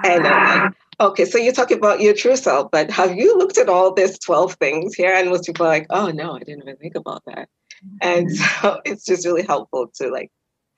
And 0.04 0.28
I'm 0.28 0.64
like, 0.64 0.74
okay, 1.00 1.26
so 1.26 1.38
you 1.38 1.52
talk 1.52 1.72
about 1.72 2.02
your 2.02 2.14
true 2.14 2.36
self, 2.36 2.72
but 2.72 2.92
have 2.92 3.16
you 3.16 3.38
looked 3.38 3.58
at 3.58 3.70
all 3.70 3.94
these 3.94 4.20
12 4.20 4.54
things 4.56 4.94
here? 4.94 5.14
And 5.14 5.30
most 5.30 5.46
people 5.46 5.66
are 5.66 5.70
like, 5.70 5.88
oh 5.90 6.10
no, 6.10 6.36
I 6.36 6.40
didn't 6.40 6.64
even 6.64 6.78
think 6.78 6.96
about 6.96 7.24
that. 7.26 7.50
And 8.02 8.30
mm-hmm. 8.30 8.62
so 8.62 8.82
it's 8.86 9.06
just 9.06 9.26
really 9.26 9.44
helpful 9.44 9.88
to 9.96 10.10
like 10.10 10.32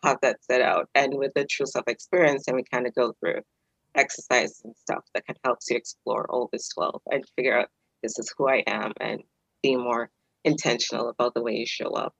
have 0.03 0.17
that 0.21 0.43
set 0.43 0.61
out. 0.61 0.89
And 0.95 1.15
with 1.15 1.33
the 1.35 1.45
true 1.45 1.65
self 1.65 1.87
experience, 1.87 2.47
and 2.47 2.55
we 2.55 2.63
kind 2.63 2.87
of 2.87 2.95
go 2.95 3.13
through 3.19 3.41
exercise 3.95 4.61
and 4.63 4.75
stuff 4.75 5.03
that 5.13 5.25
kind 5.27 5.37
of 5.37 5.47
helps 5.47 5.69
you 5.69 5.77
explore 5.77 6.25
all 6.29 6.49
this 6.51 6.69
12 6.69 7.01
and 7.11 7.23
figure 7.35 7.59
out 7.59 7.67
this 8.01 8.17
is 8.17 8.33
who 8.37 8.47
I 8.49 8.63
am 8.67 8.93
and 8.99 9.21
be 9.61 9.75
more 9.75 10.09
intentional 10.43 11.09
about 11.09 11.33
the 11.33 11.41
way 11.41 11.53
you 11.53 11.65
show 11.65 11.89
up. 11.91 12.13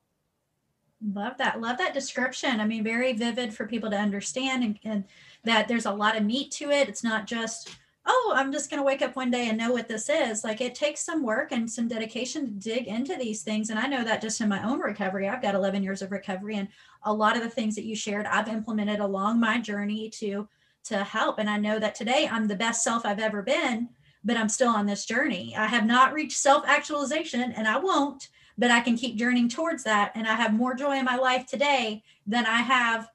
Love 1.13 1.37
that. 1.37 1.59
Love 1.59 1.77
that 1.79 1.93
description. 1.93 2.59
I 2.59 2.65
mean, 2.65 2.83
very 2.83 3.13
vivid 3.13 3.53
for 3.53 3.67
people 3.67 3.89
to 3.89 3.97
understand 3.97 4.63
and, 4.63 4.79
and 4.83 5.03
that 5.43 5.67
there's 5.67 5.85
a 5.85 5.91
lot 5.91 6.15
of 6.15 6.23
meat 6.23 6.51
to 6.51 6.71
it. 6.71 6.87
It's 6.87 7.03
not 7.03 7.27
just 7.27 7.75
oh, 8.05 8.33
I'm 8.35 8.51
just 8.51 8.69
going 8.69 8.79
to 8.79 8.85
wake 8.85 9.01
up 9.01 9.15
one 9.15 9.31
day 9.31 9.47
and 9.47 9.57
know 9.57 9.71
what 9.71 9.87
this 9.87 10.09
is. 10.09 10.43
Like 10.43 10.61
it 10.61 10.75
takes 10.75 11.01
some 11.01 11.23
work 11.23 11.51
and 11.51 11.69
some 11.69 11.87
dedication 11.87 12.45
to 12.45 12.51
dig 12.51 12.87
into 12.87 13.15
these 13.15 13.43
things. 13.43 13.69
And 13.69 13.79
I 13.79 13.87
know 13.87 14.03
that 14.03 14.21
just 14.21 14.41
in 14.41 14.49
my 14.49 14.63
own 14.63 14.79
recovery, 14.79 15.29
I've 15.29 15.41
got 15.41 15.55
11 15.55 15.83
years 15.83 16.01
of 16.01 16.11
recovery 16.11 16.57
and 16.57 16.67
a 17.03 17.13
lot 17.13 17.37
of 17.37 17.43
the 17.43 17.49
things 17.49 17.75
that 17.75 17.85
you 17.85 17.95
shared, 17.95 18.25
I've 18.25 18.49
implemented 18.49 18.99
along 18.99 19.39
my 19.39 19.59
journey 19.59 20.09
to 20.11 20.47
to 20.85 21.01
help. 21.01 21.39
And 21.39 21.49
I 21.49 21.55
know 21.57 21.79
that 21.79 21.95
today 21.95 22.27
I'm 22.29 22.45
the 22.45 22.57
best 22.57 22.83
self 22.83 23.05
I've 23.05 23.21
ever 23.21 23.41
been, 23.41 23.87
but 24.21 24.35
I'm 24.35 24.49
still 24.49 24.67
on 24.67 24.85
this 24.85 25.05
journey. 25.05 25.55
I 25.57 25.65
have 25.67 25.85
not 25.85 26.11
reached 26.11 26.37
self-actualization 26.37 27.53
and 27.53 27.65
I 27.69 27.77
won't, 27.77 28.27
but 28.57 28.71
I 28.71 28.81
can 28.81 28.97
keep 28.97 29.15
journeying 29.15 29.49
towards 29.49 29.83
that. 29.83 30.11
And 30.15 30.27
I 30.27 30.35
have 30.35 30.53
more 30.53 30.73
joy 30.75 30.97
in 30.97 31.05
my 31.05 31.15
life 31.15 31.45
today 31.45 32.03
than 32.27 32.45
I 32.45 32.61
have 32.61 33.09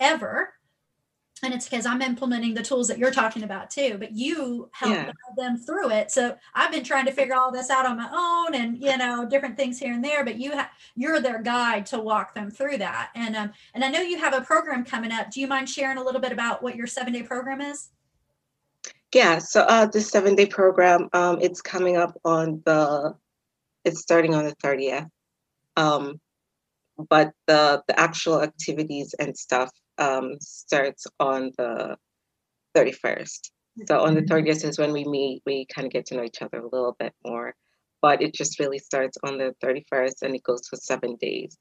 ever 0.00 0.54
and 1.42 1.52
it's 1.52 1.68
because 1.68 1.86
I'm 1.86 2.02
implementing 2.02 2.54
the 2.54 2.62
tools 2.62 2.86
that 2.86 2.98
you're 2.98 3.10
talking 3.10 3.42
about 3.42 3.68
too, 3.68 3.96
but 3.98 4.12
you 4.12 4.70
help 4.72 4.92
yeah. 4.92 5.12
them 5.36 5.58
through 5.58 5.90
it. 5.90 6.12
So 6.12 6.36
I've 6.54 6.70
been 6.70 6.84
trying 6.84 7.04
to 7.06 7.12
figure 7.12 7.34
all 7.34 7.50
this 7.50 7.68
out 7.68 7.84
on 7.84 7.96
my 7.96 8.08
own 8.12 8.54
and, 8.54 8.80
you 8.80 8.96
know, 8.96 9.26
different 9.28 9.56
things 9.56 9.78
here 9.78 9.92
and 9.92 10.04
there, 10.04 10.24
but 10.24 10.36
you 10.36 10.52
have, 10.52 10.70
you're 10.94 11.20
their 11.20 11.42
guide 11.42 11.84
to 11.86 11.98
walk 11.98 12.34
them 12.34 12.48
through 12.48 12.78
that. 12.78 13.10
And, 13.16 13.34
um, 13.34 13.52
and 13.74 13.84
I 13.84 13.88
know 13.88 14.00
you 14.00 14.18
have 14.18 14.34
a 14.34 14.40
program 14.40 14.84
coming 14.84 15.10
up. 15.10 15.32
Do 15.32 15.40
you 15.40 15.48
mind 15.48 15.68
sharing 15.68 15.98
a 15.98 16.04
little 16.04 16.20
bit 16.20 16.30
about 16.30 16.62
what 16.62 16.76
your 16.76 16.86
seven 16.86 17.12
day 17.12 17.24
program 17.24 17.60
is? 17.60 17.88
Yeah. 19.12 19.38
So, 19.38 19.62
uh, 19.62 19.86
the 19.86 20.00
seven 20.00 20.36
day 20.36 20.46
program, 20.46 21.08
um, 21.12 21.38
it's 21.40 21.60
coming 21.60 21.96
up 21.96 22.18
on 22.24 22.62
the, 22.64 23.16
it's 23.84 24.00
starting 24.00 24.34
on 24.34 24.44
the 24.44 24.56
30th. 24.56 25.08
Um, 25.76 26.20
but 27.08 27.32
the, 27.46 27.82
the 27.88 27.98
actual 27.98 28.42
activities 28.42 29.14
and 29.18 29.36
stuff 29.36 29.70
um, 29.98 30.36
starts 30.40 31.06
on 31.18 31.52
the 31.58 31.96
31st. 32.76 33.50
So 33.88 34.00
on 34.00 34.14
the 34.14 34.22
30th 34.22 34.48
mm-hmm. 34.48 34.68
is 34.68 34.78
when 34.78 34.92
we 34.92 35.04
meet, 35.04 35.42
we 35.46 35.66
kind 35.74 35.86
of 35.86 35.92
get 35.92 36.06
to 36.06 36.16
know 36.16 36.24
each 36.24 36.42
other 36.42 36.58
a 36.58 36.68
little 36.68 36.96
bit 36.98 37.14
more. 37.24 37.54
But 38.02 38.20
it 38.20 38.34
just 38.34 38.58
really 38.58 38.78
starts 38.78 39.16
on 39.22 39.38
the 39.38 39.54
31st 39.64 40.22
and 40.22 40.34
it 40.34 40.42
goes 40.42 40.66
for 40.68 40.76
seven 40.76 41.16
days. 41.20 41.56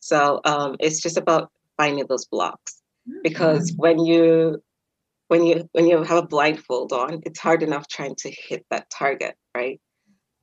So 0.00 0.40
um, 0.44 0.76
it's 0.78 1.00
just 1.00 1.16
about 1.16 1.50
finding 1.76 2.06
those 2.06 2.26
blocks 2.26 2.82
because 3.22 3.70
mm-hmm. 3.70 3.80
when 3.80 4.04
you 4.04 4.62
when 5.28 5.44
you 5.46 5.68
when 5.72 5.86
you 5.86 6.02
have 6.02 6.18
a 6.18 6.26
blindfold 6.26 6.92
on, 6.92 7.20
it's 7.24 7.38
hard 7.38 7.62
enough 7.62 7.86
trying 7.86 8.16
to 8.16 8.30
hit 8.30 8.66
that 8.70 8.90
target, 8.90 9.36
right? 9.56 9.80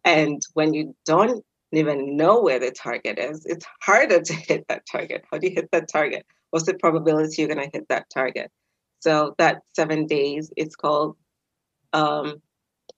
And 0.08 0.41
when 0.54 0.74
you 0.74 0.96
don't 1.06 1.43
even 1.72 2.15
know 2.15 2.41
where 2.41 2.60
the 2.60 2.72
target 2.72 3.20
is, 3.20 3.46
it's 3.46 3.65
harder 3.82 4.22
to 4.30 4.34
hit 4.34 4.65
that 4.70 4.84
target. 4.89 5.26
How 5.32 5.38
do 5.38 5.48
you 5.48 5.54
hit 5.54 5.70
that 5.72 5.89
target? 5.89 6.26
what's 6.52 6.65
the 6.65 6.74
probability 6.76 7.41
you're 7.41 7.54
going 7.54 7.70
to 7.70 7.78
hit 7.78 7.88
that 7.89 8.10
target? 8.13 8.52
So 9.00 9.36
that 9.38 9.62
seven 9.76 10.08
days, 10.08 10.52
it's 10.58 10.76
called 10.76 11.17
um, 11.93 12.41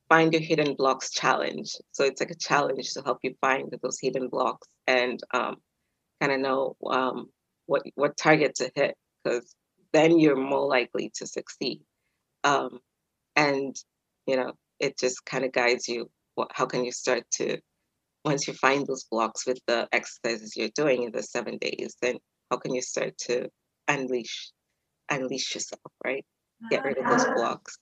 Find 0.08 0.34
Your 0.34 0.42
Hidden 0.42 0.76
Blocks 0.76 1.12
Challenge. 1.12 1.70
So 1.92 2.04
it's 2.06 2.22
like 2.22 2.32
a 2.32 2.36
challenge 2.36 2.94
to 2.94 3.02
help 3.02 3.20
you 3.24 3.36
find 3.42 3.74
those 3.82 4.00
hidden 4.00 4.30
blocks 4.30 4.68
and 4.88 5.20
um, 5.34 5.58
kind 6.22 6.32
of 6.32 6.40
know 6.40 6.76
um, 6.86 7.30
what 7.66 7.84
what 7.96 8.18
target 8.18 8.56
to 8.56 8.72
hit, 8.76 8.96
because 9.24 9.54
then 9.94 10.20
you're 10.20 10.36
more 10.36 10.68
likely 10.68 11.12
to 11.16 11.28
succeed. 11.28 11.82
Um, 12.44 12.80
and 13.36 13.76
you 14.26 14.38
know, 14.38 14.54
it 14.80 14.98
just 14.98 15.26
kind 15.26 15.44
of 15.44 15.52
guides 15.52 15.88
you. 15.88 16.10
What, 16.40 16.52
how 16.54 16.66
can 16.66 16.86
you 16.86 16.94
start 16.94 17.24
to 17.40 17.60
once 18.24 18.48
you 18.48 18.54
find 18.54 18.88
those 18.88 19.04
blocks 19.12 19.46
with 19.46 19.60
the 19.68 19.90
exercises 19.92 20.56
you're 20.56 20.70
doing 20.74 21.04
in 21.04 21.12
the 21.12 21.22
seven 21.22 21.58
days, 21.58 21.98
then 22.02 22.16
how 22.50 22.56
can 22.58 22.74
you 22.74 22.82
start 22.82 23.18
to 23.28 23.50
unleash 23.90 24.52
unleash 25.10 25.54
yourself, 25.54 25.92
right? 26.06 26.26
Get 26.70 26.86
rid 26.86 26.98
of 26.98 27.10
those 27.10 27.26
Uh, 27.26 27.34
blocks. 27.34 27.78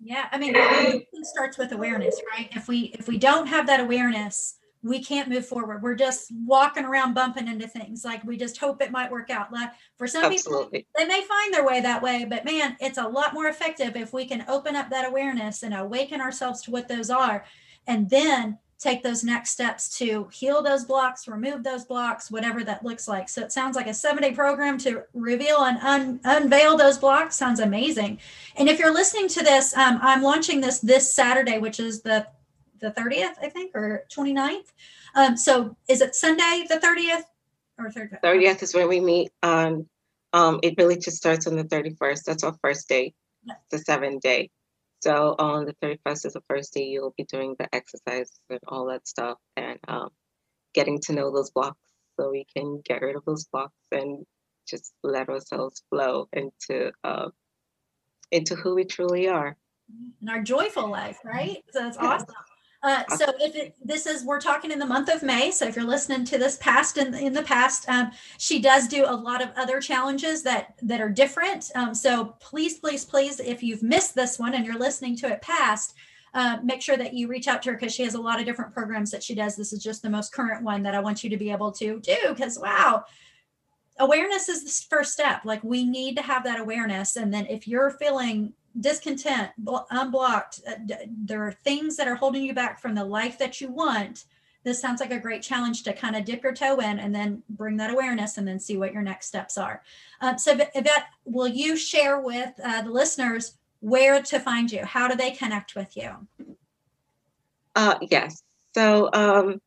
Yeah, 0.00 0.26
I 0.32 0.38
mean, 0.38 0.56
everything 0.56 1.24
starts 1.34 1.58
with 1.58 1.72
awareness, 1.72 2.18
right? 2.32 2.48
If 2.56 2.66
we 2.66 2.78
if 2.98 3.08
we 3.08 3.18
don't 3.18 3.46
have 3.46 3.66
that 3.66 3.80
awareness, 3.80 4.56
we 4.82 5.04
can't 5.04 5.28
move 5.28 5.44
forward. 5.44 5.82
We're 5.82 5.96
just 6.08 6.32
walking 6.46 6.86
around 6.86 7.12
bumping 7.12 7.46
into 7.46 7.68
things. 7.68 8.06
Like 8.06 8.24
we 8.24 8.38
just 8.38 8.56
hope 8.56 8.80
it 8.80 8.90
might 8.90 9.10
work 9.10 9.28
out. 9.28 9.52
Like 9.52 9.72
for 9.98 10.06
some 10.06 10.30
people, 10.32 10.70
they 10.72 11.04
may 11.04 11.22
find 11.34 11.52
their 11.52 11.66
way 11.66 11.82
that 11.82 12.02
way, 12.02 12.24
but 12.24 12.46
man, 12.46 12.76
it's 12.80 12.96
a 12.96 13.06
lot 13.06 13.34
more 13.34 13.48
effective 13.48 13.96
if 13.96 14.14
we 14.14 14.24
can 14.24 14.46
open 14.48 14.76
up 14.76 14.88
that 14.88 15.06
awareness 15.06 15.62
and 15.62 15.74
awaken 15.74 16.22
ourselves 16.22 16.62
to 16.62 16.70
what 16.70 16.88
those 16.88 17.10
are, 17.10 17.44
and 17.88 18.08
then 18.08 18.58
take 18.78 19.02
those 19.02 19.24
next 19.24 19.50
steps 19.50 19.98
to 19.98 20.28
heal 20.32 20.62
those 20.62 20.84
blocks, 20.84 21.26
remove 21.26 21.64
those 21.64 21.84
blocks, 21.84 22.30
whatever 22.30 22.62
that 22.62 22.84
looks 22.84 23.08
like. 23.08 23.28
So 23.28 23.42
it 23.42 23.50
sounds 23.50 23.74
like 23.74 23.88
a 23.88 23.94
seven 23.94 24.22
day 24.22 24.32
program 24.32 24.78
to 24.78 25.02
reveal 25.14 25.64
and 25.64 25.78
un- 25.78 26.20
unveil 26.22 26.76
those 26.76 26.96
blocks. 26.96 27.34
Sounds 27.34 27.58
amazing. 27.58 28.20
And 28.56 28.68
if 28.68 28.78
you're 28.78 28.94
listening 28.94 29.26
to 29.30 29.42
this, 29.42 29.76
um, 29.76 29.98
I'm 30.00 30.22
launching 30.22 30.60
this 30.60 30.78
this 30.78 31.12
Saturday, 31.12 31.58
which 31.58 31.80
is 31.80 32.02
the 32.02 32.28
the 32.80 32.92
30th, 32.92 33.34
I 33.42 33.48
think, 33.48 33.74
or 33.74 34.04
29th. 34.08 34.72
Um, 35.16 35.36
so 35.36 35.76
is 35.88 36.00
it 36.00 36.14
Sunday 36.14 36.64
the 36.68 36.76
30th 36.76 37.24
or 37.76 37.90
30th? 37.90 38.22
30th 38.22 38.62
is 38.62 38.72
when 38.72 38.88
we 38.88 39.00
meet 39.00 39.32
on, 39.42 39.88
um, 40.32 40.60
it 40.62 40.74
really 40.78 40.96
just 40.96 41.16
starts 41.16 41.48
on 41.48 41.56
the 41.56 41.64
31st. 41.64 42.22
That's 42.24 42.44
our 42.44 42.54
first 42.62 42.88
day, 42.88 43.14
the 43.72 43.78
seventh 43.78 44.22
day. 44.22 44.50
So 45.00 45.36
on 45.38 45.64
the 45.66 45.74
31st 45.82 46.26
is 46.26 46.32
the 46.32 46.42
first 46.48 46.74
day 46.74 46.84
you'll 46.84 47.14
be 47.16 47.24
doing 47.24 47.54
the 47.58 47.72
exercise 47.74 48.30
and 48.50 48.60
all 48.66 48.86
that 48.86 49.06
stuff 49.06 49.38
and 49.56 49.78
um, 49.86 50.08
getting 50.74 50.98
to 51.02 51.12
know 51.12 51.32
those 51.32 51.50
blocks 51.50 51.78
so 52.18 52.30
we 52.30 52.46
can 52.56 52.80
get 52.84 53.02
rid 53.02 53.16
of 53.16 53.24
those 53.24 53.44
blocks 53.44 53.74
and 53.92 54.24
just 54.66 54.92
let 55.02 55.28
ourselves 55.28 55.82
flow 55.88 56.28
into 56.32 56.92
uh, 57.04 57.28
into 58.30 58.54
who 58.54 58.74
we 58.74 58.84
truly 58.84 59.28
are. 59.28 59.56
in 60.20 60.28
our 60.28 60.42
joyful 60.42 60.90
life, 60.90 61.18
right? 61.24 61.64
So 61.72 61.80
that's 61.80 61.96
awesome. 61.96 62.34
Uh, 62.82 63.02
so 63.16 63.26
if 63.40 63.56
it, 63.56 63.74
this 63.84 64.06
is 64.06 64.24
we're 64.24 64.40
talking 64.40 64.70
in 64.70 64.78
the 64.78 64.86
month 64.86 65.08
of 65.08 65.22
May, 65.24 65.50
so 65.50 65.66
if 65.66 65.74
you're 65.74 65.84
listening 65.84 66.24
to 66.26 66.38
this 66.38 66.56
past 66.58 66.96
in, 66.96 67.12
in 67.14 67.32
the 67.32 67.42
past, 67.42 67.88
um, 67.88 68.12
she 68.38 68.60
does 68.60 68.86
do 68.86 69.04
a 69.04 69.14
lot 69.14 69.42
of 69.42 69.50
other 69.56 69.80
challenges 69.80 70.44
that 70.44 70.74
that 70.82 71.00
are 71.00 71.08
different. 71.08 71.72
Um, 71.74 71.92
so 71.92 72.36
please, 72.38 72.78
please, 72.78 73.04
please, 73.04 73.40
if 73.40 73.64
you've 73.64 73.82
missed 73.82 74.14
this 74.14 74.38
one 74.38 74.54
and 74.54 74.64
you're 74.64 74.78
listening 74.78 75.16
to 75.16 75.28
it 75.28 75.42
past, 75.42 75.94
uh, 76.34 76.58
make 76.62 76.80
sure 76.80 76.96
that 76.96 77.14
you 77.14 77.26
reach 77.26 77.48
out 77.48 77.62
to 77.62 77.70
her 77.70 77.76
because 77.76 77.92
she 77.92 78.04
has 78.04 78.14
a 78.14 78.20
lot 78.20 78.38
of 78.38 78.46
different 78.46 78.72
programs 78.72 79.10
that 79.10 79.24
she 79.24 79.34
does. 79.34 79.56
This 79.56 79.72
is 79.72 79.82
just 79.82 80.02
the 80.02 80.10
most 80.10 80.32
current 80.32 80.62
one 80.62 80.84
that 80.84 80.94
I 80.94 81.00
want 81.00 81.24
you 81.24 81.30
to 81.30 81.36
be 81.36 81.50
able 81.50 81.72
to 81.72 81.98
do 81.98 82.16
because 82.28 82.60
wow, 82.60 83.04
awareness 83.98 84.48
is 84.48 84.62
the 84.62 84.86
first 84.88 85.12
step. 85.12 85.44
Like 85.44 85.64
we 85.64 85.84
need 85.84 86.16
to 86.16 86.22
have 86.22 86.44
that 86.44 86.60
awareness, 86.60 87.16
and 87.16 87.34
then 87.34 87.46
if 87.46 87.66
you're 87.66 87.90
feeling 87.90 88.52
discontent, 88.80 89.50
unblocked, 89.90 90.60
uh, 90.66 90.74
there 91.06 91.42
are 91.46 91.52
things 91.52 91.96
that 91.96 92.08
are 92.08 92.14
holding 92.14 92.42
you 92.42 92.54
back 92.54 92.80
from 92.80 92.94
the 92.94 93.04
life 93.04 93.38
that 93.38 93.60
you 93.60 93.70
want. 93.70 94.24
This 94.64 94.80
sounds 94.80 95.00
like 95.00 95.12
a 95.12 95.18
great 95.18 95.42
challenge 95.42 95.82
to 95.84 95.92
kind 95.92 96.16
of 96.16 96.24
dip 96.24 96.42
your 96.42 96.54
toe 96.54 96.78
in 96.78 96.98
and 96.98 97.14
then 97.14 97.42
bring 97.48 97.76
that 97.78 97.90
awareness 97.90 98.38
and 98.38 98.46
then 98.46 98.60
see 98.60 98.76
what 98.76 98.92
your 98.92 99.02
next 99.02 99.26
steps 99.26 99.56
are. 99.56 99.82
Um, 100.20 100.38
so, 100.38 100.54
Yv- 100.54 100.70
Yvette, 100.74 101.06
will 101.24 101.48
you 101.48 101.76
share 101.76 102.20
with 102.20 102.52
uh, 102.62 102.82
the 102.82 102.90
listeners 102.90 103.56
where 103.80 104.22
to 104.22 104.40
find 104.40 104.70
you? 104.70 104.84
How 104.84 105.08
do 105.08 105.14
they 105.14 105.30
connect 105.30 105.74
with 105.74 105.96
you? 105.96 106.26
Uh, 107.74 107.98
yes. 108.02 108.42
So, 108.74 109.08
um, 109.12 109.60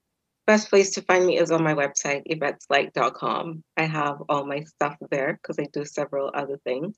best 0.45 0.69
place 0.69 0.91
to 0.91 1.01
find 1.01 1.25
me 1.25 1.39
is 1.39 1.51
on 1.51 1.63
my 1.63 1.73
website, 1.73 2.23
yvetteslight.com. 2.29 3.63
I 3.77 3.83
have 3.83 4.21
all 4.27 4.45
my 4.45 4.63
stuff 4.65 4.97
there 5.09 5.39
because 5.41 5.57
I 5.57 5.67
do 5.71 5.85
several 5.85 6.29
other 6.33 6.59
things. 6.65 6.95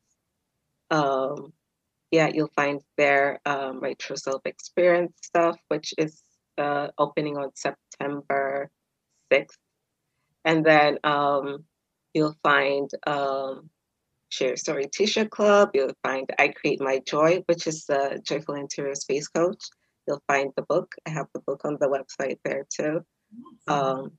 Um, 0.90 1.54
yeah, 2.14 2.30
you'll 2.32 2.52
find 2.56 2.80
there 2.96 3.40
um, 3.44 3.80
my 3.82 3.94
True 3.94 4.16
Self 4.16 4.44
Experience 4.46 5.14
stuff, 5.24 5.58
which 5.70 5.96
is 5.98 6.22
uh, 6.60 6.90
opening 7.00 7.38
on 7.38 7.50
September 7.56 8.70
6th. 9.34 9.58
And 10.46 10.64
then 10.64 11.00
um, 11.04 11.66
you'll 12.14 12.36
find 12.44 12.88
um, 13.08 13.72
Share 14.30 14.56
Story 14.58 14.86
T-shirt 14.94 15.32
club. 15.32 15.72
You'll 15.74 15.98
find 16.04 16.30
I 16.38 16.50
Create 16.50 16.80
My 16.80 17.00
Joy, 17.00 17.42
which 17.48 17.66
is 17.66 17.86
the 17.86 18.22
Joyful 18.24 18.54
Interior 18.54 18.94
Space 18.94 19.28
Coach. 19.28 19.64
You'll 20.08 20.22
find 20.28 20.52
the 20.56 20.62
book. 20.70 20.94
I 21.08 21.10
have 21.10 21.26
the 21.34 21.40
book 21.40 21.62
on 21.66 21.78
the 21.80 21.88
website 21.88 22.38
there 22.46 22.68
too. 22.70 23.02
Um, 23.68 24.12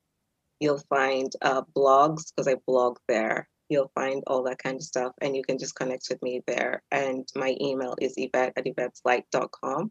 you'll 0.59 0.83
find 0.89 1.31
uh, 1.43 1.63
blogs 1.77 2.33
because 2.35 2.49
I 2.49 2.57
blog 2.67 2.99
there. 3.07 3.49
You'll 3.75 3.91
find 3.93 4.23
all 4.29 4.45
that 4.45 4.59
kind 4.63 4.77
of 4.77 4.85
stuff, 4.85 5.13
and 5.21 5.35
you 5.35 5.43
can 5.43 5.59
just 5.59 5.75
connect 5.75 6.07
with 6.09 6.23
me 6.23 6.43
there. 6.47 6.81
And 6.93 7.27
my 7.35 7.57
email 7.61 7.97
is 8.01 8.15
yvette 8.17 8.53
at 8.57 8.67
yvetteslight.com. 8.67 9.91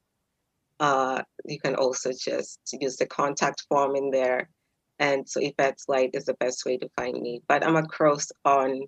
Uh, 0.80 1.22
you 1.44 1.60
can 1.60 1.76
also 1.76 2.12
just 2.18 2.60
use 2.80 2.96
the 2.96 3.06
contact 3.06 3.66
form 3.68 3.98
in 3.98 4.10
there. 4.10 4.48
And 5.00 5.28
so 5.28 5.42
Yvette's 5.42 5.90
Light 5.90 6.12
is 6.14 6.24
the 6.24 6.34
best 6.36 6.66
way 6.66 6.78
to 6.78 6.88
find 6.98 7.20
me. 7.20 7.42
But 7.50 7.66
I'm 7.66 7.76
across 7.76 8.28
on 8.46 8.84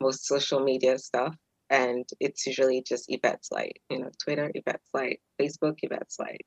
most 0.00 0.24
social 0.24 0.60
media 0.60 0.98
stuff. 0.98 1.34
And 1.68 2.08
it's 2.18 2.46
usually 2.46 2.82
just 2.82 3.10
Yvette's 3.10 3.50
Light, 3.52 3.76
you 3.90 3.98
know, 3.98 4.10
Twitter, 4.24 4.50
Yvette's 4.54 4.88
Light, 4.94 5.20
Facebook, 5.38 5.80
Yvette's 5.82 6.18
Light. 6.18 6.46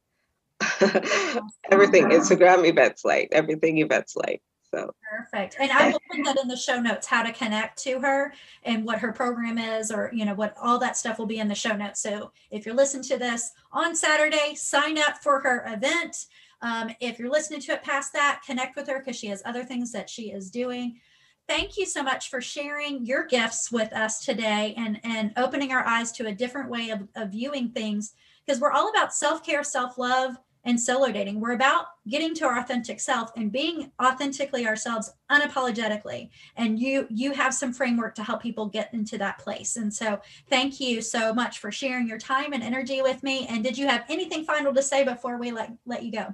everything, 1.72 2.06
Instagram, 2.10 2.68
Yvette's 2.68 3.06
Light, 3.06 3.28
everything 3.34 3.78
Yvette's 3.78 4.16
Light. 4.16 4.42
So 4.74 4.96
Perfect. 5.08 5.58
And 5.60 5.72
I 5.72 5.90
will 5.90 6.02
put 6.12 6.26
that 6.26 6.40
in 6.42 6.48
the 6.48 6.58
show 6.58 6.82
notes, 6.82 7.06
how 7.06 7.22
to 7.22 7.32
connect 7.32 7.78
to 7.84 8.00
her 8.00 8.34
and 8.64 8.84
what 8.84 8.98
her 8.98 9.12
program 9.12 9.60
is, 9.60 9.92
or, 9.92 10.10
you 10.12 10.26
know, 10.26 10.34
what 10.34 10.56
all 10.60 10.80
that 10.80 10.98
stuff 10.98 11.20
will 11.20 11.28
be 11.28 11.38
in 11.38 11.48
the 11.48 11.54
show 11.54 11.76
notes. 11.76 12.02
So 12.02 12.32
if 12.50 12.66
you're 12.66 12.74
listening 12.74 13.04
to 13.04 13.18
this 13.18 13.52
on 13.72 13.96
Saturday, 13.96 14.56
sign 14.56 14.98
up 14.98 15.20
for 15.22 15.40
her 15.42 15.64
event. 15.68 16.26
Um, 16.64 16.90
if 17.00 17.20
you're 17.20 17.30
listening 17.30 17.62
to 17.62 17.74
it 17.74 17.84
past 17.84 18.14
that, 18.14 18.42
connect 18.44 18.76
with 18.76 18.88
her 18.88 19.00
because 19.00 19.16
she 19.16 19.28
has 19.28 19.44
other 19.46 19.64
things 19.64 19.92
that 19.92 20.10
she 20.10 20.32
is 20.32 20.50
doing. 20.50 21.00
Thank 21.48 21.78
you 21.78 21.86
so 21.86 22.02
much 22.02 22.30
for 22.32 22.42
sharing 22.42 23.06
your 23.06 23.28
gifts 23.28 23.72
with 23.72 23.94
us 23.94 24.26
today 24.26 24.74
and, 24.78 25.00
and 25.04 25.34
opening 25.38 25.72
our 25.72 25.86
eyes 25.86 26.12
to 26.14 26.28
a 26.28 26.34
different 26.34 26.72
way 26.72 26.90
of, 26.90 27.08
of 27.16 27.30
viewing 27.30 27.70
things 27.70 28.16
because 28.46 28.60
we're 28.60 28.72
all 28.72 28.90
about 28.90 29.14
self 29.14 29.46
care, 29.46 29.64
self 29.64 30.00
love, 30.00 30.38
and 30.66 30.80
solo 30.80 31.12
dating. 31.12 31.40
We're 31.40 31.54
about 31.54 31.86
getting 32.08 32.34
to 32.36 32.46
our 32.46 32.60
authentic 32.60 33.00
self 33.00 33.32
and 33.36 33.52
being 33.52 33.92
authentically 34.02 34.66
ourselves 34.66 35.12
unapologetically. 35.30 36.30
And 36.56 36.80
you 36.80 37.08
you 37.10 37.34
have 37.34 37.54
some 37.54 37.74
framework 37.74 38.16
to 38.16 38.24
help 38.24 38.42
people 38.42 38.68
get 38.68 38.94
into 38.94 39.18
that 39.18 39.40
place. 39.40 39.76
And 39.76 39.94
so 39.94 40.20
thank 40.50 40.80
you 40.80 41.02
so 41.02 41.34
much 41.34 41.60
for 41.60 41.72
sharing 41.72 42.08
your 42.08 42.18
time 42.18 42.54
and 42.54 42.64
energy 42.64 43.02
with 43.02 43.24
me. 43.24 43.48
And 43.48 43.64
did 43.64 43.78
you 43.78 43.88
have 43.88 44.06
anything 44.10 44.46
final 44.46 44.74
to 44.74 44.82
say 44.82 45.04
before 45.04 45.38
we 45.38 45.52
let, 45.52 45.72
let 45.86 46.04
you 46.04 46.12
go? 46.12 46.34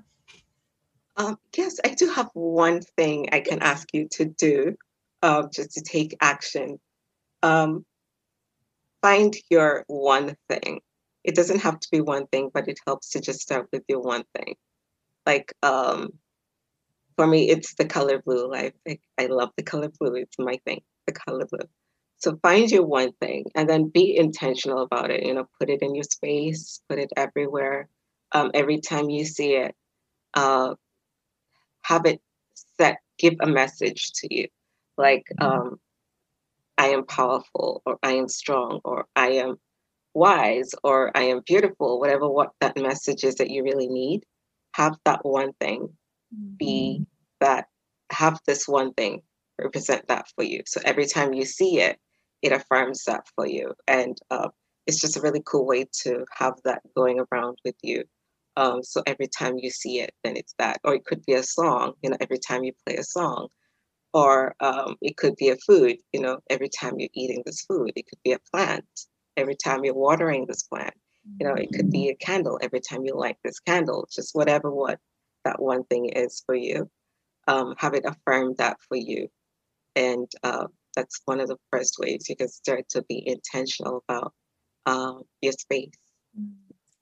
um, 1.19 1.38
yes, 1.55 1.80
I 1.84 1.89
do 1.89 2.09
have 2.09 2.30
one 2.34 2.82
thing 2.82 3.30
I 3.34 3.41
can 3.41 3.61
ask 3.61 3.93
you 3.93 4.07
to 4.13 4.25
do, 4.25 4.75
um, 5.21 5.49
just 5.53 5.73
to 5.73 5.82
take 5.82 6.15
action. 6.21 6.80
Um, 7.43 7.86
find 9.01 9.36
your 9.49 9.84
one 9.88 10.38
thing. 10.47 10.80
It 11.24 11.36
doesn't 11.36 11.59
have 11.59 11.80
to 11.80 11.88
be 11.91 12.01
one 12.01 12.28
thing, 12.28 12.49
but 12.53 12.67
it 12.67 12.80
helps 12.86 13.11
to 13.11 13.22
just 13.22 13.41
start 13.41 13.67
with 13.72 13.84
your 13.88 14.01
one 14.01 14.24
thing. 14.36 14.55
Like 15.26 15.53
um, 15.63 16.13
for 17.15 17.28
me, 17.28 17.49
it's 17.49 17.76
the 17.76 17.86
color 17.86 18.22
blue. 18.26 18.53
I 18.53 18.72
think 18.86 19.01
I 19.17 19.28
love 19.28 19.51
the 19.57 19.63
color 19.63 19.89
blue. 19.99 20.15
It's 20.15 20.39
my 20.39 20.59
thing, 20.65 20.82
the 21.05 21.13
color 21.13 21.45
blue. 21.45 21.67
So 22.17 22.38
find 22.41 22.70
your 22.70 22.86
one 22.86 23.13
thing 23.13 23.45
and 23.55 23.70
then 23.70 23.89
be 23.89 24.15
intentional 24.15 24.84
about 24.84 25.11
it. 25.11 25.26
You 25.26 25.34
know, 25.34 25.47
put 25.59 25.70
it 25.70 25.82
in 25.82 25.95
your 25.95 26.03
space, 26.03 26.82
put 26.89 26.99
it 26.99 27.11
everywhere. 27.15 27.89
Um, 28.32 28.51
every 28.53 28.80
time 28.80 29.09
you 29.09 29.26
see 29.26 29.55
it, 29.55 29.76
uh, 30.34 30.76
have 31.82 32.05
it 32.05 32.22
set, 32.80 32.99
give 33.17 33.36
a 33.39 33.47
message 33.47 34.11
to 34.13 34.34
you, 34.34 34.47
like 34.97 35.26
um, 35.39 35.80
I 36.78 36.88
am 36.89 37.05
powerful, 37.05 37.82
or 37.86 37.97
I 38.03 38.13
am 38.13 38.28
strong, 38.28 38.82
or 38.86 39.07
I 39.15 39.32
am 39.34 39.59
wise, 40.14 40.72
or 40.84 41.16
I 41.16 41.24
am 41.24 41.41
beautiful. 41.45 41.99
Whatever 41.99 42.30
what 42.30 42.51
that 42.62 42.78
message 42.78 43.24
is 43.24 43.36
that 43.36 43.49
you 43.49 43.64
really 43.64 43.88
need, 43.88 44.24
have 44.74 44.97
that 45.05 45.24
one 45.24 45.53
thing 45.60 45.89
be 46.57 47.05
that 47.39 47.66
have 48.12 48.39
this 48.45 48.68
one 48.68 48.93
thing 48.93 49.22
represent 49.60 50.07
that 50.07 50.28
for 50.36 50.43
you. 50.43 50.62
So 50.66 50.82
every 50.86 51.05
time 51.05 51.34
you 51.34 51.45
see 51.45 51.80
it, 51.80 51.97
it 52.41 52.51
affirms 52.51 53.03
that 53.05 53.26
for 53.36 53.45
you. 53.45 53.74
And 53.88 54.18
uh, 54.30 54.49
it's 54.88 54.99
just 54.99 55.18
a 55.18 55.22
really 55.22 55.41
cool 55.45 55.66
way 55.66 55.86
to 56.03 56.26
have 56.38 56.53
that 56.66 56.82
going 56.95 57.20
around 57.32 57.57
with 57.66 57.76
you. 57.82 58.03
Um, 58.57 58.84
so 58.84 59.03
every 59.05 59.28
time 59.28 59.57
you 59.57 59.70
see 59.70 59.99
it, 59.99 60.14
then 60.24 60.36
it's 60.36 60.53
that. 60.60 60.80
Or 60.84 60.95
it 60.95 61.05
could 61.05 61.24
be 61.26 61.34
a 61.34 61.43
song, 61.43 61.93
you 62.01 62.10
know, 62.10 62.18
every 62.20 62.39
time 62.39 62.64
you 62.64 62.74
play 62.86 62.95
a 62.95 63.03
song. 63.03 63.47
Or 64.14 64.55
um, 64.60 64.95
it 65.01 65.18
could 65.18 65.36
be 65.36 65.49
a 65.49 65.57
food, 65.57 65.97
you 66.14 66.22
know, 66.22 66.39
every 66.49 66.70
time 66.70 66.95
you're 66.97 67.10
eating 67.14 67.43
this 67.45 67.62
food. 67.62 67.91
It 67.95 68.07
could 68.07 68.20
be 68.24 68.32
a 68.32 68.39
plant, 68.51 68.86
every 69.38 69.55
time 69.55 69.84
you're 69.84 69.93
watering 69.93 70.45
this 70.45 70.63
plant. 70.63 70.93
You 71.39 71.47
know, 71.47 71.53
it 71.53 71.69
could 71.73 71.91
be 71.91 72.09
a 72.09 72.15
candle 72.15 72.59
every 72.61 72.80
time 72.80 73.05
you 73.05 73.15
light 73.15 73.38
this 73.43 73.59
candle, 73.59 74.07
just 74.11 74.34
whatever 74.34 74.71
what 74.71 74.99
that 75.45 75.61
one 75.61 75.84
thing 75.84 76.05
is 76.09 76.41
for 76.45 76.55
you. 76.55 76.89
Um, 77.47 77.75
have 77.77 77.93
it 77.93 78.05
affirm 78.05 78.55
that 78.57 78.77
for 78.88 78.97
you. 78.97 79.30
And 79.95 80.27
uh, 80.43 80.67
that's 80.95 81.21
one 81.25 81.39
of 81.39 81.47
the 81.47 81.57
first 81.71 81.97
ways 81.99 82.27
you 82.30 82.36
can 82.36 82.47
start 82.47 82.89
to 82.89 83.03
be 83.03 83.27
intentional 83.27 84.03
about 84.07 84.34
um, 84.86 85.23
your 85.41 85.53
space. 85.53 85.91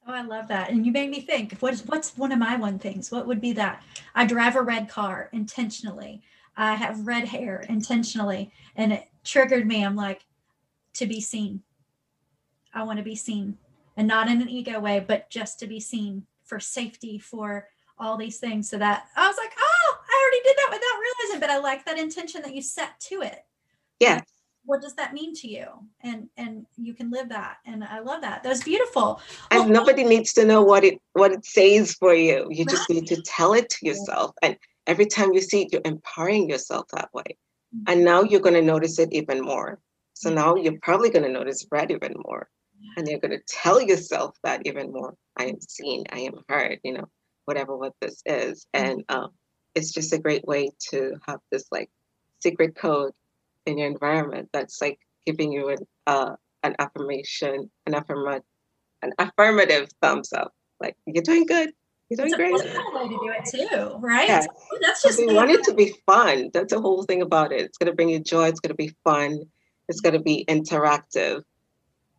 Oh, 0.07 0.13
I 0.13 0.21
love 0.21 0.47
that. 0.47 0.69
And 0.69 0.85
you 0.85 0.91
made 0.91 1.09
me 1.09 1.21
think, 1.21 1.57
what's 1.59 1.85
what's 1.85 2.17
one 2.17 2.31
of 2.31 2.39
my 2.39 2.55
one 2.55 2.79
things? 2.79 3.11
What 3.11 3.27
would 3.27 3.41
be 3.41 3.53
that? 3.53 3.83
I 4.15 4.25
drive 4.25 4.55
a 4.55 4.61
red 4.61 4.87
car 4.87 5.29
intentionally. 5.33 6.21
I 6.55 6.75
have 6.75 7.05
red 7.05 7.27
hair 7.27 7.65
intentionally. 7.67 8.51
And 8.75 8.93
it 8.93 9.09
triggered 9.23 9.67
me. 9.67 9.83
I'm 9.83 9.95
like, 9.95 10.25
to 10.93 11.05
be 11.05 11.21
seen. 11.21 11.61
I 12.77 12.83
want 12.83 12.97
to 12.97 13.03
be 13.03 13.15
seen. 13.15 13.57
And 13.95 14.07
not 14.07 14.29
in 14.29 14.41
an 14.41 14.49
ego 14.49 14.79
way, 14.79 15.03
but 15.05 15.29
just 15.29 15.59
to 15.59 15.67
be 15.67 15.79
seen 15.79 16.23
for 16.43 16.59
safety, 16.59 17.17
for 17.17 17.67
all 17.97 18.15
these 18.15 18.37
things. 18.37 18.69
So 18.69 18.77
that 18.77 19.07
I 19.15 19.27
was 19.27 19.37
like, 19.37 19.51
oh, 19.59 19.97
I 20.07 20.21
already 20.23 20.43
did 20.43 20.57
that 20.57 20.69
without 20.71 21.01
realizing, 21.01 21.39
but 21.39 21.49
I 21.49 21.57
like 21.57 21.85
that 21.85 21.97
intention 21.97 22.43
that 22.43 22.53
you 22.53 22.61
set 22.61 22.99
to 23.01 23.21
it. 23.21 23.43
Yeah 23.99 24.21
what 24.67 24.81
does 24.81 24.93
that 24.95 25.13
mean 25.13 25.33
to 25.33 25.47
you 25.47 25.65
and 26.01 26.27
and 26.37 26.65
you 26.75 26.93
can 26.93 27.09
live 27.09 27.29
that 27.29 27.57
and 27.65 27.83
i 27.85 27.99
love 27.99 28.21
that 28.21 28.43
that's 28.43 28.63
beautiful 28.63 29.19
and 29.49 29.61
well, 29.61 29.69
nobody 29.69 30.03
needs 30.03 30.33
to 30.33 30.45
know 30.45 30.61
what 30.61 30.83
it 30.83 30.99
what 31.13 31.31
it 31.31 31.43
says 31.45 31.93
for 31.93 32.13
you 32.13 32.45
you 32.51 32.65
right. 32.65 32.69
just 32.69 32.89
need 32.89 33.07
to 33.07 33.19
tell 33.21 33.53
it 33.53 33.69
to 33.69 33.85
yourself 33.85 34.35
and 34.43 34.57
every 34.85 35.05
time 35.05 35.33
you 35.33 35.41
see 35.41 35.63
it 35.63 35.71
you're 35.71 35.81
empowering 35.85 36.49
yourself 36.49 36.85
that 36.91 37.09
way 37.13 37.23
mm-hmm. 37.23 37.83
and 37.87 38.03
now 38.03 38.21
you're 38.21 38.41
going 38.41 38.53
to 38.53 38.61
notice 38.61 38.99
it 38.99 39.09
even 39.11 39.41
more 39.41 39.79
so 40.13 40.29
now 40.29 40.55
you're 40.55 40.79
probably 40.81 41.09
going 41.09 41.23
to 41.23 41.31
notice 41.31 41.65
red 41.71 41.89
even 41.89 42.13
more 42.25 42.49
and 42.95 43.07
you're 43.07 43.19
going 43.19 43.31
to 43.31 43.43
tell 43.47 43.81
yourself 43.81 44.35
that 44.43 44.61
even 44.65 44.91
more 44.91 45.15
i 45.37 45.45
am 45.45 45.59
seen 45.61 46.03
i 46.11 46.19
am 46.19 46.33
heard 46.49 46.79
you 46.83 46.93
know 46.93 47.05
whatever 47.45 47.75
what 47.75 47.93
this 48.01 48.21
is 48.25 48.67
mm-hmm. 48.75 48.85
and 48.85 49.03
um, 49.09 49.29
it's 49.75 49.91
just 49.91 50.13
a 50.13 50.19
great 50.19 50.45
way 50.45 50.69
to 50.89 51.13
have 51.27 51.39
this 51.51 51.65
like 51.71 51.89
secret 52.41 52.75
code 52.75 53.11
in 53.65 53.77
your 53.77 53.87
environment 53.87 54.49
that's 54.53 54.81
like 54.81 54.99
giving 55.25 55.51
you 55.51 55.69
an 55.69 55.77
uh, 56.07 56.35
an 56.63 56.75
affirmation, 56.79 57.69
an 57.85 57.95
affirmative, 57.95 58.43
an 59.01 59.13
affirmative 59.19 59.89
thumbs 60.01 60.33
up. 60.33 60.53
Like 60.79 60.95
you're 61.05 61.23
doing 61.23 61.45
good. 61.45 61.71
You're 62.09 62.17
doing 62.17 62.33
great. 62.33 62.57
That's 62.57 62.77
a 62.77 62.97
way 62.97 63.03
to 63.03 63.09
do 63.09 63.33
it 63.35 63.69
too, 63.69 63.97
right? 63.97 64.27
Yeah. 64.27 64.45
That's 64.81 65.03
just. 65.03 65.19
We 65.19 65.33
want 65.33 65.51
it 65.51 65.63
to 65.65 65.73
be 65.73 65.93
fun. 66.05 66.51
That's 66.53 66.73
the 66.73 66.79
whole 66.79 67.03
thing 67.03 67.21
about 67.21 67.51
it. 67.51 67.61
It's 67.61 67.77
going 67.77 67.91
to 67.91 67.95
bring 67.95 68.09
you 68.09 68.19
joy. 68.19 68.47
It's 68.47 68.59
going 68.59 68.69
to 68.69 68.75
be 68.75 68.95
fun. 69.03 69.41
It's 69.89 69.99
going 69.99 70.13
to 70.13 70.21
be 70.21 70.45
interactive. 70.47 71.41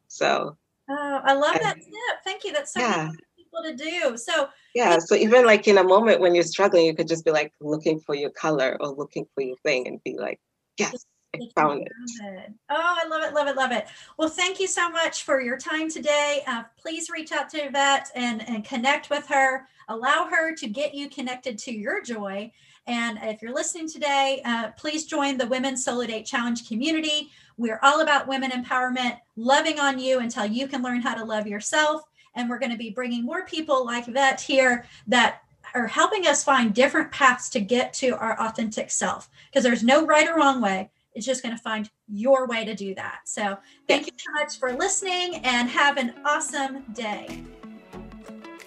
So. 0.09 0.56
Oh, 0.90 1.20
I 1.22 1.34
love 1.34 1.56
that 1.62 1.76
tip. 1.76 1.84
Thank 2.24 2.44
you. 2.44 2.52
That's 2.52 2.72
so 2.72 2.80
yeah. 2.80 3.11
people 3.36 3.62
to 3.62 3.74
do. 3.74 4.16
So. 4.16 4.48
Yeah. 4.74 4.98
So 4.98 5.14
even 5.14 5.44
like 5.44 5.68
in 5.68 5.78
a 5.78 5.84
moment 5.84 6.20
when 6.20 6.34
you're 6.34 6.44
struggling, 6.44 6.86
you 6.86 6.94
could 6.94 7.09
just 7.09 7.24
be 7.24 7.30
like 7.30 7.52
looking 7.61 8.00
for 8.00 8.14
your 8.14 8.30
color 8.30 8.76
or 8.80 8.88
looking 8.88 9.26
for 9.34 9.42
your 9.42 9.56
thing 9.64 9.86
and 9.86 10.02
be 10.02 10.16
like, 10.18 10.40
yes, 10.78 11.04
I 11.34 11.40
found 11.54 11.82
it. 11.82 11.92
it. 12.22 12.52
Oh, 12.70 12.96
I 13.04 13.06
love 13.06 13.22
it, 13.22 13.34
love 13.34 13.48
it, 13.48 13.56
love 13.56 13.72
it. 13.72 13.86
Well, 14.18 14.30
thank 14.30 14.59
you 14.59 14.66
so 14.66 14.88
much 14.88 15.24
for 15.24 15.40
your 15.40 15.59
time 15.59 15.90
today. 15.90 16.42
Uh, 16.46 16.62
please 16.80 17.11
reach 17.11 17.32
out 17.32 17.50
to 17.50 17.59
Yvette 17.59 18.11
and, 18.14 18.48
and 18.48 18.64
connect 18.64 19.11
with 19.11 19.26
her. 19.28 19.66
Allow 19.88 20.28
her 20.30 20.54
to 20.56 20.68
get 20.68 20.94
you 20.94 21.11
connected 21.11 21.59
to 21.59 21.72
your 21.72 22.02
joy. 22.02 22.50
And 22.86 23.18
if 23.20 23.42
you're 23.42 23.52
listening 23.52 23.88
today, 23.88 24.40
uh, 24.46 24.70
please 24.70 25.04
join 25.04 25.36
the 25.36 25.46
Women 25.46 25.76
Solo 25.76 26.06
Date 26.06 26.24
Challenge 26.24 26.66
community. 26.66 27.30
We're 27.59 27.80
all 27.82 28.00
about 28.00 28.26
women 28.26 28.50
empowerment, 28.50 29.18
loving 29.36 29.78
on 29.78 29.98
you 29.98 30.20
until 30.20 30.46
you 30.46 30.66
can 30.66 30.82
learn 30.82 31.02
how 31.02 31.14
to 31.14 31.24
love 31.24 31.46
yourself. 31.46 32.02
And 32.34 32.48
we're 32.48 32.59
going 32.59 32.72
to 32.72 32.78
be 32.78 32.90
bringing 32.90 33.24
more 33.24 33.44
people 33.44 33.84
like 33.84 34.06
that 34.06 34.40
here 34.40 34.86
that 35.09 35.42
are 35.74 35.86
helping 35.86 36.26
us 36.26 36.42
find 36.42 36.72
different 36.72 37.11
paths 37.12 37.50
to 37.50 37.61
get 37.61 37.92
to 37.94 38.16
our 38.16 38.40
authentic 38.40 38.90
self 38.90 39.28
because 39.50 39.64
there's 39.64 39.84
no 39.84 40.06
right 40.06 40.26
or 40.26 40.36
wrong 40.36 40.62
way 40.62 40.90
it's 41.18 41.26
just 41.26 41.42
going 41.42 41.54
to 41.54 41.61
find 41.61 41.90
your 42.06 42.46
way 42.46 42.64
to 42.64 42.74
do 42.74 42.94
that. 42.94 43.22
So 43.24 43.59
thank 43.88 44.06
you 44.06 44.12
so 44.16 44.32
much 44.40 44.59
for 44.59 44.72
listening 44.72 45.36
and 45.44 45.68
have 45.68 45.96
an 45.96 46.14
awesome 46.24 46.84
day. 46.92 47.42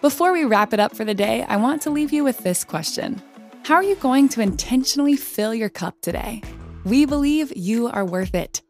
Before 0.02 0.34
we 0.34 0.44
wrap 0.44 0.74
it 0.74 0.80
up 0.80 0.94
for 0.94 1.06
the 1.06 1.14
day, 1.14 1.44
I 1.48 1.56
want 1.56 1.82
to 1.84 1.90
leave 1.90 2.12
you 2.12 2.26
with 2.26 2.40
this 2.40 2.66
question 2.66 3.22
How 3.64 3.76
are 3.76 3.84
you 3.84 3.96
going 3.96 4.28
to 4.30 4.42
intentionally 4.42 5.16
fill 5.16 5.54
your 5.54 5.70
cup 5.70 5.96
today? 6.02 6.42
We 6.84 7.06
believe 7.06 7.56
you 7.56 7.88
are 7.88 8.04
worth 8.04 8.36
it. 8.36 8.62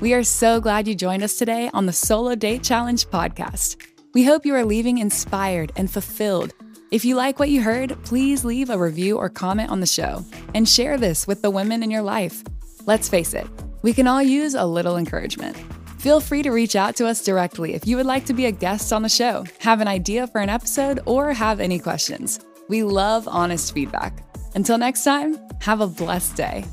We 0.00 0.12
are 0.12 0.22
so 0.22 0.60
glad 0.60 0.86
you 0.86 0.94
joined 0.94 1.22
us 1.22 1.38
today 1.38 1.70
on 1.72 1.86
the 1.86 1.92
Solo 1.92 2.34
Date 2.34 2.62
Challenge 2.62 3.06
podcast. 3.06 3.76
We 4.12 4.24
hope 4.24 4.44
you 4.44 4.54
are 4.54 4.64
leaving 4.64 4.98
inspired 4.98 5.72
and 5.76 5.90
fulfilled. 5.90 6.52
If 6.90 7.04
you 7.04 7.16
like 7.16 7.38
what 7.38 7.48
you 7.48 7.62
heard, 7.62 7.96
please 8.04 8.44
leave 8.44 8.70
a 8.70 8.78
review 8.78 9.16
or 9.16 9.28
comment 9.28 9.70
on 9.70 9.80
the 9.80 9.86
show 9.86 10.24
and 10.54 10.68
share 10.68 10.98
this 10.98 11.26
with 11.26 11.42
the 11.42 11.50
women 11.50 11.82
in 11.82 11.90
your 11.90 12.02
life. 12.02 12.42
Let's 12.84 13.08
face 13.08 13.34
it, 13.34 13.46
we 13.82 13.92
can 13.92 14.06
all 14.06 14.22
use 14.22 14.54
a 14.54 14.64
little 14.64 14.96
encouragement. 14.96 15.56
Feel 15.98 16.20
free 16.20 16.42
to 16.42 16.50
reach 16.50 16.76
out 16.76 16.94
to 16.96 17.06
us 17.06 17.24
directly 17.24 17.74
if 17.74 17.86
you 17.86 17.96
would 17.96 18.06
like 18.06 18.26
to 18.26 18.34
be 18.34 18.46
a 18.46 18.52
guest 18.52 18.92
on 18.92 19.02
the 19.02 19.08
show, 19.08 19.44
have 19.60 19.80
an 19.80 19.88
idea 19.88 20.26
for 20.26 20.40
an 20.40 20.48
episode, 20.48 21.00
or 21.06 21.32
have 21.32 21.58
any 21.58 21.78
questions. 21.78 22.38
We 22.68 22.82
love 22.82 23.26
honest 23.26 23.74
feedback. 23.74 24.22
Until 24.54 24.78
next 24.78 25.04
time, 25.04 25.38
have 25.60 25.80
a 25.80 25.86
blessed 25.86 26.36
day. 26.36 26.64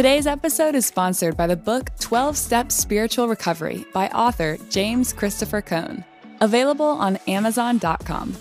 Today's 0.00 0.24
episode 0.26 0.74
is 0.74 0.86
sponsored 0.86 1.36
by 1.36 1.46
the 1.46 1.56
book 1.56 1.90
12 1.98 2.34
Step 2.34 2.72
Spiritual 2.72 3.28
Recovery 3.28 3.84
by 3.92 4.08
author 4.08 4.56
James 4.70 5.12
Christopher 5.12 5.60
Cohn, 5.60 6.02
available 6.40 6.86
on 6.86 7.18
Amazon.com. 7.28 8.34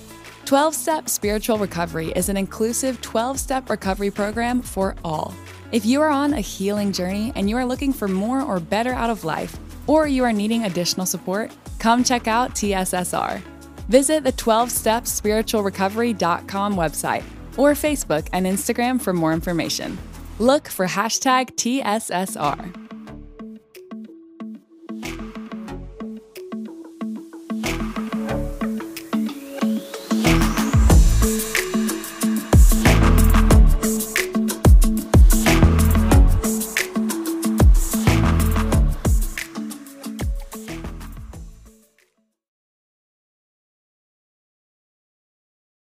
12 0.45 0.73
Step 0.73 1.09
Spiritual 1.09 1.57
Recovery 1.57 2.13
is 2.15 2.29
an 2.29 2.37
inclusive 2.37 3.01
12 3.01 3.37
step 3.37 3.69
recovery 3.69 4.09
program 4.09 4.61
for 4.61 4.95
all. 5.03 5.33
If 5.73 5.85
you 5.85 5.99
are 5.99 6.07
on 6.07 6.33
a 6.33 6.39
healing 6.39 6.93
journey 6.93 7.33
and 7.35 7.49
you 7.49 7.57
are 7.57 7.65
looking 7.65 7.91
for 7.91 8.07
more 8.07 8.41
or 8.41 8.61
better 8.61 8.93
out 8.93 9.09
of 9.09 9.25
life, 9.25 9.57
or 9.85 10.07
you 10.07 10.23
are 10.23 10.31
needing 10.31 10.63
additional 10.63 11.05
support, 11.05 11.51
come 11.77 12.05
check 12.05 12.29
out 12.29 12.55
TSSR. 12.55 13.41
Visit 13.89 14.23
the 14.23 14.31
12stepspiritualrecovery.com 14.31 16.75
website 16.77 17.23
or 17.57 17.73
Facebook 17.73 18.29
and 18.31 18.45
Instagram 18.45 19.01
for 19.01 19.11
more 19.11 19.33
information. 19.33 19.97
Look 20.39 20.69
for 20.69 20.87
hashtag 20.87 21.55
TSSR. 21.57 22.88